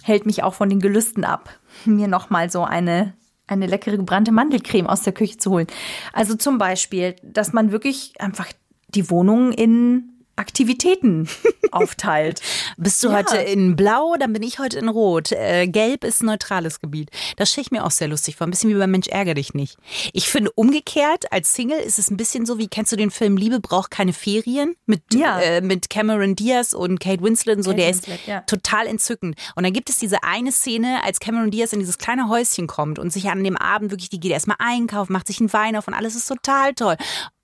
hält 0.02 0.26
mich 0.26 0.42
auch 0.42 0.54
von 0.54 0.68
den 0.68 0.80
Gelüsten 0.80 1.24
ab, 1.24 1.50
mir 1.84 2.08
noch 2.08 2.30
mal 2.30 2.50
so 2.50 2.64
eine 2.64 3.14
eine 3.48 3.66
leckere 3.66 3.96
gebrannte 3.96 4.32
Mandelcreme 4.32 4.88
aus 4.88 5.02
der 5.02 5.12
Küche 5.12 5.38
zu 5.38 5.52
holen. 5.52 5.68
Also 6.12 6.34
zum 6.34 6.58
Beispiel, 6.58 7.14
dass 7.22 7.52
man 7.52 7.70
wirklich 7.70 8.20
einfach 8.20 8.48
die 8.88 9.08
Wohnung 9.08 9.52
in 9.52 10.15
Aktivitäten 10.36 11.28
aufteilt. 11.72 12.40
Bist 12.76 13.02
du 13.02 13.08
ja. 13.08 13.16
heute 13.16 13.36
in 13.38 13.76
Blau, 13.76 14.16
dann 14.18 14.32
bin 14.32 14.42
ich 14.42 14.58
heute 14.58 14.78
in 14.78 14.88
Rot. 14.88 15.32
Äh, 15.32 15.66
Gelb 15.66 16.04
ist 16.04 16.22
neutrales 16.22 16.80
Gebiet. 16.80 17.10
Das 17.36 17.50
stelle 17.50 17.64
ich 17.66 17.70
mir 17.70 17.84
auch 17.84 17.90
sehr 17.90 18.08
lustig 18.08 18.36
vor. 18.36 18.46
Ein 18.46 18.50
bisschen 18.50 18.70
wie 18.70 18.74
bei 18.74 18.86
Mensch 18.86 19.08
ärger 19.08 19.34
dich 19.34 19.54
nicht. 19.54 19.76
Ich 20.12 20.28
finde 20.28 20.50
umgekehrt, 20.52 21.32
als 21.32 21.54
Single 21.54 21.80
ist 21.80 21.98
es 21.98 22.10
ein 22.10 22.16
bisschen 22.16 22.46
so 22.46 22.58
wie, 22.58 22.68
kennst 22.68 22.92
du 22.92 22.96
den 22.96 23.10
Film 23.10 23.36
Liebe 23.36 23.60
braucht 23.60 23.90
keine 23.90 24.12
Ferien? 24.12 24.74
Mit, 24.86 25.02
ja. 25.14 25.40
äh, 25.40 25.60
mit 25.60 25.90
Cameron 25.90 26.36
Diaz 26.36 26.72
und 26.72 27.00
Kate 27.00 27.22
Winslet 27.22 27.58
und 27.58 27.62
so. 27.62 27.70
Kate 27.70 27.82
der 27.82 27.94
Winslet, 27.94 28.20
ist 28.20 28.26
ja. 28.26 28.40
total 28.42 28.86
entzückend. 28.86 29.36
Und 29.54 29.64
dann 29.64 29.72
gibt 29.72 29.90
es 29.90 29.98
diese 29.98 30.22
eine 30.22 30.52
Szene, 30.52 31.02
als 31.04 31.20
Cameron 31.20 31.50
Diaz 31.50 31.72
in 31.72 31.80
dieses 31.80 31.98
kleine 31.98 32.28
Häuschen 32.28 32.66
kommt 32.66 32.98
und 32.98 33.12
sich 33.12 33.28
an 33.28 33.42
dem 33.42 33.56
Abend 33.56 33.90
wirklich, 33.90 34.10
die 34.10 34.20
geht 34.20 34.32
erstmal 34.32 34.56
einkaufen, 34.58 35.12
macht 35.12 35.26
sich 35.26 35.40
einen 35.40 35.52
Wein 35.52 35.76
auf 35.76 35.88
und 35.88 35.94
alles 35.94 36.14
ist 36.14 36.26
total 36.26 36.74
toll 36.74 36.96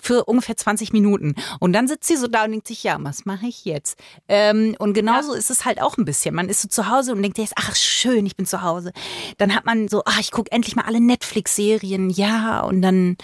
für 0.03 0.25
ungefähr 0.25 0.57
20 0.57 0.93
Minuten. 0.93 1.37
Und 1.61 1.73
dann 1.73 1.87
sitzt 1.87 2.09
sie 2.09 2.17
so 2.17 2.27
da 2.27 2.45
und 2.45 2.51
denkt 2.51 2.67
sich, 2.67 2.83
ja, 2.83 2.97
was 3.01 3.25
mache 3.25 3.47
ich 3.47 3.65
jetzt? 3.65 3.99
Ähm, 4.29 4.75
und 4.79 4.95
genauso 4.95 5.33
ja. 5.33 5.39
ist 5.39 5.51
es 5.51 5.65
halt 5.65 5.81
auch 5.81 5.97
ein 5.97 6.05
bisschen. 6.05 6.35
Man 6.35 6.49
ist 6.49 6.63
so 6.63 6.69
zu 6.69 6.91
Hause 6.91 7.13
und 7.13 7.23
denkt 7.23 7.39
jetzt, 7.39 7.55
ach 7.57 7.77
schön, 7.77 8.27
ich 8.27 8.37
bin 8.37 8.45
zu 8.45 8.63
Hause. 8.63 8.93
Dann 9.39 9.55
hat 9.55 9.65
man 9.65 9.87
so, 9.87 10.03
ach, 10.05 10.19
ich 10.19 10.33
gucke 10.33 10.51
endlich 10.51 10.75
mal 10.75 10.85
alle 10.87 11.01
Netflix-Serien, 11.01 12.11
ja, 12.11 12.61
und 12.61 12.83
dann 12.83 13.17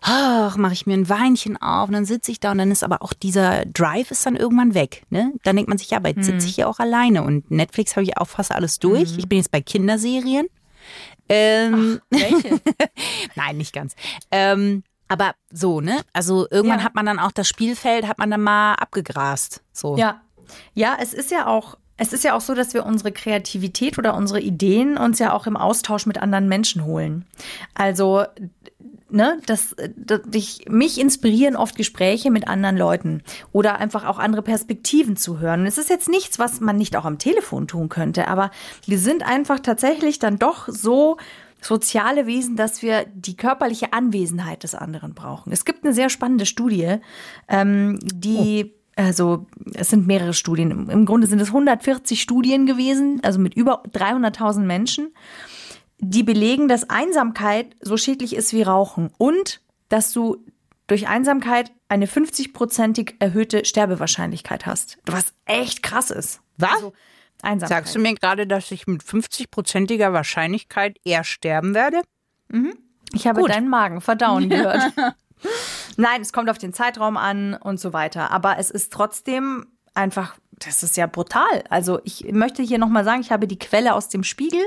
ach, 0.00 0.56
mache 0.56 0.72
ich 0.74 0.86
mir 0.86 0.94
ein 0.94 1.08
Weinchen 1.08 1.56
auf 1.56 1.88
und 1.88 1.94
dann 1.94 2.04
sitze 2.04 2.30
ich 2.30 2.40
da 2.40 2.52
und 2.52 2.58
dann 2.58 2.70
ist 2.70 2.84
aber 2.84 3.02
auch 3.02 3.12
dieser 3.12 3.64
Drive 3.66 4.10
ist 4.10 4.24
dann 4.24 4.36
irgendwann 4.36 4.74
weg. 4.74 5.04
Ne? 5.10 5.32
Dann 5.42 5.56
denkt 5.56 5.68
man 5.68 5.78
sich, 5.78 5.90
ja, 5.90 5.98
aber 5.98 6.10
jetzt 6.10 6.24
sitze 6.24 6.46
ich 6.46 6.54
hier 6.54 6.68
auch 6.68 6.78
alleine 6.78 7.22
und 7.22 7.50
Netflix 7.50 7.96
habe 7.96 8.04
ich 8.04 8.16
auch 8.18 8.28
fast 8.28 8.52
alles 8.52 8.78
durch. 8.78 9.12
Mhm. 9.12 9.18
Ich 9.18 9.28
bin 9.28 9.38
jetzt 9.38 9.50
bei 9.50 9.60
Kinderserien. 9.60 10.46
Ähm, 11.28 12.00
Ach, 12.02 12.20
welche? 12.20 12.60
Nein, 13.36 13.56
nicht 13.56 13.72
ganz. 13.72 13.94
Ähm, 14.30 14.82
aber 15.12 15.34
so, 15.50 15.80
ne? 15.80 16.00
Also 16.12 16.46
irgendwann 16.50 16.78
ja. 16.78 16.84
hat 16.84 16.94
man 16.94 17.04
dann 17.04 17.18
auch 17.18 17.32
das 17.32 17.46
Spielfeld, 17.46 18.08
hat 18.08 18.18
man 18.18 18.30
dann 18.30 18.40
mal 18.40 18.74
abgegrast. 18.74 19.62
So. 19.72 19.96
Ja. 19.96 20.22
Ja, 20.74 20.96
es 21.00 21.14
ist 21.14 21.30
ja 21.30 21.46
auch 21.46 21.76
es 21.98 22.12
ist 22.12 22.24
ja 22.24 22.34
auch 22.34 22.40
so, 22.40 22.54
dass 22.54 22.74
wir 22.74 22.84
unsere 22.84 23.12
Kreativität 23.12 23.96
oder 23.96 24.14
unsere 24.14 24.40
Ideen 24.40 24.96
uns 24.96 25.20
ja 25.20 25.32
auch 25.32 25.46
im 25.46 25.56
Austausch 25.56 26.06
mit 26.06 26.20
anderen 26.20 26.48
Menschen 26.48 26.84
holen. 26.84 27.26
Also, 27.74 28.24
ne, 29.08 29.38
das, 29.46 29.76
das 29.94 30.22
ich, 30.32 30.64
mich 30.68 30.98
inspirieren 30.98 31.54
oft 31.54 31.76
Gespräche 31.76 32.32
mit 32.32 32.48
anderen 32.48 32.76
Leuten 32.76 33.22
oder 33.52 33.78
einfach 33.78 34.04
auch 34.04 34.18
andere 34.18 34.42
Perspektiven 34.42 35.16
zu 35.16 35.38
hören. 35.38 35.60
Und 35.60 35.66
es 35.66 35.78
ist 35.78 35.90
jetzt 35.90 36.08
nichts, 36.08 36.40
was 36.40 36.60
man 36.60 36.76
nicht 36.76 36.96
auch 36.96 37.04
am 37.04 37.18
Telefon 37.18 37.68
tun 37.68 37.88
könnte, 37.88 38.26
aber 38.26 38.50
wir 38.86 38.98
sind 38.98 39.22
einfach 39.22 39.60
tatsächlich 39.60 40.18
dann 40.18 40.38
doch 40.38 40.66
so 40.68 41.18
soziale 41.64 42.26
Wesen, 42.26 42.56
dass 42.56 42.82
wir 42.82 43.06
die 43.14 43.36
körperliche 43.36 43.92
Anwesenheit 43.92 44.62
des 44.62 44.74
anderen 44.74 45.14
brauchen. 45.14 45.52
Es 45.52 45.64
gibt 45.64 45.84
eine 45.84 45.94
sehr 45.94 46.10
spannende 46.10 46.46
Studie, 46.46 46.96
ähm, 47.48 47.98
die, 48.02 48.66
oh. 48.66 49.02
also 49.02 49.46
es 49.74 49.90
sind 49.90 50.06
mehrere 50.06 50.34
Studien, 50.34 50.88
im 50.88 51.06
Grunde 51.06 51.26
sind 51.26 51.40
es 51.40 51.48
140 51.48 52.20
Studien 52.20 52.66
gewesen, 52.66 53.20
also 53.22 53.38
mit 53.38 53.54
über 53.54 53.84
300.000 53.84 54.60
Menschen, 54.60 55.14
die 55.98 56.24
belegen, 56.24 56.68
dass 56.68 56.90
Einsamkeit 56.90 57.76
so 57.80 57.96
schädlich 57.96 58.34
ist 58.34 58.52
wie 58.52 58.62
Rauchen 58.62 59.10
und 59.18 59.60
dass 59.88 60.12
du 60.12 60.44
durch 60.88 61.08
Einsamkeit 61.08 61.70
eine 61.88 62.06
50-prozentig 62.06 63.14
erhöhte 63.20 63.64
Sterbewahrscheinlichkeit 63.64 64.66
hast. 64.66 64.98
Was 65.06 65.32
echt 65.44 65.82
krass 65.82 66.10
ist. 66.10 66.40
Was? 66.56 66.74
Also, 66.74 66.92
Einsamkeit. 67.42 67.84
Sagst 67.84 67.94
du 67.94 67.98
mir 67.98 68.14
gerade, 68.14 68.46
dass 68.46 68.70
ich 68.70 68.86
mit 68.86 69.02
50-prozentiger 69.02 70.12
Wahrscheinlichkeit 70.12 70.98
eher 71.04 71.24
sterben 71.24 71.74
werde? 71.74 72.02
Mhm. 72.48 72.74
Ich 73.12 73.26
habe 73.26 73.40
Gut. 73.40 73.50
deinen 73.50 73.68
Magen 73.68 74.00
verdauen 74.00 74.48
gehört. 74.48 74.92
Nein, 75.96 76.22
es 76.22 76.32
kommt 76.32 76.48
auf 76.48 76.58
den 76.58 76.72
Zeitraum 76.72 77.16
an 77.16 77.54
und 77.54 77.78
so 77.78 77.92
weiter. 77.92 78.30
Aber 78.30 78.58
es 78.58 78.70
ist 78.70 78.92
trotzdem 78.92 79.66
einfach 79.94 80.36
das 80.64 80.82
ist 80.82 80.96
ja 80.96 81.06
brutal. 81.06 81.64
Also 81.68 82.00
ich 82.04 82.24
möchte 82.32 82.62
hier 82.62 82.78
nochmal 82.78 83.04
sagen, 83.04 83.20
ich 83.20 83.30
habe 83.30 83.46
die 83.46 83.58
Quelle 83.58 83.94
aus 83.94 84.08
dem 84.08 84.24
Spiegel 84.24 84.60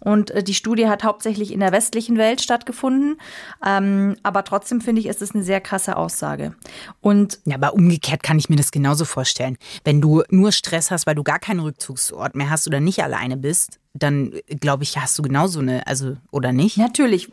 und 0.00 0.30
äh, 0.30 0.42
die 0.42 0.54
Studie 0.54 0.88
hat 0.88 1.04
hauptsächlich 1.04 1.52
in 1.52 1.60
der 1.60 1.72
westlichen 1.72 2.16
Welt 2.16 2.40
stattgefunden. 2.40 3.20
Ähm, 3.64 4.16
aber 4.22 4.44
trotzdem 4.44 4.80
finde 4.80 5.00
ich, 5.00 5.06
ist 5.06 5.22
es 5.22 5.34
eine 5.34 5.44
sehr 5.44 5.60
krasse 5.60 5.96
Aussage. 5.96 6.54
Und 7.00 7.40
ja, 7.44 7.56
aber 7.56 7.74
umgekehrt 7.74 8.22
kann 8.22 8.38
ich 8.38 8.48
mir 8.48 8.56
das 8.56 8.70
genauso 8.70 9.04
vorstellen. 9.04 9.58
Wenn 9.84 10.00
du 10.00 10.22
nur 10.30 10.52
Stress 10.52 10.90
hast, 10.90 11.06
weil 11.06 11.14
du 11.14 11.22
gar 11.22 11.38
keinen 11.38 11.60
Rückzugsort 11.60 12.34
mehr 12.34 12.50
hast 12.50 12.66
oder 12.66 12.80
nicht 12.80 13.02
alleine 13.02 13.36
bist, 13.36 13.78
dann 13.98 14.32
glaube 14.60 14.82
ich, 14.82 14.96
hast 14.98 15.18
du 15.18 15.22
genauso 15.22 15.60
eine, 15.60 15.86
also, 15.86 16.16
oder 16.30 16.52
nicht? 16.52 16.76
Natürlich. 16.76 17.28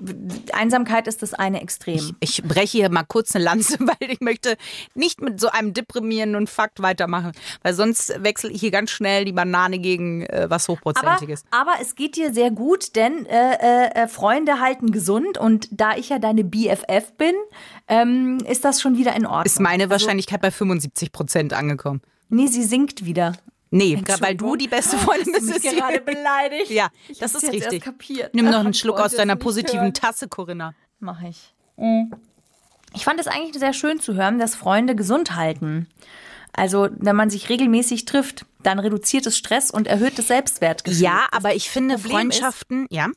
Einsamkeit 0.53 1.07
ist 1.07 1.21
das 1.21 1.33
eine 1.33 1.61
Extrem. 1.61 1.95
Ich, 1.95 2.13
ich 2.19 2.43
breche 2.43 2.77
hier 2.77 2.89
mal 2.89 3.03
kurz 3.03 3.35
eine 3.35 3.45
Lanze, 3.45 3.77
weil 3.79 4.11
ich 4.11 4.21
möchte 4.21 4.57
nicht 4.93 5.21
mit 5.21 5.39
so 5.39 5.49
einem 5.49 5.73
deprimierenden 5.73 6.47
Fakt 6.47 6.81
weitermachen, 6.81 7.31
weil 7.63 7.73
sonst 7.73 8.13
wechsle 8.23 8.51
ich 8.51 8.59
hier 8.59 8.71
ganz 8.71 8.91
schnell 8.91 9.25
die 9.25 9.31
Banane 9.31 9.79
gegen 9.79 10.23
äh, 10.23 10.47
was 10.49 10.67
Hochprozentiges. 10.67 11.43
Aber, 11.51 11.71
aber, 11.71 11.81
es 11.81 11.95
geht 11.95 12.15
dir 12.15 12.33
sehr 12.33 12.51
gut, 12.51 12.95
denn 12.95 13.25
äh, 13.25 13.53
äh, 13.55 14.03
äh, 14.03 14.07
Freunde 14.07 14.59
halten 14.59 14.91
gesund 14.91 15.37
und 15.37 15.67
da 15.71 15.95
ich 15.95 16.09
ja 16.09 16.19
deine 16.19 16.43
BFF 16.43 17.13
bin, 17.17 17.35
ähm, 17.87 18.39
ist 18.47 18.65
das 18.65 18.81
schon 18.81 18.97
wieder 18.97 19.15
in 19.15 19.25
Ordnung. 19.25 19.45
Ist 19.45 19.59
meine 19.59 19.83
also 19.83 19.91
Wahrscheinlichkeit 19.91 20.43
also, 20.43 20.53
bei 20.53 20.57
75 20.57 21.11
Prozent 21.11 21.53
angekommen. 21.53 22.01
Nee, 22.29 22.47
sie 22.47 22.63
sinkt 22.63 23.05
wieder. 23.05 23.33
Nee, 23.75 24.01
weil 24.19 24.35
du 24.35 24.55
die 24.55 24.67
beste 24.67 24.97
Freundin 24.97 25.33
bist. 25.33 25.57
Ich 25.57 25.61
bin 25.63 25.75
gerade 25.75 25.99
beleidigt. 25.99 26.71
Ja, 26.71 26.89
ich 27.09 27.19
das 27.19 27.35
ist 27.35 27.51
richtig. 27.51 27.83
Nimm 28.33 28.45
noch 28.45 28.59
einen 28.59 28.73
Schluck 28.73 28.99
aus 28.99 29.13
deiner 29.13 29.35
positiven 29.35 29.81
hören. 29.81 29.93
Tasse, 29.93 30.27
Corinna. 30.29 30.73
Mach 30.99 31.21
ich. 31.21 31.53
Mhm. 31.75 32.13
Ich 32.93 33.03
fand 33.03 33.19
es 33.19 33.27
eigentlich 33.27 33.59
sehr 33.59 33.73
schön 33.73 33.99
zu 33.99 34.13
hören, 34.13 34.39
dass 34.39 34.55
Freunde 34.55 34.95
gesund 34.95 35.35
halten. 35.35 35.87
Also, 36.53 36.87
wenn 36.95 37.17
man 37.17 37.29
sich 37.29 37.49
regelmäßig 37.49 38.05
trifft, 38.05 38.45
dann 38.63 38.79
reduziert 38.79 39.25
es 39.25 39.37
Stress 39.37 39.71
und 39.71 39.87
erhöht 39.87 40.17
das 40.17 40.27
Selbstwertgefühl. 40.27 41.01
Ja, 41.01 41.27
aber 41.31 41.53
ich 41.53 41.69
finde 41.69 41.95
Problem 41.95 42.11
Freundschaften, 42.11 42.83
ist, 42.85 42.93
ja. 42.93 43.09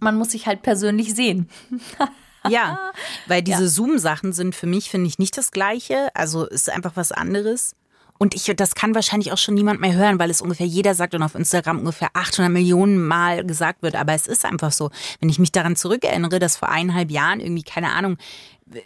Man 0.00 0.16
muss 0.18 0.32
sich 0.32 0.46
halt 0.46 0.60
persönlich 0.60 1.14
sehen. 1.14 1.48
ja, 2.48 2.92
weil 3.26 3.40
diese 3.40 3.62
ja. 3.62 3.68
Zoom-Sachen 3.68 4.34
sind 4.34 4.54
für 4.54 4.66
mich, 4.66 4.90
finde 4.90 5.08
ich, 5.08 5.18
nicht 5.18 5.38
das 5.38 5.50
Gleiche. 5.50 6.14
Also, 6.14 6.44
ist 6.44 6.68
einfach 6.68 6.92
was 6.94 7.10
anderes. 7.10 7.74
Und 8.18 8.34
ich, 8.34 8.44
das 8.56 8.74
kann 8.74 8.94
wahrscheinlich 8.94 9.32
auch 9.32 9.38
schon 9.38 9.54
niemand 9.54 9.80
mehr 9.80 9.94
hören, 9.94 10.18
weil 10.18 10.30
es 10.30 10.40
ungefähr 10.40 10.66
jeder 10.66 10.94
sagt 10.94 11.14
und 11.14 11.22
auf 11.22 11.34
Instagram 11.34 11.80
ungefähr 11.80 12.10
800 12.14 12.52
Millionen 12.52 13.04
Mal 13.04 13.44
gesagt 13.44 13.82
wird. 13.82 13.96
Aber 13.96 14.12
es 14.12 14.26
ist 14.26 14.44
einfach 14.44 14.72
so. 14.72 14.90
Wenn 15.20 15.28
ich 15.28 15.38
mich 15.38 15.52
daran 15.52 15.76
zurückerinnere, 15.76 16.38
dass 16.38 16.56
vor 16.56 16.68
eineinhalb 16.68 17.10
Jahren 17.10 17.40
irgendwie, 17.40 17.64
keine 17.64 17.92
Ahnung, 17.92 18.16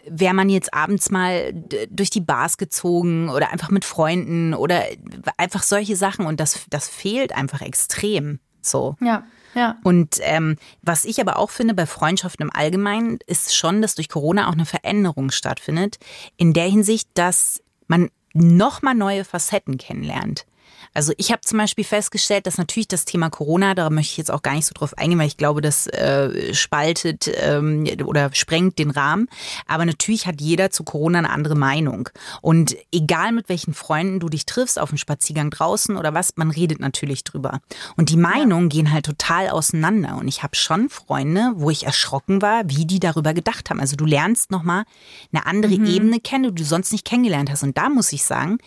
wäre 0.08 0.34
man 0.34 0.48
jetzt 0.48 0.72
abends 0.74 1.10
mal 1.10 1.52
durch 1.90 2.10
die 2.10 2.20
Bars 2.20 2.56
gezogen 2.56 3.28
oder 3.28 3.52
einfach 3.52 3.70
mit 3.70 3.84
Freunden 3.84 4.54
oder 4.54 4.82
einfach 5.36 5.62
solche 5.62 5.96
Sachen. 5.96 6.26
Und 6.26 6.40
das, 6.40 6.60
das 6.70 6.88
fehlt 6.88 7.32
einfach 7.32 7.60
extrem. 7.60 8.40
So. 8.60 8.96
Ja. 9.00 9.24
Ja. 9.54 9.76
Und 9.82 10.18
ähm, 10.22 10.56
was 10.82 11.04
ich 11.04 11.20
aber 11.20 11.38
auch 11.38 11.50
finde 11.50 11.74
bei 11.74 11.86
Freundschaften 11.86 12.44
im 12.44 12.54
Allgemeinen, 12.54 13.18
ist 13.26 13.56
schon, 13.56 13.82
dass 13.82 13.94
durch 13.94 14.08
Corona 14.08 14.48
auch 14.48 14.52
eine 14.52 14.66
Veränderung 14.66 15.30
stattfindet. 15.30 15.98
In 16.36 16.52
der 16.52 16.68
Hinsicht, 16.68 17.08
dass 17.14 17.62
man 17.86 18.10
nochmal 18.38 18.94
neue 18.94 19.24
Facetten 19.24 19.78
kennenlernt. 19.78 20.46
Also 20.94 21.12
ich 21.16 21.30
habe 21.30 21.42
zum 21.42 21.58
Beispiel 21.58 21.84
festgestellt, 21.84 22.46
dass 22.46 22.58
natürlich 22.58 22.88
das 22.88 23.04
Thema 23.04 23.30
Corona, 23.30 23.74
da 23.74 23.90
möchte 23.90 24.12
ich 24.12 24.16
jetzt 24.16 24.30
auch 24.30 24.42
gar 24.42 24.54
nicht 24.54 24.66
so 24.66 24.74
drauf 24.74 24.96
eingehen, 24.96 25.18
weil 25.18 25.26
ich 25.26 25.36
glaube, 25.36 25.60
das 25.60 25.86
äh, 25.88 26.54
spaltet 26.54 27.30
ähm, 27.40 27.86
oder 28.04 28.30
sprengt 28.32 28.78
den 28.78 28.90
Rahmen. 28.90 29.28
Aber 29.66 29.84
natürlich 29.84 30.26
hat 30.26 30.40
jeder 30.40 30.70
zu 30.70 30.84
Corona 30.84 31.18
eine 31.18 31.30
andere 31.30 31.54
Meinung. 31.54 32.08
Und 32.40 32.76
egal 32.92 33.32
mit 33.32 33.48
welchen 33.48 33.74
Freunden 33.74 34.20
du 34.20 34.28
dich 34.28 34.46
triffst, 34.46 34.78
auf 34.78 34.90
dem 34.90 34.98
Spaziergang 34.98 35.50
draußen 35.50 35.96
oder 35.96 36.14
was, 36.14 36.32
man 36.36 36.50
redet 36.50 36.80
natürlich 36.80 37.24
drüber. 37.24 37.60
Und 37.96 38.10
die 38.10 38.16
Meinungen 38.16 38.68
gehen 38.68 38.92
halt 38.92 39.06
total 39.06 39.50
auseinander. 39.50 40.16
Und 40.16 40.28
ich 40.28 40.42
habe 40.42 40.56
schon 40.56 40.88
Freunde, 40.88 41.52
wo 41.56 41.70
ich 41.70 41.84
erschrocken 41.84 42.42
war, 42.42 42.62
wie 42.66 42.86
die 42.86 43.00
darüber 43.00 43.34
gedacht 43.34 43.70
haben. 43.70 43.80
Also 43.80 43.96
du 43.96 44.04
lernst 44.04 44.50
nochmal 44.50 44.84
eine 45.32 45.46
andere 45.46 45.74
Ebene 45.74 46.20
kennen, 46.20 46.54
die 46.54 46.62
du 46.62 46.64
sonst 46.64 46.92
nicht 46.92 47.04
kennengelernt 47.04 47.50
hast. 47.50 47.62
Und 47.62 47.76
da 47.76 47.88
muss 47.88 48.12
ich 48.12 48.24
sagen, 48.24 48.58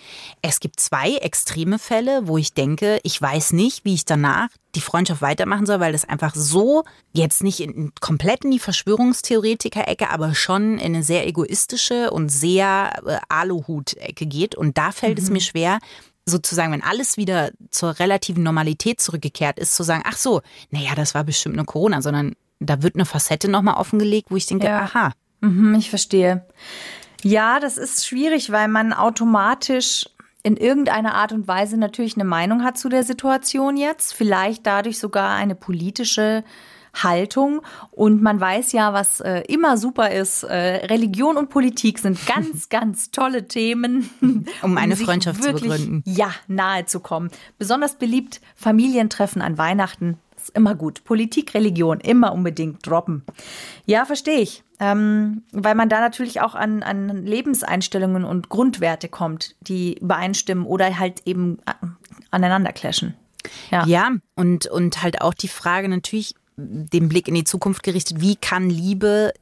es 0.42 0.60
gibt 0.60 0.80
zwei 0.80 1.16
extreme 1.16 1.80
Fälle, 1.80 1.91
wo 2.24 2.38
ich 2.38 2.54
denke, 2.54 3.00
ich 3.04 3.22
weiß 3.22 3.54
nicht, 3.54 3.84
wie 3.86 3.94
ich 3.94 4.06
danach 4.06 4.48
die 4.76 4.82
Freundschaft 4.82 5.22
weitermachen 5.22 5.66
soll, 5.66 5.80
weil 5.80 5.92
das 5.92 6.08
einfach 6.08 6.34
so 6.36 6.84
jetzt 7.12 7.44
nicht 7.44 7.60
in, 7.60 7.92
komplett 8.00 8.46
in 8.46 8.52
die 8.52 8.60
Verschwörungstheoretiker-Ecke, 8.60 10.10
aber 10.10 10.34
schon 10.34 10.78
in 10.78 10.96
eine 10.96 11.04
sehr 11.04 11.28
egoistische 11.28 12.12
und 12.12 12.30
sehr 12.30 12.92
äh, 13.06 13.18
Aluhut-Ecke 13.30 14.26
geht. 14.26 14.56
Und 14.56 14.78
da 14.78 14.92
fällt 14.92 15.20
es 15.20 15.30
mir 15.30 15.42
schwer, 15.42 15.80
sozusagen, 16.26 16.72
wenn 16.72 16.84
alles 16.84 17.18
wieder 17.18 17.52
zur 17.72 18.00
relativen 18.00 18.44
Normalität 18.44 19.02
zurückgekehrt 19.02 19.60
ist, 19.60 19.76
zu 19.76 19.84
sagen, 19.84 20.04
ach 20.06 20.18
so, 20.18 20.42
naja, 20.70 20.96
das 20.96 21.14
war 21.14 21.24
bestimmt 21.24 21.56
nur 21.56 21.66
Corona, 21.66 22.02
sondern 22.02 22.36
da 22.60 22.82
wird 22.84 22.96
eine 22.96 23.06
Facette 23.06 23.50
nochmal 23.50 23.76
offengelegt, 23.76 24.32
wo 24.32 24.36
ich 24.38 24.46
denke, 24.46 24.68
Ja. 24.68 24.82
aha, 24.82 25.12
Mhm, 25.44 25.74
ich 25.74 25.90
verstehe. 25.90 26.46
Ja, 27.24 27.60
das 27.60 27.78
ist 27.78 28.06
schwierig, 28.06 28.52
weil 28.52 28.68
man 28.68 28.94
automatisch 28.94 30.06
in 30.44 30.58
irgendeiner 30.58 31.16
Art 31.16 31.34
und 31.34 31.48
Weise 31.48 31.78
natürlich 31.78 32.16
eine 32.16 32.24
Meinung 32.24 32.64
hat 32.64 32.78
zu 32.78 32.90
der 32.90 33.04
Situation 33.04 33.78
jetzt, 33.78 34.14
vielleicht 34.14 34.66
dadurch 34.66 35.00
sogar 35.00 35.36
eine 35.36 35.56
politische 35.56 36.44
Haltung 36.94 37.62
und 37.92 38.22
man 38.22 38.40
weiß 38.40 38.74
ja, 38.74 38.94
was 38.94 39.22
äh, 39.22 39.42
immer 39.48 39.78
super 39.78 40.12
ist, 40.12 40.44
äh, 40.44 40.86
Religion 40.86 41.38
und 41.38 41.50
Politik 41.50 42.00
sind 42.00 42.26
ganz, 42.26 42.70
ganz 42.70 43.12
tolle 43.12 43.48
Themen, 43.48 44.10
Um 44.62 44.78
eine 44.78 44.96
sich 44.96 45.06
Freundschaft 45.06 45.42
zu 45.42 45.50
wirklich, 45.50 45.72
begründen. 45.72 46.04
Ja, 46.06 46.32
nahe 46.48 46.86
zu 46.86 47.00
kommen. 47.00 47.30
Besonders 47.58 47.96
beliebt 47.96 48.42
Familientreffen 48.56 49.42
an 49.42 49.58
Weihnachten. 49.58 50.18
Ist 50.42 50.56
immer 50.56 50.76
gut. 50.76 51.04
Politik, 51.04 51.54
Religion, 51.54 52.00
immer 52.00 52.34
unbedingt 52.34 52.86
droppen. 52.86 53.24
Ja, 53.86 54.06
verstehe 54.06 54.40
ich. 54.40 54.64
Ähm, 54.80 55.44
weil 55.52 55.76
man 55.76 55.90
da 55.90 56.00
natürlich 56.00 56.42
auch 56.42 56.56
an, 56.56 56.82
an 56.82 57.26
Lebenseinstellungen 57.26 58.24
und 58.24 58.50
Grundwerte 58.50 59.10
kommt, 59.10 59.56
die 59.62 60.00
übereinstimmen 60.00 60.66
oder 60.66 60.98
halt 60.98 61.22
eben 61.26 61.60
äh, 61.68 61.74
aneinander 62.32 62.72
clashen. 62.72 63.14
Ja. 63.70 63.86
Ja, 63.86 64.12
und, 64.36 64.66
und 64.68 65.04
halt 65.04 65.22
auch 65.22 65.36
die 65.36 65.48
Frage 65.48 65.88
natürlich, 65.88 66.34
den 66.58 67.10
Blick 67.10 67.28
in 67.28 67.36
die 67.36 67.44
Zukunft 67.44 67.84
gerichtet, 67.84 68.22
wie 68.22 68.36
kann 68.36 68.70
Liebe, 68.70 69.34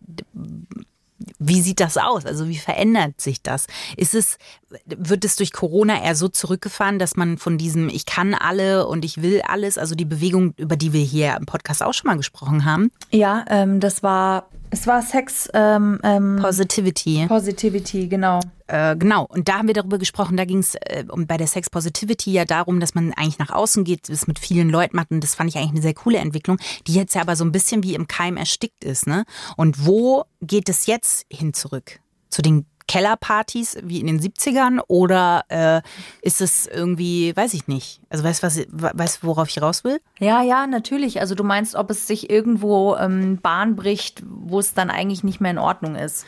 wie 1.37 1.61
sieht 1.61 1.79
das 1.79 1.97
aus? 1.97 2.25
Also 2.25 2.47
wie 2.47 2.57
verändert 2.57 3.19
sich 3.19 3.41
das? 3.41 3.67
Ist 3.97 4.15
es, 4.15 4.37
wird 4.85 5.25
es 5.25 5.35
durch 5.35 5.51
Corona 5.51 6.03
eher 6.03 6.15
so 6.15 6.27
zurückgefahren, 6.27 6.99
dass 6.99 7.15
man 7.15 7.37
von 7.37 7.57
diesem 7.57 7.89
Ich 7.89 8.05
kann 8.05 8.33
alle 8.33 8.87
und 8.87 9.05
ich 9.05 9.21
will 9.21 9.41
alles, 9.47 9.77
also 9.77 9.95
die 9.95 10.05
Bewegung, 10.05 10.53
über 10.57 10.75
die 10.75 10.93
wir 10.93 11.01
hier 11.01 11.35
im 11.35 11.45
Podcast 11.45 11.83
auch 11.83 11.93
schon 11.93 12.07
mal 12.09 12.17
gesprochen 12.17 12.65
haben, 12.65 12.91
Ja, 13.11 13.45
ähm, 13.49 13.79
das 13.79 14.03
war, 14.03 14.47
es 14.71 14.87
war 14.87 15.01
Sex 15.01 15.49
ähm, 15.53 15.99
ähm, 16.03 16.39
Positivity. 16.41 17.25
Positivity, 17.27 18.07
genau. 18.07 18.39
Äh, 18.67 18.95
genau, 18.95 19.25
und 19.25 19.47
da 19.47 19.59
haben 19.59 19.67
wir 19.67 19.73
darüber 19.73 19.97
gesprochen, 19.97 20.37
da 20.37 20.45
ging 20.45 20.59
es 20.59 20.75
äh, 20.75 21.05
um, 21.09 21.25
bei 21.25 21.37
der 21.37 21.47
Sex 21.47 21.69
Positivity 21.69 22.31
ja 22.31 22.45
darum, 22.45 22.79
dass 22.79 22.93
man 22.93 23.13
eigentlich 23.13 23.39
nach 23.39 23.49
außen 23.49 23.83
geht, 23.83 24.09
es 24.09 24.27
mit 24.27 24.37
vielen 24.37 24.69
Leuten 24.69 24.95
macht 24.95 25.11
und 25.11 25.23
das 25.23 25.35
fand 25.35 25.49
ich 25.49 25.57
eigentlich 25.57 25.71
eine 25.71 25.81
sehr 25.81 25.95
coole 25.95 26.19
Entwicklung, 26.19 26.57
die 26.85 26.93
jetzt 26.93 27.15
ja 27.15 27.21
aber 27.21 27.35
so 27.35 27.43
ein 27.43 27.51
bisschen 27.51 27.83
wie 27.83 27.95
im 27.95 28.07
Keim 28.07 28.37
erstickt 28.37 28.83
ist. 28.83 29.07
Ne? 29.07 29.25
Und 29.57 29.85
wo 29.85 30.25
geht 30.41 30.69
es 30.69 30.85
jetzt 30.85 31.25
hin 31.31 31.53
zurück? 31.53 31.99
Zu 32.29 32.43
den 32.43 32.65
Kellerpartys 32.89 33.77
wie 33.83 33.99
in 33.99 34.07
den 34.07 34.19
70ern 34.19 34.79
oder 34.87 35.43
äh, 35.49 35.81
ist 36.23 36.41
es 36.41 36.65
irgendwie, 36.65 37.35
weiß 37.37 37.53
ich 37.53 37.67
nicht. 37.67 38.01
Also 38.09 38.23
weißt 38.23 38.41
du, 38.41 38.47
was, 38.47 38.65
weißt, 38.71 39.23
worauf 39.23 39.47
ich 39.47 39.61
raus 39.61 39.83
will? 39.83 40.01
Ja, 40.19 40.41
ja, 40.41 40.65
natürlich. 40.65 41.21
Also 41.21 41.35
du 41.35 41.43
meinst, 41.43 41.75
ob 41.75 41.91
es 41.91 42.07
sich 42.07 42.31
irgendwo 42.31 42.95
ähm, 42.95 43.37
Bahn 43.43 43.75
bricht, 43.75 44.23
wo 44.49 44.59
es 44.59 44.73
dann 44.73 44.89
eigentlich 44.89 45.23
nicht 45.23 45.41
mehr 45.41 45.51
in 45.51 45.57
Ordnung 45.57 45.95
ist. 45.95 46.25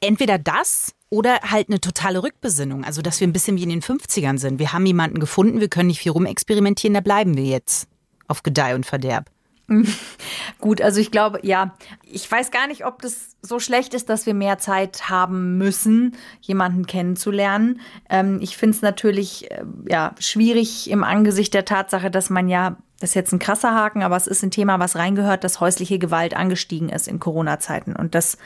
Entweder 0.00 0.38
das 0.38 0.92
oder 1.10 1.40
halt 1.42 1.68
eine 1.68 1.80
totale 1.80 2.22
Rückbesinnung. 2.22 2.84
Also, 2.84 3.02
dass 3.02 3.20
wir 3.20 3.26
ein 3.26 3.32
bisschen 3.32 3.56
wie 3.56 3.64
in 3.64 3.68
den 3.68 3.82
50ern 3.82 4.38
sind. 4.38 4.58
Wir 4.58 4.72
haben 4.72 4.86
jemanden 4.86 5.18
gefunden, 5.18 5.60
wir 5.60 5.68
können 5.68 5.88
nicht 5.88 6.00
viel 6.00 6.12
rumexperimentieren, 6.12 6.94
da 6.94 7.00
bleiben 7.00 7.36
wir 7.36 7.44
jetzt. 7.44 7.88
Auf 8.28 8.44
Gedeih 8.44 8.76
und 8.76 8.86
Verderb. 8.86 9.28
Gut, 10.58 10.80
also 10.80 11.00
ich 11.00 11.10
glaube, 11.10 11.40
ja, 11.42 11.74
ich 12.04 12.30
weiß 12.30 12.50
gar 12.50 12.66
nicht, 12.66 12.84
ob 12.84 13.02
das 13.02 13.36
so 13.40 13.60
schlecht 13.60 13.94
ist, 13.94 14.08
dass 14.08 14.26
wir 14.26 14.34
mehr 14.34 14.58
Zeit 14.58 15.08
haben 15.08 15.58
müssen, 15.58 16.16
jemanden 16.40 16.86
kennenzulernen. 16.86 17.80
Ähm, 18.08 18.38
ich 18.40 18.56
finde 18.56 18.76
es 18.76 18.82
natürlich 18.82 19.50
äh, 19.50 19.64
ja, 19.88 20.14
schwierig 20.18 20.90
im 20.90 21.04
Angesicht 21.04 21.54
der 21.54 21.64
Tatsache, 21.64 22.10
dass 22.10 22.30
man 22.30 22.48
ja, 22.48 22.76
das 23.00 23.10
ist 23.10 23.14
jetzt 23.14 23.32
ein 23.32 23.38
krasser 23.40 23.74
Haken, 23.74 24.02
aber 24.04 24.16
es 24.16 24.26
ist 24.28 24.42
ein 24.44 24.50
Thema, 24.52 24.78
was 24.78 24.94
reingehört, 24.94 25.42
dass 25.42 25.58
häusliche 25.58 25.98
Gewalt 25.98 26.34
angestiegen 26.36 26.88
ist 26.88 27.08
in 27.08 27.18
Corona-Zeiten 27.18 27.96
und 27.96 28.14
dass 28.14 28.38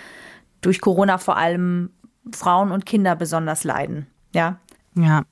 durch 0.62 0.80
Corona 0.80 1.18
vor 1.18 1.36
allem 1.36 1.90
Frauen 2.32 2.72
und 2.72 2.86
Kinder 2.86 3.14
besonders 3.16 3.64
leiden. 3.64 4.06
Ja, 4.32 4.58
Ja. 4.96 5.24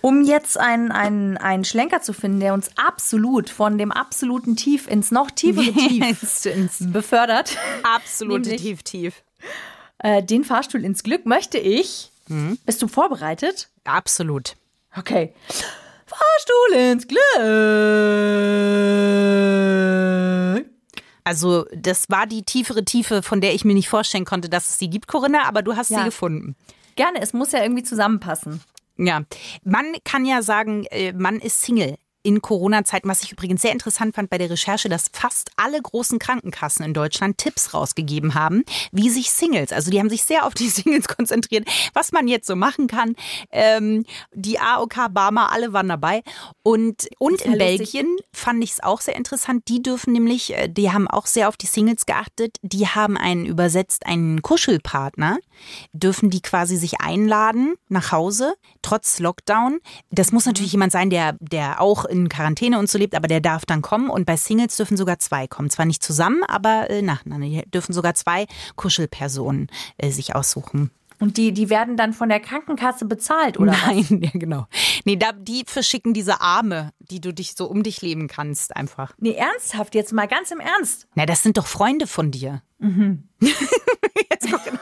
um 0.00 0.22
jetzt 0.22 0.58
einen, 0.58 0.92
einen, 0.92 1.36
einen 1.36 1.64
Schlenker 1.64 2.02
zu 2.02 2.12
finden, 2.12 2.38
der 2.40 2.54
uns 2.54 2.70
absolut 2.76 3.50
von 3.50 3.78
dem 3.78 3.90
absoluten 3.92 4.54
Tief 4.56 4.86
ins 4.88 5.10
noch 5.10 5.30
tiefere 5.30 5.72
Tief 5.88 6.44
Ins- 6.46 6.92
befördert, 6.92 7.56
Absolute 7.82 8.50
Nämlich- 8.50 8.62
tief, 8.62 8.82
tief. 8.84 9.22
äh, 9.98 10.22
den 10.22 10.44
Fahrstuhl 10.44 10.84
ins 10.84 11.02
Glück 11.02 11.26
möchte 11.26 11.58
ich. 11.58 12.12
Bist 12.64 12.82
du 12.82 12.88
vorbereitet? 12.88 13.68
Absolut. 13.84 14.56
Okay. 14.96 15.32
Fahrstuhl 16.06 16.76
ins 16.92 17.06
Glück. 17.08 17.20
Also, 21.24 21.66
das 21.74 22.08
war 22.08 22.26
die 22.26 22.44
tiefere 22.44 22.84
Tiefe, 22.84 23.22
von 23.22 23.40
der 23.40 23.52
ich 23.54 23.64
mir 23.64 23.74
nicht 23.74 23.88
vorstellen 23.88 24.24
konnte, 24.24 24.48
dass 24.48 24.68
es 24.68 24.78
sie 24.78 24.88
gibt, 24.88 25.08
Corinna, 25.08 25.44
aber 25.48 25.62
du 25.62 25.74
hast 25.74 25.90
Ja. 25.90 25.98
sie 25.98 26.04
gefunden. 26.04 26.54
Gerne, 26.94 27.20
es 27.20 27.32
muss 27.32 27.50
ja 27.52 27.62
irgendwie 27.62 27.82
zusammenpassen. 27.82 28.62
Ja, 28.96 29.22
man 29.64 29.84
kann 30.04 30.24
ja 30.24 30.40
sagen, 30.42 30.84
äh, 30.90 31.12
man 31.12 31.40
ist 31.40 31.60
Single. 31.62 31.96
In 32.26 32.42
Corona-Zeiten, 32.42 33.08
was 33.08 33.22
ich 33.22 33.30
übrigens 33.30 33.62
sehr 33.62 33.70
interessant 33.70 34.16
fand 34.16 34.30
bei 34.30 34.36
der 34.36 34.50
Recherche, 34.50 34.88
dass 34.88 35.10
fast 35.12 35.52
alle 35.54 35.80
großen 35.80 36.18
Krankenkassen 36.18 36.84
in 36.84 36.92
Deutschland 36.92 37.38
Tipps 37.38 37.72
rausgegeben 37.72 38.34
haben, 38.34 38.64
wie 38.90 39.10
sich 39.10 39.30
Singles, 39.30 39.70
also 39.70 39.92
die 39.92 40.00
haben 40.00 40.10
sich 40.10 40.24
sehr 40.24 40.44
auf 40.44 40.52
die 40.52 40.68
Singles 40.68 41.06
konzentriert, 41.06 41.68
was 41.94 42.10
man 42.10 42.26
jetzt 42.26 42.48
so 42.48 42.56
machen 42.56 42.88
kann. 42.88 43.14
Ähm, 43.52 44.04
die 44.34 44.58
AOK, 44.58 45.06
Barmer, 45.10 45.52
alle 45.52 45.72
waren 45.72 45.88
dabei. 45.88 46.24
Und, 46.64 47.06
und 47.20 47.42
in 47.42 47.52
lustig. 47.52 47.58
Belgien 47.58 48.16
fand 48.32 48.64
ich 48.64 48.72
es 48.72 48.82
auch 48.82 49.00
sehr 49.00 49.14
interessant. 49.14 49.68
Die 49.68 49.80
dürfen 49.80 50.12
nämlich, 50.12 50.52
äh, 50.52 50.66
die 50.66 50.90
haben 50.90 51.06
auch 51.06 51.26
sehr 51.26 51.48
auf 51.48 51.56
die 51.56 51.66
Singles 51.66 52.06
geachtet. 52.06 52.56
Die 52.62 52.88
haben 52.88 53.16
einen 53.16 53.46
übersetzt, 53.46 54.04
einen 54.04 54.42
Kuschelpartner, 54.42 55.38
dürfen 55.92 56.28
die 56.28 56.42
quasi 56.42 56.76
sich 56.76 57.00
einladen 57.00 57.76
nach 57.88 58.10
Hause, 58.10 58.54
trotz 58.82 59.20
Lockdown. 59.20 59.78
Das 60.10 60.32
muss 60.32 60.44
natürlich 60.44 60.72
jemand 60.72 60.90
sein, 60.90 61.08
der, 61.08 61.36
der 61.38 61.80
auch 61.80 62.04
in 62.04 62.15
Quarantäne 62.28 62.78
und 62.78 62.88
so 62.88 62.98
lebt, 62.98 63.14
aber 63.14 63.28
der 63.28 63.40
darf 63.40 63.64
dann 63.66 63.82
kommen. 63.82 64.10
Und 64.10 64.26
bei 64.26 64.36
Singles 64.36 64.76
dürfen 64.76 64.96
sogar 64.96 65.18
zwei 65.18 65.46
kommen. 65.46 65.70
Zwar 65.70 65.86
nicht 65.86 66.02
zusammen, 66.02 66.42
aber 66.46 66.90
äh, 66.90 67.02
nacheinander. 67.02 67.62
Dürfen 67.66 67.92
sogar 67.92 68.14
zwei 68.14 68.46
Kuschelpersonen 68.76 69.68
äh, 69.98 70.10
sich 70.10 70.34
aussuchen. 70.34 70.90
Und 71.18 71.38
die, 71.38 71.52
die 71.52 71.70
werden 71.70 71.96
dann 71.96 72.12
von 72.12 72.28
der 72.28 72.40
Krankenkasse 72.40 73.06
bezahlt, 73.06 73.58
oder? 73.58 73.72
was? 73.72 74.10
Nein, 74.10 74.20
ja 74.22 74.30
genau. 74.34 74.66
Nee, 75.04 75.16
da, 75.16 75.32
die 75.32 75.64
verschicken 75.66 76.12
diese 76.12 76.40
Arme, 76.40 76.92
die 76.98 77.20
du 77.20 77.32
dich 77.32 77.54
so 77.54 77.66
um 77.66 77.82
dich 77.82 78.02
leben 78.02 78.28
kannst, 78.28 78.76
einfach. 78.76 79.14
Nee, 79.18 79.32
ernsthaft, 79.32 79.94
jetzt 79.94 80.12
mal 80.12 80.26
ganz 80.26 80.50
im 80.50 80.60
Ernst. 80.60 81.06
Na, 81.14 81.24
das 81.24 81.42
sind 81.42 81.56
doch 81.56 81.66
Freunde 81.66 82.06
von 82.06 82.30
dir. 82.30 82.62
Jetzt, 84.40 84.50
Corinna. 84.52 84.78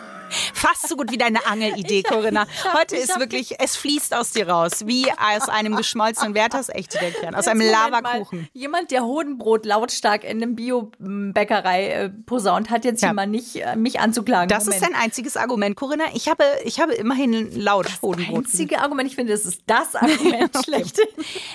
Fast 0.53 0.89
so 0.89 0.97
gut 0.97 1.13
wie 1.13 1.19
deine 1.19 1.47
Angelidee, 1.47 2.03
Corinna. 2.03 2.47
Heute 2.73 2.97
ist 2.97 3.21
wirklich, 3.21 3.61
es 3.61 3.77
fließt 3.77 4.15
aus 4.15 4.33
dir 4.33 4.49
raus, 4.49 4.85
wie 4.87 5.07
aus 5.13 5.49
einem 5.49 5.77
geschmolzenen 5.77 6.35
Werthers 6.35 6.71
echte 6.71 6.99
Kern, 7.21 7.37
aus 7.37 7.47
einem 7.47 7.61
Lavakuchen. 7.61 8.49
Jemand, 8.53 8.91
der 8.91 9.05
Hodenbrot 9.05 9.65
lautstark 9.65 10.25
in 10.25 10.43
einem 10.43 10.57
Bio-Bäckerei 10.57 11.89
äh, 11.91 12.09
posaunt, 12.09 12.71
hat 12.71 12.85
jetzt 12.85 13.03
Ja. 13.03 13.11
jemand 13.11 13.31
nicht, 13.31 13.55
äh, 13.57 13.77
mich 13.77 14.01
anzuklagen. 14.01 14.49
Das 14.49 14.65
Moment. 14.65 14.83
ist 14.83 14.89
dein 14.91 15.01
einziges 15.01 15.37
Argument, 15.37 15.77
Corinna. 15.77 16.05
Ich 16.15 16.29
habe, 16.29 16.43
ich 16.65 16.81
habe 16.81 16.95
immerhin 16.95 17.55
laut 17.61 17.87
Hodenbrot. 18.03 18.47
einzige 18.47 18.81
Argument. 18.81 19.09
Ich 19.09 19.15
finde, 19.15 19.33
das 19.33 19.45
ist 19.45 19.63
das 19.67 19.95
Argument 19.95 20.57
schlecht. 20.65 20.99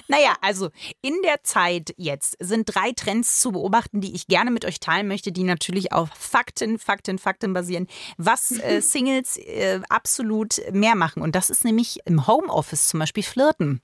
Naja, 0.07 0.35
also 0.41 0.69
in 1.01 1.15
der 1.25 1.43
Zeit 1.43 1.93
jetzt 1.97 2.37
sind 2.39 2.73
drei 2.73 2.93
Trends 2.93 3.41
zu 3.41 3.51
beobachten, 3.51 3.99
die 3.99 4.15
ich 4.15 4.27
gerne 4.27 4.51
mit 4.51 4.63
euch 4.63 4.79
teilen 4.79 5.07
möchte, 5.09 5.33
die 5.33 5.43
natürlich 5.43 5.91
auf 5.91 6.07
Fakten, 6.17 6.79
Fakten, 6.79 7.17
Fakten 7.19 7.51
basieren. 7.53 7.87
Was 8.17 8.51
äh, 8.51 8.81
Singles 8.81 9.37
äh, 9.37 9.81
absolut 9.89 10.61
mehr 10.71 10.95
machen. 10.95 11.21
Und 11.21 11.35
das 11.35 11.49
ist 11.49 11.63
nämlich 11.63 11.99
im 12.05 12.27
Homeoffice 12.27 12.87
zum 12.87 12.99
Beispiel 12.99 13.23
Flirten. 13.23 13.81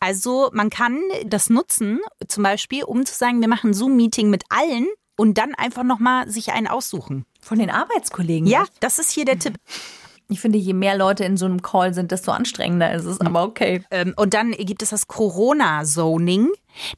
Also 0.00 0.50
man 0.52 0.70
kann 0.70 1.00
das 1.26 1.50
nutzen, 1.50 2.00
zum 2.28 2.42
Beispiel, 2.42 2.84
um 2.84 3.04
zu 3.04 3.14
sagen, 3.14 3.40
wir 3.40 3.48
machen 3.48 3.70
ein 3.70 3.74
Zoom-Meeting 3.74 4.30
mit 4.30 4.44
allen 4.48 4.88
und 5.16 5.38
dann 5.38 5.54
einfach 5.54 5.82
nochmal 5.82 6.28
sich 6.28 6.52
einen 6.52 6.66
aussuchen. 6.66 7.26
Von 7.40 7.58
den 7.58 7.70
Arbeitskollegen. 7.70 8.46
Ja, 8.46 8.62
echt? 8.62 8.72
das 8.80 8.98
ist 8.98 9.10
hier 9.10 9.24
der 9.24 9.38
Tipp. 9.38 9.56
Ich 10.28 10.40
finde, 10.40 10.58
je 10.58 10.72
mehr 10.72 10.96
Leute 10.96 11.24
in 11.24 11.36
so 11.36 11.44
einem 11.44 11.60
Call 11.60 11.92
sind, 11.92 12.10
desto 12.10 12.32
anstrengender 12.32 12.92
ist 12.94 13.04
es. 13.04 13.20
Aber 13.20 13.42
okay. 13.44 13.84
Ähm, 13.90 14.14
und 14.16 14.32
dann 14.32 14.52
gibt 14.52 14.82
es 14.82 14.90
das 14.90 15.06
Corona-Zoning. 15.06 16.48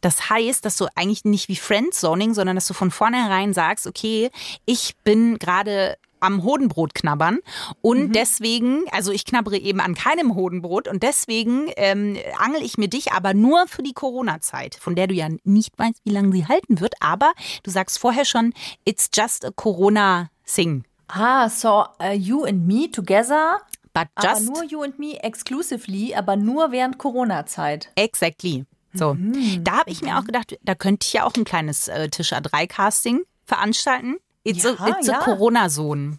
Das 0.01 0.31
heißt, 0.31 0.65
dass 0.65 0.77
du 0.77 0.87
eigentlich 0.95 1.25
nicht 1.25 1.49
wie 1.49 1.57
Friend-Zoning, 1.57 2.35
sondern 2.35 2.55
dass 2.55 2.69
du 2.69 2.75
von 2.75 2.93
vornherein 2.93 3.53
sagst, 3.53 3.87
okay, 3.87 4.31
ich 4.67 4.95
bin 5.03 5.39
gerade 5.39 5.97
am 6.21 6.43
Hodenbrot 6.43 6.95
knabbern 6.95 7.41
und 7.81 8.13
deswegen, 8.15 8.85
also 8.91 9.13
ich 9.13 9.25
knabbere 9.25 9.57
eben 9.57 9.81
an 9.81 9.95
keinem 9.95 10.35
Hodenbrot 10.35 10.89
und 10.89 11.03
deswegen 11.03 11.71
ähm, 11.77 12.17
angel 12.39 12.63
ich 12.63 12.79
mir 12.79 12.89
dich 12.89 13.13
aber 13.13 13.35
nur 13.35 13.67
für 13.67 13.83
die 13.83 13.93
Corona-Zeit, 13.93 14.75
von 14.75 14.95
der 14.95 15.07
du 15.07 15.15
ja 15.15 15.29
nicht 15.45 15.79
weißt, 15.79 16.01
wie 16.05 16.13
lange 16.13 16.33
sie 16.33 16.47
halten 16.47 16.81
wird, 16.81 16.95
aber 17.01 17.33
du 17.63 17.71
sagst 17.71 17.99
vorher 17.99 18.25
schon, 18.25 18.55
it's 18.85 19.11
just 19.15 19.45
a 19.45 19.51
Corona-Thing. 19.51 20.85
Ah, 21.09 21.49
so 21.49 21.85
uh, 22.01 22.13
you 22.13 22.45
and 22.45 22.67
me 22.67 22.91
together. 22.91 23.61
But 23.93 24.09
Aber 24.17 24.29
just 24.29 24.47
nur 24.47 24.65
you 24.65 24.83
and 24.83 24.99
me 24.99 25.23
exclusively, 25.23 26.15
aber 26.15 26.35
nur 26.35 26.73
während 26.73 26.99
Corona-Zeit. 26.99 27.91
Exactly. 27.95 28.67
So, 28.93 29.17
da 29.61 29.79
habe 29.79 29.91
ich 29.91 30.03
mir 30.03 30.19
auch 30.19 30.25
gedacht, 30.25 30.57
da 30.63 30.75
könnte 30.75 31.07
ich 31.07 31.13
ja 31.13 31.25
auch 31.25 31.35
ein 31.37 31.45
kleines 31.45 31.89
äh, 31.89 32.09
Tisch 32.09 32.33
A3-Casting 32.33 33.23
veranstalten. 33.45 34.17
It's 34.45 34.63
Ja, 34.63 34.75
a, 34.79 34.89
it's 34.89 35.07
ja. 35.09 35.21
a 35.21 35.25
Corona-Zone 35.25 36.19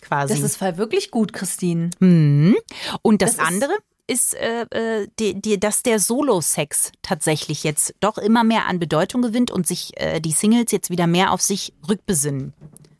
quasi. 0.00 0.34
Das 0.34 0.42
ist 0.42 0.56
voll 0.56 0.76
wirklich 0.76 1.10
gut, 1.10 1.32
Christine. 1.32 1.90
Und 2.00 3.22
das, 3.22 3.36
das 3.36 3.46
andere 3.46 3.72
ist, 4.06 4.34
äh, 4.34 4.62
äh, 4.70 5.08
die, 5.18 5.40
die, 5.40 5.60
dass 5.60 5.82
der 5.82 6.00
Solo-Sex 6.00 6.92
tatsächlich 7.02 7.62
jetzt 7.62 7.94
doch 8.00 8.16
immer 8.18 8.42
mehr 8.42 8.66
an 8.66 8.78
Bedeutung 8.78 9.22
gewinnt 9.22 9.50
und 9.50 9.66
sich 9.66 9.92
äh, 10.00 10.20
die 10.20 10.32
Singles 10.32 10.72
jetzt 10.72 10.90
wieder 10.90 11.06
mehr 11.06 11.32
auf 11.32 11.42
sich 11.42 11.74
rückbesinnen. 11.88 12.54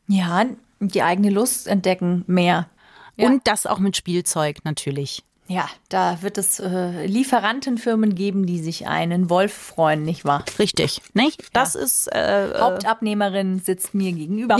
Ja, 0.07 0.45
die 0.79 1.01
eigene 1.01 1.29
Lust 1.31 1.67
entdecken 1.67 2.23
mehr. 2.27 2.69
Ja. 3.17 3.27
Und 3.27 3.47
das 3.47 3.65
auch 3.65 3.79
mit 3.79 3.97
Spielzeug 3.97 4.59
natürlich. 4.63 5.23
Ja, 5.49 5.67
da 5.89 6.21
wird 6.21 6.37
es 6.37 6.59
äh, 6.59 7.07
Lieferantenfirmen 7.07 8.13
geben, 8.13 8.45
die 8.45 8.59
sich 8.59 8.85
einen 8.85 9.31
Wolf 9.31 9.51
freuen, 9.51 10.03
nicht 10.03 10.23
wahr? 10.23 10.45
Richtig, 10.59 11.01
nicht? 11.13 11.43
Das 11.53 11.73
ist, 11.73 12.05
äh, 12.13 12.53
Hauptabnehmerin 12.55 13.57
sitzt 13.57 13.95
mir 13.95 14.11
gegenüber. 14.11 14.57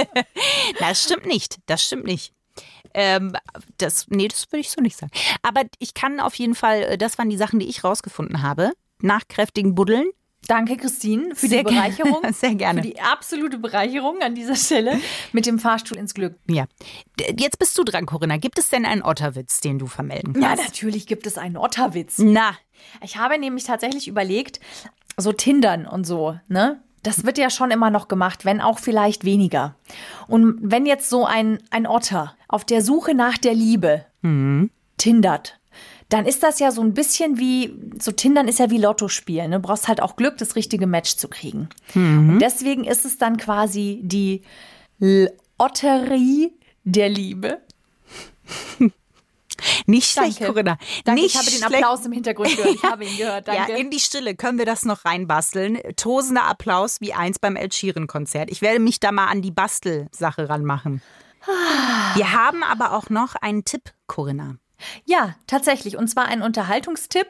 das 0.78 1.02
stimmt 1.02 1.26
nicht, 1.26 1.58
das 1.66 1.82
stimmt 1.84 2.04
nicht. 2.04 2.32
Ähm, 2.94 3.34
das, 3.78 4.06
nee, 4.10 4.28
das 4.28 4.46
würde 4.52 4.60
ich 4.60 4.70
so 4.70 4.80
nicht 4.80 4.96
sagen. 4.96 5.10
Aber 5.42 5.62
ich 5.80 5.92
kann 5.92 6.20
auf 6.20 6.36
jeden 6.36 6.54
Fall, 6.54 6.82
äh, 6.82 6.98
das 6.98 7.18
waren 7.18 7.28
die 7.28 7.36
Sachen, 7.36 7.58
die 7.58 7.68
ich 7.68 7.82
rausgefunden 7.82 8.42
habe. 8.42 8.70
Nach 9.00 9.26
kräftigen 9.26 9.74
Buddeln. 9.74 10.06
Danke, 10.48 10.76
Christine, 10.76 11.34
für 11.34 11.46
Sehr 11.46 11.62
die 11.62 11.70
gerne. 11.72 11.88
Bereicherung. 11.90 12.20
Sehr 12.32 12.54
gerne. 12.54 12.82
Für 12.82 12.88
die 12.88 13.00
absolute 13.00 13.58
Bereicherung 13.58 14.20
an 14.22 14.34
dieser 14.34 14.56
Stelle 14.56 14.98
mit 15.32 15.46
dem 15.46 15.58
Fahrstuhl 15.58 15.96
ins 15.98 16.14
Glück. 16.14 16.34
Ja. 16.48 16.64
Jetzt 17.38 17.58
bist 17.58 17.78
du 17.78 17.84
dran, 17.84 18.06
Corinna. 18.06 18.36
Gibt 18.38 18.58
es 18.58 18.68
denn 18.68 18.84
einen 18.84 19.02
Otterwitz, 19.02 19.60
den 19.60 19.78
du 19.78 19.86
vermelden 19.86 20.34
Ja, 20.40 20.48
kannst? 20.48 20.64
natürlich 20.64 21.06
gibt 21.06 21.26
es 21.26 21.38
einen 21.38 21.56
Otterwitz. 21.56 22.18
Na, 22.18 22.52
Ich 23.02 23.16
habe 23.16 23.38
nämlich 23.38 23.64
tatsächlich 23.64 24.08
überlegt, 24.08 24.58
so 25.16 25.32
Tindern 25.32 25.86
und 25.86 26.04
so, 26.04 26.36
ne? 26.48 26.82
Das 27.04 27.24
wird 27.24 27.36
ja 27.36 27.50
schon 27.50 27.72
immer 27.72 27.90
noch 27.90 28.06
gemacht, 28.06 28.44
wenn 28.44 28.60
auch 28.60 28.78
vielleicht 28.78 29.24
weniger. 29.24 29.74
Und 30.28 30.58
wenn 30.62 30.86
jetzt 30.86 31.10
so 31.10 31.26
ein, 31.26 31.58
ein 31.70 31.86
Otter 31.88 32.36
auf 32.46 32.64
der 32.64 32.80
Suche 32.80 33.12
nach 33.14 33.38
der 33.38 33.54
Liebe 33.54 34.06
tindert, 34.98 35.58
dann 36.12 36.26
ist 36.26 36.42
das 36.42 36.58
ja 36.58 36.70
so 36.70 36.82
ein 36.82 36.94
bisschen 36.94 37.38
wie, 37.38 37.74
so 37.98 38.12
Tindern 38.12 38.46
ist 38.46 38.58
ja 38.58 38.70
wie 38.70 38.78
Lotto 38.78 39.08
spielen. 39.08 39.50
Ne? 39.50 39.56
Du 39.56 39.62
brauchst 39.62 39.88
halt 39.88 40.02
auch 40.02 40.16
Glück, 40.16 40.36
das 40.38 40.56
richtige 40.56 40.86
Match 40.86 41.16
zu 41.16 41.28
kriegen. 41.28 41.68
Und 41.94 42.38
deswegen 42.40 42.84
ist 42.84 43.04
es 43.04 43.18
dann 43.18 43.38
quasi 43.38 44.00
die 44.02 44.42
Lotterie 44.98 46.52
der 46.84 47.08
Liebe. 47.08 47.60
nicht 49.86 50.10
schlecht, 50.10 50.40
Danke. 50.40 50.52
Corinna. 50.52 50.78
Danke, 51.04 51.22
nicht 51.22 51.34
ich 51.34 51.40
habe 51.40 51.50
den 51.50 51.58
schlecht. 51.58 51.84
Applaus 51.84 52.04
im 52.04 52.12
Hintergrund 52.12 52.56
gehört. 52.56 52.74
Ich 52.74 52.82
habe 52.90 53.04
ihn 53.04 53.16
gehört. 53.16 53.48
Danke. 53.48 53.72
Ja, 53.72 53.78
in 53.78 53.90
die 53.90 54.00
Stille 54.00 54.34
können 54.34 54.58
wir 54.58 54.66
das 54.66 54.84
noch 54.84 55.04
reinbasteln. 55.04 55.78
Tosender 55.96 56.44
Applaus 56.44 57.00
wie 57.00 57.14
eins 57.14 57.38
beim 57.38 57.56
El 57.56 57.72
Sheeran-Konzert. 57.72 58.50
Ich 58.50 58.60
werde 58.60 58.80
mich 58.80 59.00
da 59.00 59.12
mal 59.12 59.26
an 59.26 59.40
die 59.40 59.50
Bastelsache 59.50 60.48
ranmachen. 60.48 61.02
Wir 62.14 62.32
haben 62.32 62.62
aber 62.62 62.92
auch 62.92 63.10
noch 63.10 63.34
einen 63.34 63.64
Tipp, 63.64 63.92
Corinna. 64.06 64.56
Ja, 65.04 65.34
tatsächlich. 65.46 65.96
Und 65.96 66.08
zwar 66.08 66.26
ein 66.26 66.42
Unterhaltungstipp. 66.42 67.26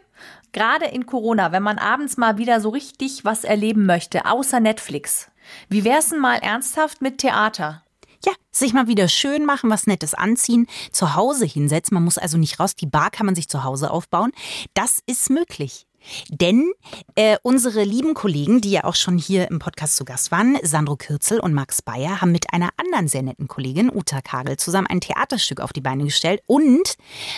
Gerade 0.53 0.86
in 0.86 1.07
Corona, 1.07 1.53
wenn 1.53 1.62
man 1.62 1.78
abends 1.78 2.16
mal 2.16 2.36
wieder 2.36 2.61
so 2.61 2.68
richtig 2.68 3.24
was 3.24 3.44
erleben 3.44 3.86
möchte, 3.86 4.26
außer 4.26 4.61
Netflix. 4.61 5.30
Wie 5.68 5.84
wär's 5.84 6.11
denn 6.11 6.20
mal 6.20 6.36
ernsthaft 6.36 7.00
mit 7.00 7.18
Theater? 7.18 7.82
Ja, 8.24 8.32
sich 8.53 8.72
mal 8.72 8.86
wieder 8.86 9.09
schön 9.09 9.44
machen, 9.44 9.70
was 9.70 9.86
Nettes 9.86 10.14
anziehen, 10.14 10.68
zu 10.92 11.16
Hause 11.16 11.44
hinsetzen. 11.44 11.94
Man 11.94 12.05
muss 12.05 12.18
also 12.18 12.38
nicht 12.38 12.61
raus. 12.61 12.76
Die 12.76 12.86
Bar 12.86 13.11
kann 13.11 13.26
man 13.26 13.34
sich 13.34 13.48
zu 13.48 13.64
Hause 13.64 13.90
aufbauen. 13.90 14.32
Das 14.74 15.00
ist 15.07 15.30
möglich. 15.30 15.86
Denn 16.28 16.72
äh, 17.14 17.36
unsere 17.42 17.84
lieben 17.84 18.14
Kollegen, 18.14 18.61
die 18.61 18.72
ja 18.72 18.84
auch 18.84 18.94
schon 18.94 19.18
hier 19.18 19.50
im 19.50 19.59
Podcast 19.59 19.96
zu 19.96 20.05
Gast 20.05 20.30
waren, 20.30 20.57
Sandro 20.62 20.96
Kürzel 20.96 21.40
und 21.40 21.55
Max 21.55 21.82
Bayer, 21.82 22.20
haben 22.20 22.32
mit 22.32 22.53
einer 22.53 22.70
anderen 22.76 23.09
sehr 23.09 23.22
netten 23.22 23.48
Kollegin, 23.48 23.90
Uta 23.92 24.20
Kagel, 24.20 24.57
zusammen 24.57 24.86
ein 24.86 25.00
Theaterstück 25.00 25.61
auf 25.61 25.72
die 25.72 25.80
Beine 25.80 26.05
gestellt 26.05 26.42
und 26.46 26.96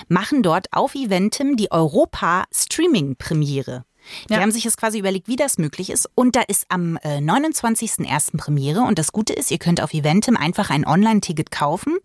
machen 0.08 0.42
dort 0.42 0.72
auf 0.72 0.94
Eventim 0.94 1.56
die 1.56 1.70
Europa-Streaming-Premiere. 1.70 3.84
Die 4.28 4.34
Ja. 4.34 4.40
haben 4.40 4.50
sich 4.50 4.64
jetzt 4.64 4.76
quasi 4.76 4.98
überlegt, 4.98 5.28
wie 5.28 5.36
das 5.36 5.58
möglich 5.58 5.90
ist. 5.90 6.08
Und 6.14 6.36
da 6.36 6.42
ist 6.42 6.66
am 6.68 6.96
äh, 7.02 7.18
29.01. 7.18 8.36
Premiere. 8.36 8.80
Und 8.82 8.98
das 8.98 9.12
Gute 9.12 9.32
ist, 9.32 9.50
ihr 9.50 9.58
könnt 9.58 9.80
auf 9.82 9.92
Eventim 9.94 10.36
einfach 10.36 10.70
ein 10.70 10.86
Online-Ticket 10.86 11.50
kaufen. 11.50 11.96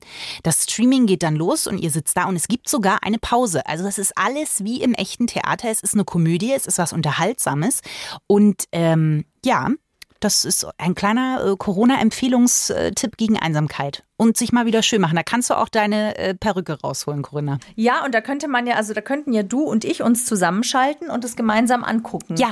Das 0.44 0.64
Streaming 0.64 1.06
geht 1.06 1.24
dann 1.24 1.36
los 1.36 1.68
und 1.68 1.78
ihr 1.80 1.90
sitzt 1.92 2.18
da 2.18 2.26
und 2.26 2.36
es 2.36 2.48
gibt 2.48 2.70
sogar 2.70 3.04
eine 3.04 3.18
Pause. 3.20 3.66
Also 3.66 3.84
das 3.84 3.98
ist 3.98 4.18
alles 4.18 4.64
wie 4.64 4.82
im 4.82 4.94
echten 4.94 5.28
Theater. 5.28 5.70
Es 5.70 5.82
ist 5.82 5.94
eine 5.94 6.06
Komödie, 6.06 6.54
es 6.54 6.66
ist 6.66 6.78
was 6.78 6.94
Unterhaltsames. 6.94 7.82
Und 8.28 8.66
ähm, 8.72 9.26
ja, 9.46 9.70
das 10.20 10.46
ist 10.46 10.68
ein 10.78 10.96
kleiner 10.96 11.44
äh, 11.46 11.56
Corona-Empfehlungstipp 11.56 13.18
gegen 13.18 13.38
Einsamkeit. 13.38 14.04
Und 14.18 14.38
sich 14.38 14.52
mal 14.52 14.66
wieder 14.66 14.84
schön 14.84 15.02
machen. 15.02 15.16
Da 15.16 15.24
kannst 15.24 15.50
du 15.50 15.54
auch 15.54 15.70
deine 15.70 16.18
äh, 16.18 16.36
Perücke 16.36 16.82
rausholen, 16.82 17.22
Corinna. 17.22 17.60
Ja, 17.76 18.04
und 18.04 18.14
da 18.14 18.22
könnte 18.22 18.48
man 18.48 18.68
ja, 18.68 18.76
also 18.76 18.94
da 18.94 19.02
könnten 19.02 19.32
ja 19.32 19.44
du 19.44 19.64
und 19.64 19.86
ich 19.86 20.04
uns 20.04 20.26
zusammenschalten 20.26 21.10
und 21.10 21.24
es 21.24 21.36
gemeinsam 21.36 21.84
angucken. 21.84 22.36
Ja. 22.36 22.52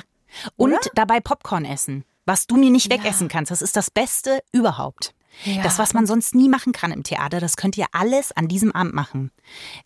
Und 0.55 0.73
Oder? 0.73 0.79
dabei 0.95 1.19
Popcorn 1.19 1.65
essen. 1.65 2.05
Was 2.25 2.47
du 2.47 2.57
mir 2.57 2.69
nicht 2.69 2.91
wegessen 2.91 3.27
kannst. 3.27 3.51
Das 3.51 3.61
ist 3.61 3.75
das 3.75 3.89
Beste 3.89 4.41
überhaupt. 4.51 5.13
Ja. 5.43 5.61
Das, 5.63 5.77
was 5.79 5.93
man 5.93 6.07
sonst 6.07 6.35
nie 6.35 6.49
machen 6.49 6.73
kann 6.73 6.91
im 6.91 7.03
Theater, 7.03 7.39
das 7.39 7.57
könnt 7.57 7.77
ihr 7.77 7.85
alles 7.91 8.31
an 8.31 8.47
diesem 8.47 8.71
Abend 8.73 8.93
machen. 8.93 9.31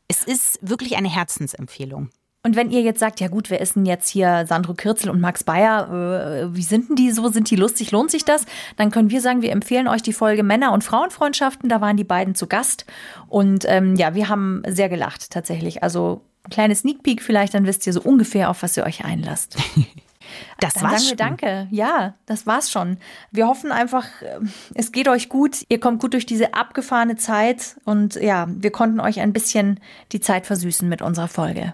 Es 0.08 0.24
ist 0.24 0.60
wirklich 0.62 0.96
eine 0.96 1.10
Herzensempfehlung. 1.10 2.10
Und 2.44 2.56
wenn 2.56 2.72
ihr 2.72 2.82
jetzt 2.82 3.00
sagt, 3.00 3.20
ja 3.20 3.28
gut, 3.28 3.52
wir 3.52 3.62
essen 3.62 3.86
jetzt 3.86 4.10
hier 4.10 4.46
Sandro 4.48 4.74
Kürzel 4.74 5.12
und 5.12 5.22
Max 5.22 5.44
Bayer, 5.44 5.92
äh, 5.92 6.56
wie 6.56 6.64
sind 6.64 6.90
denn 6.90 6.96
die 6.96 7.12
so? 7.12 7.30
Sind 7.30 7.52
die 7.52 7.56
lustig? 7.56 7.92
Lohnt 7.92 8.10
sich 8.10 8.26
das? 8.26 8.46
Dann 8.78 8.90
können 8.90 9.12
wir 9.12 9.22
sagen, 9.22 9.44
wir 9.44 9.52
empfehlen 9.52 9.88
euch 9.88 10.02
die 10.02 10.14
Folge 10.14 10.42
Männer- 10.42 10.74
und 10.74 10.84
Frauenfreundschaften. 10.84 11.70
Da 11.70 11.82
waren 11.82 11.98
die 11.98 12.04
beiden 12.04 12.34
zu 12.34 12.48
Gast. 12.48 12.86
Und 13.28 13.66
ähm, 13.68 13.96
ja, 13.96 14.16
wir 14.16 14.28
haben 14.28 14.64
sehr 14.68 14.90
gelacht 14.90 15.30
tatsächlich. 15.30 15.84
Also 15.84 16.22
ein 16.44 16.50
kleines 16.50 16.80
Sneak 16.80 17.04
Peek 17.04 17.22
vielleicht, 17.22 17.54
dann 17.54 17.68
wisst 17.68 17.86
ihr 17.86 17.94
so 17.94 18.02
ungefähr, 18.02 18.50
auf 18.50 18.64
was 18.64 18.76
ihr 18.76 18.86
euch 18.86 19.06
einlasst. 19.06 19.58
Das 20.60 20.76
Dann 20.76 20.84
war's 20.84 20.92
sagen 20.92 21.04
wir 21.04 21.10
schon. 21.10 21.18
danke. 21.18 21.68
Ja, 21.72 22.14
das 22.26 22.48
war's 22.48 22.72
schon. 22.72 22.98
Wir 23.32 23.48
hoffen 23.48 23.72
einfach, 23.72 24.06
äh, 24.22 24.40
es 24.76 24.92
geht 24.92 25.10
euch 25.10 25.28
gut. 25.28 25.66
Ihr 25.68 25.80
kommt 25.80 26.00
gut 26.00 26.14
durch 26.14 26.26
diese 26.26 26.54
abgefahrene 26.54 27.18
Zeit. 27.18 27.76
Und 27.84 28.16
ja, 28.16 28.48
wir 28.48 28.72
konnten 28.72 29.00
euch 29.00 29.20
ein 29.20 29.34
bisschen 29.34 29.80
die 30.12 30.22
Zeit 30.22 30.46
versüßen 30.46 30.88
mit 30.88 31.02
unserer 31.02 31.28
Folge. 31.28 31.74